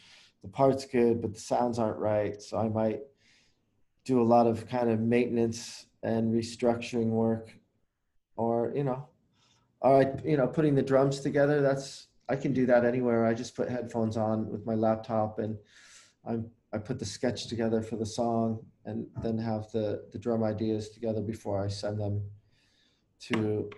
the 0.43 0.47
part's 0.47 0.85
good, 0.85 1.21
but 1.21 1.33
the 1.33 1.39
sounds 1.39 1.79
aren't 1.79 1.97
right. 1.97 2.41
So 2.41 2.57
I 2.57 2.69
might 2.69 3.01
do 4.05 4.21
a 4.21 4.23
lot 4.23 4.47
of 4.47 4.67
kind 4.67 4.89
of 4.89 4.99
maintenance 4.99 5.87
and 6.03 6.33
restructuring 6.33 7.07
work, 7.07 7.51
or 8.37 8.71
you 8.75 8.83
know, 8.83 9.07
all 9.81 9.95
right, 9.97 10.23
you 10.23 10.37
know, 10.37 10.47
putting 10.47 10.75
the 10.75 10.83
drums 10.83 11.19
together. 11.19 11.61
That's 11.61 12.07
I 12.29 12.35
can 12.35 12.53
do 12.53 12.65
that 12.67 12.85
anywhere. 12.85 13.25
I 13.25 13.33
just 13.33 13.55
put 13.55 13.69
headphones 13.69 14.15
on 14.15 14.49
with 14.49 14.65
my 14.65 14.75
laptop 14.75 15.39
and 15.39 15.57
I'm 16.25 16.49
I 16.73 16.77
put 16.77 16.99
the 16.99 17.05
sketch 17.05 17.47
together 17.47 17.81
for 17.81 17.95
the 17.95 18.05
song 18.05 18.59
and 18.85 19.07
then 19.23 19.37
have 19.37 19.71
the 19.71 20.03
the 20.11 20.19
drum 20.19 20.43
ideas 20.43 20.89
together 20.89 21.21
before 21.21 21.63
I 21.63 21.67
send 21.67 21.99
them 21.99 22.21
to 23.21 23.69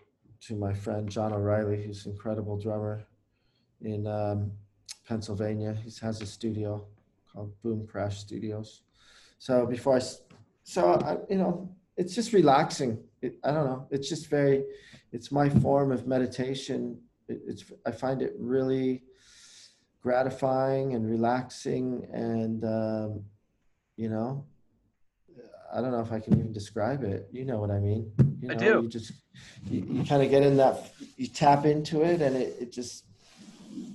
to 0.42 0.56
my 0.56 0.74
friend 0.74 1.10
John 1.10 1.34
O'Reilly, 1.34 1.84
who's 1.84 2.06
an 2.06 2.14
incredible 2.14 2.58
drummer 2.58 3.06
in 3.82 4.08
um, 4.08 4.52
Pennsylvania. 5.08 5.76
He 5.84 5.92
has 6.02 6.22
a 6.22 6.26
studio 6.26 6.86
called 7.32 7.52
Boom 7.62 7.86
Crash 7.88 8.20
Studios. 8.20 8.84
So 9.38 9.66
before 9.66 9.98
I, 9.98 10.02
so 10.64 10.94
I, 10.94 11.18
you 11.30 11.38
know, 11.38 11.70
it's 11.98 12.16
just 12.16 12.34
relaxing. 12.34 13.00
It, 13.22 13.36
I 13.44 13.52
don't 13.52 13.66
know. 13.66 13.88
It's 13.92 14.08
just 14.08 14.30
very, 14.30 14.64
it's 15.12 15.32
my 15.32 15.50
form 15.50 15.92
of 15.92 16.08
meditation. 16.08 17.00
It, 17.28 17.42
it's 17.46 17.66
I 17.86 17.92
find 17.92 18.22
it 18.22 18.34
really 18.40 19.04
gratifying 20.02 20.96
and 20.96 21.10
relaxing, 21.10 22.08
and 22.14 22.64
um, 22.64 23.26
you 23.98 24.10
know, 24.10 24.46
I 25.74 25.82
don't 25.82 25.92
know 25.92 26.00
if 26.02 26.12
I 26.12 26.20
can 26.20 26.34
even 26.34 26.52
describe 26.52 27.04
it. 27.04 27.28
You 27.32 27.46
know 27.46 27.60
what 27.60 27.72
I 27.72 27.80
mean? 27.80 28.12
You 28.42 28.52
I 28.52 28.54
do. 28.56 28.82
You 28.84 28.90
just 28.90 29.12
you, 29.70 29.86
you 29.88 30.04
kind 30.04 30.24
of 30.24 30.30
get 30.30 30.44
in 30.44 30.58
that 30.58 30.92
you 31.18 31.28
tap 31.28 31.66
into 31.66 32.02
it 32.02 32.22
and 32.22 32.36
it, 32.36 32.56
it 32.60 32.72
just 32.72 33.06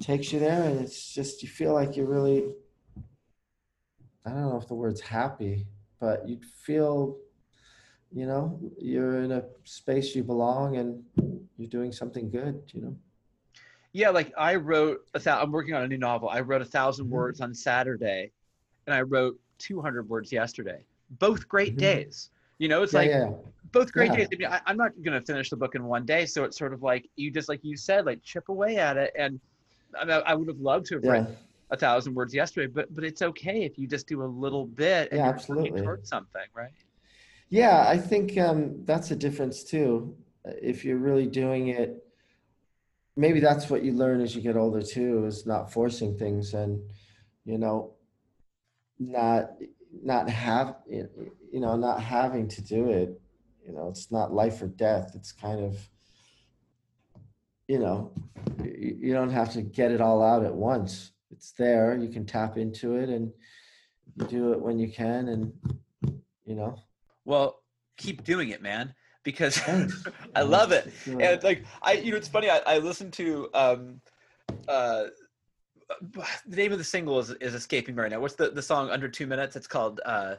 takes 0.01 0.33
you 0.33 0.39
there 0.39 0.62
and 0.62 0.81
it's 0.81 1.12
just 1.12 1.43
you 1.43 1.49
feel 1.49 1.72
like 1.75 1.97
you're 1.97 2.07
really 2.07 2.53
I 4.27 4.31
don't 4.31 4.49
know 4.49 4.57
if 4.57 4.68
the 4.68 4.75
word's 4.75 5.01
happy, 5.01 5.66
but 6.01 6.29
you 6.29 6.39
feel 6.64 7.18
you 8.12 8.27
know, 8.27 8.61
you're 8.79 9.22
in 9.25 9.33
a 9.33 9.43
space 9.64 10.14
you 10.14 10.22
belong 10.22 10.77
and 10.77 11.03
you're 11.59 11.68
doing 11.68 11.91
something 11.91 12.31
good, 12.31 12.62
you 12.72 12.81
know. 12.81 12.97
Yeah, 13.93 14.11
like 14.11 14.33
I 14.39 14.55
wrote 14.55 15.01
a 15.14 15.18
thou- 15.18 15.41
I'm 15.43 15.51
working 15.51 15.75
on 15.75 15.83
a 15.83 15.89
new 15.89 15.99
novel. 15.99 16.29
I 16.29 16.41
wrote 16.41 16.62
a 16.62 16.64
1000 16.64 17.07
Mhm. 17.07 17.11
words 17.11 17.41
on 17.41 17.53
Saturday, 17.55 18.31
and 18.87 18.95
I 18.95 19.03
wrote 19.03 19.41
200 19.59 20.09
words 20.09 20.31
yesterday. 20.31 20.85
Both 21.11 21.49
great 21.49 21.75
Mhm. 21.75 21.81
days. 21.81 22.31
You 22.59 22.69
know, 22.69 22.83
it's 22.83 22.93
yeah, 22.93 23.01
like 23.01 23.11
yeah. 23.11 23.31
both 23.73 23.93
great 23.93 24.13
Yeah. 24.13 24.19
days. 24.19 24.29
I 24.33 24.37
mean, 24.37 24.47
I, 24.49 24.61
I'm 24.67 24.77
not 24.77 24.93
going 25.03 25.19
to 25.19 25.25
finish 25.25 25.51
the 25.51 25.57
book 25.57 25.75
in 25.75 25.85
one 25.85 26.05
day, 26.07 26.27
so 26.27 26.45
it's 26.45 26.59
sort 26.59 26.73
of 26.73 26.83
like 26.83 27.09
you 27.17 27.31
just 27.31 27.49
like 27.49 27.61
you 27.63 27.77
said, 27.77 28.07
like 28.07 28.23
chip 28.23 28.49
away 28.49 28.77
at 28.77 28.97
it. 28.97 29.13
And 29.19 29.41
I, 29.99 30.05
mean, 30.05 30.23
I 30.27 30.35
would 30.35 30.49
have 30.49 30.59
loved 30.59 30.87
to 30.87 30.95
have 30.97 31.05
written 31.05 31.37
a 31.71 31.77
thousand 31.77 32.15
words 32.15 32.35
yesterday, 32.35 32.71
but 32.73 32.95
but 32.95 33.05
it's 33.05 33.23
okay 33.23 33.65
if 33.65 33.79
you 33.79 33.87
just 33.89 34.07
do 34.07 34.23
a 34.23 34.27
little 34.27 34.67
bit 34.67 35.11
and 35.11 35.19
Yeah, 35.19 35.25
you're 35.25 35.33
working 35.33 35.35
absolutely. 35.35 35.83
towards 35.83 36.09
something, 36.09 36.43
right? 36.55 36.71
Yeah, 37.51 37.87
I 37.87 37.99
think 37.99 38.37
um, 38.39 38.85
that's 38.85 39.11
a 39.11 39.17
difference 39.17 39.63
too. 39.63 40.17
If 40.45 40.85
you're 40.85 40.99
really 40.99 41.27
doing 41.27 41.69
it, 41.69 42.03
maybe 43.17 43.41
that's 43.41 43.71
what 43.71 43.85
you 43.85 43.93
learn 43.93 44.21
as 44.21 44.35
you 44.35 44.43
get 44.43 44.57
older 44.57 44.83
too, 44.83 45.25
is 45.27 45.47
not 45.47 45.73
forcing 45.73 46.19
things 46.19 46.55
and, 46.55 46.83
you 47.45 47.59
know, 47.59 47.93
not 48.99 49.51
not 50.03 50.28
have 50.28 50.76
you 50.88 51.61
know 51.61 51.76
not 51.76 52.03
having 52.03 52.49
to 52.49 52.62
do 52.62 52.90
it. 52.90 53.20
You 53.66 53.72
know, 53.72 53.88
it's 53.88 54.11
not 54.11 54.32
life 54.32 54.61
or 54.61 54.66
death. 54.66 55.12
It's 55.14 55.32
kind 55.32 55.64
of, 55.64 55.78
you 57.66 57.78
know, 57.78 58.12
you, 58.62 59.14
don't 59.14 59.30
have 59.30 59.53
to 59.55 59.62
get 59.62 59.90
it 59.90 60.03
all 60.03 60.22
out 60.22 60.45
at 60.45 60.55
once. 60.55 61.12
It's 61.30 61.53
there. 61.53 61.97
You 61.97 62.11
can 62.11 62.26
tap 62.26 62.59
into 62.59 62.97
it 62.97 63.09
and 63.09 63.32
you 64.16 64.26
do 64.26 64.53
it 64.53 64.61
when 64.61 64.78
you 64.78 64.92
can, 64.92 65.28
and 65.28 65.53
you 66.45 66.55
know. 66.55 66.78
Well, 67.24 67.62
keep 67.97 68.22
doing 68.22 68.51
it, 68.51 68.61
man, 68.61 68.95
because 69.22 69.61
I 70.36 70.42
love 70.42 70.72
it. 70.72 70.92
And 71.07 71.42
like 71.42 71.64
I, 71.80 71.92
you 71.95 72.11
know, 72.11 72.18
it's 72.18 72.28
funny. 72.28 72.51
I, 72.51 72.61
I 72.66 72.78
listened 72.78 73.14
to 73.14 73.49
um, 73.55 74.01
uh, 74.68 75.05
the 76.47 76.57
name 76.57 76.72
of 76.72 76.78
the 76.78 76.85
single 76.85 77.18
is 77.18 77.30
is 77.32 77.55
escaping 77.55 77.95
me 77.95 78.03
right 78.03 78.11
now. 78.11 78.20
What's 78.20 78.35
the 78.35 78.51
the 78.51 78.62
song 78.62 78.91
under 78.91 79.09
two 79.09 79.26
minutes? 79.26 79.57
It's 79.57 79.66
called 79.66 80.01
uh, 80.05 80.37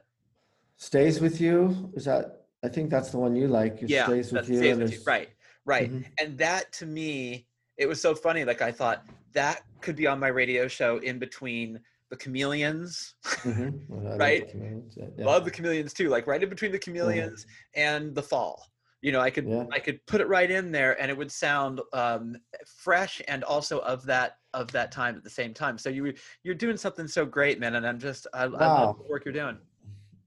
Stays 0.78 1.22
with 1.22 1.40
you. 1.40 1.92
Is 1.96 2.06
that? 2.06 2.44
I 2.64 2.68
think 2.68 2.90
that's 2.90 3.10
the 3.10 3.18
one 3.18 3.36
you 3.36 3.48
like. 3.48 3.84
Is 3.84 3.90
yeah, 3.90 4.06
stays 4.06 4.32
with 4.32 4.50
you. 4.50 4.58
stays 4.58 4.78
with 4.78 4.92
you. 4.92 5.00
Right, 5.06 5.30
right. 5.66 5.92
Mhm. 5.92 6.06
And 6.20 6.38
that 6.38 6.72
to 6.74 6.86
me, 6.86 7.48
it 7.78 7.86
was 7.88 8.02
so 8.02 8.16
funny. 8.16 8.44
Like 8.44 8.62
I 8.62 8.72
thought 8.72 9.06
that 9.34 9.62
could 9.82 9.96
be 9.96 10.08
on 10.08 10.20
my 10.20 10.28
radio 10.30 10.68
show 10.68 10.98
in 10.98 11.20
between 11.20 11.80
the 12.10 12.16
Chameleons. 12.18 13.16
Mhm. 13.24 13.82
Well, 13.90 14.08
I 14.08 14.10
love 14.10 14.20
Right? 14.20 14.46
the 14.48 14.52
Chameleons, 14.52 14.94
yeah, 14.98 15.06
yeah. 15.18 15.26
Love 15.26 15.46
the 15.46 15.52
Chameleons 15.52 15.94
too. 15.94 16.10
Like 16.10 16.28
right 16.28 16.42
in 16.42 16.50
between 16.50 16.72
the 16.72 16.80
Chameleons 16.80 17.46
and 17.76 18.14
the 18.16 18.24
Fall. 18.24 18.64
You 19.02 19.12
know, 19.12 19.22
I 19.22 19.30
could 19.30 19.48
Yeah. 19.48 19.66
I 19.72 19.80
could 19.80 20.04
put 20.08 20.20
it 20.22 20.28
right 20.28 20.50
in 20.50 20.72
there, 20.72 21.00
and 21.00 21.12
it 21.12 21.18
would 21.18 21.32
sound 21.32 21.80
um, 21.94 22.36
fresh 22.66 23.22
and 23.28 23.44
also 23.44 23.80
of 23.80 24.04
that 24.06 24.38
of 24.56 24.72
that 24.72 24.92
time 24.92 25.16
at 25.16 25.24
the 25.24 25.30
same 25.30 25.54
time. 25.54 25.78
So 25.78 25.90
you 25.90 26.14
you're 26.44 26.56
doing 26.56 26.78
something 26.78 27.08
so 27.08 27.26
great, 27.26 27.60
man, 27.60 27.76
and 27.76 27.86
I'm 27.86 28.00
just 28.00 28.26
I, 28.34 28.44
I 28.44 28.48
love 28.48 28.98
the 28.98 29.10
work 29.10 29.26
you're 29.26 29.34
doing. 29.34 29.58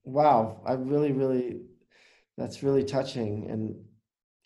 Wow, 0.05 0.61
I 0.67 0.75
really, 0.75 1.13
really, 1.13 1.61
that's 2.37 2.63
really 2.63 2.85
touching, 2.85 3.51
and 3.51 3.75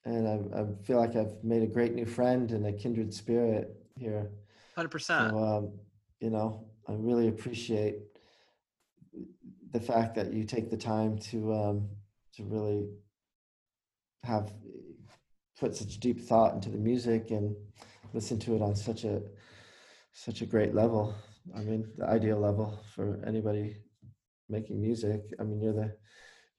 and 0.04 0.26
I, 0.54 0.60
I 0.60 0.66
feel 0.84 0.98
like 0.98 1.16
I've 1.16 1.34
made 1.42 1.62
a 1.62 1.66
great 1.66 1.94
new 1.94 2.06
friend 2.06 2.50
and 2.52 2.66
a 2.66 2.72
kindred 2.72 3.12
spirit 3.12 3.76
here. 3.98 4.30
Hundred 4.74 4.88
So 4.88 4.92
percent. 4.92 5.36
um, 5.36 5.72
you 6.20 6.30
know, 6.30 6.64
I 6.88 6.92
really 6.92 7.28
appreciate 7.28 7.98
the 9.72 9.80
fact 9.80 10.14
that 10.14 10.32
you 10.32 10.44
take 10.44 10.70
the 10.70 10.76
time 10.76 11.18
to 11.18 11.52
um, 11.52 11.88
to 12.36 12.44
really 12.44 12.88
have 14.24 14.52
put 15.58 15.74
such 15.76 15.98
deep 15.98 16.20
thought 16.20 16.54
into 16.54 16.70
the 16.70 16.78
music 16.78 17.30
and 17.30 17.54
listen 18.12 18.38
to 18.38 18.54
it 18.54 18.62
on 18.62 18.74
such 18.74 19.04
a 19.04 19.22
such 20.12 20.42
a 20.42 20.46
great 20.46 20.74
level. 20.74 21.14
I 21.56 21.60
mean, 21.60 21.90
the 21.96 22.06
ideal 22.06 22.38
level 22.38 22.78
for 22.94 23.22
anybody 23.26 23.76
making 24.48 24.80
music. 24.80 25.22
I 25.40 25.44
mean, 25.44 25.60
you're 25.60 25.72
the 25.72 25.96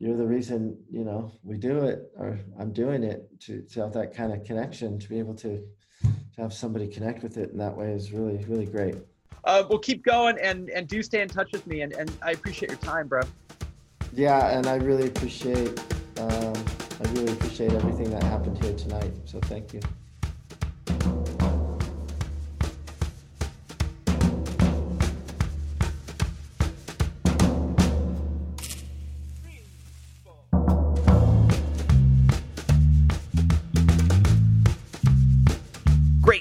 you're 0.03 0.17
the 0.17 0.27
reason 0.27 0.77
you 0.91 1.05
know 1.05 1.31
we 1.43 1.57
do 1.57 1.85
it 1.85 2.11
or 2.17 2.37
i'm 2.59 2.73
doing 2.73 3.03
it 3.03 3.27
to, 3.39 3.61
to 3.61 3.79
have 3.79 3.93
that 3.93 4.13
kind 4.13 4.33
of 4.33 4.43
connection 4.43 4.99
to 4.99 5.07
be 5.07 5.17
able 5.17 5.33
to 5.33 5.63
to 6.03 6.41
have 6.41 6.53
somebody 6.53 6.87
connect 6.87 7.23
with 7.23 7.37
it 7.37 7.51
in 7.51 7.57
that 7.57 7.75
way 7.75 7.91
is 7.93 8.11
really 8.11 8.43
really 8.45 8.65
great 8.65 8.95
uh, 9.45 9.63
we'll 9.69 9.79
keep 9.79 10.03
going 10.03 10.37
and 10.39 10.69
and 10.71 10.87
do 10.87 11.01
stay 11.01 11.21
in 11.21 11.29
touch 11.29 11.51
with 11.53 11.65
me 11.67 11.81
and, 11.81 11.93
and 11.93 12.11
i 12.21 12.31
appreciate 12.31 12.69
your 12.69 12.79
time 12.79 13.07
bro 13.07 13.21
yeah 14.11 14.57
and 14.57 14.67
i 14.67 14.75
really 14.75 15.07
appreciate 15.07 15.79
um, 16.17 16.53
i 16.99 17.09
really 17.11 17.31
appreciate 17.31 17.71
everything 17.71 18.09
that 18.09 18.23
happened 18.23 18.61
here 18.61 18.75
tonight 18.75 19.13
so 19.23 19.39
thank 19.41 19.73
you 19.73 19.79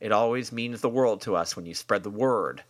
It 0.00 0.12
always 0.12 0.52
means 0.52 0.80
the 0.80 0.88
world 0.88 1.22
to 1.22 1.36
us 1.36 1.56
when 1.56 1.66
you 1.66 1.74
spread 1.74 2.02
the 2.02 2.10
word 2.10 2.62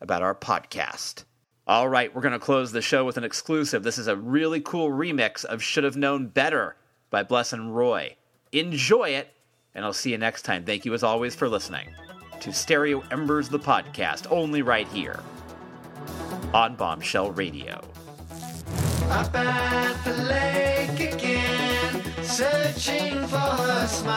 about 0.00 0.22
our 0.22 0.34
podcast. 0.34 1.24
All 1.66 1.88
right, 1.88 2.14
we're 2.14 2.22
going 2.22 2.32
to 2.32 2.38
close 2.38 2.72
the 2.72 2.80
show 2.80 3.04
with 3.04 3.18
an 3.18 3.24
exclusive. 3.24 3.82
This 3.82 3.98
is 3.98 4.06
a 4.06 4.16
really 4.16 4.60
cool 4.60 4.90
remix 4.90 5.44
of 5.44 5.62
Should 5.62 5.84
Have 5.84 5.96
Known 5.96 6.28
Better 6.28 6.76
by 7.10 7.22
Blesson 7.22 7.70
Roy. 7.70 8.16
Enjoy 8.52 9.10
it 9.10 9.34
and 9.78 9.84
I'll 9.84 9.92
see 9.92 10.10
you 10.10 10.18
next 10.18 10.42
time. 10.42 10.64
Thank 10.64 10.84
you, 10.84 10.92
as 10.92 11.04
always, 11.04 11.36
for 11.36 11.48
listening 11.48 11.86
to 12.40 12.52
Stereo 12.52 13.00
Embers, 13.12 13.48
the 13.48 13.60
podcast, 13.60 14.26
only 14.28 14.60
right 14.60 14.88
here 14.88 15.20
on 16.52 16.74
Bombshell 16.74 17.30
Radio. 17.30 17.80
Up 19.08 19.32
at 19.36 20.04
the 20.04 20.14
lake 20.24 21.14
again, 21.14 22.02
searching 22.24 23.24
for 23.28 23.36
a 23.36 23.86
smile. 23.86 24.16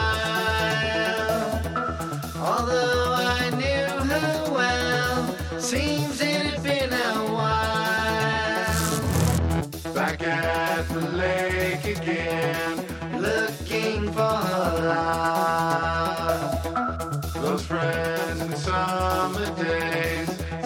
Although 2.38 3.14
I 3.14 3.50
knew 3.50 3.86
her 4.10 4.50
well, 4.52 5.60
seems 5.60 6.20
it 6.20 6.42
had 6.42 6.62
been 6.64 6.92
a 6.92 7.32
while. 7.32 7.54
Back 9.94 10.22
at 10.22 10.88
the 10.88 11.00
lake 11.00 11.84
again 11.84 12.41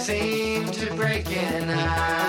seem 0.06 0.64
to 0.70 0.94
break 0.94 1.26
in 1.32 1.68
half. 1.68 2.25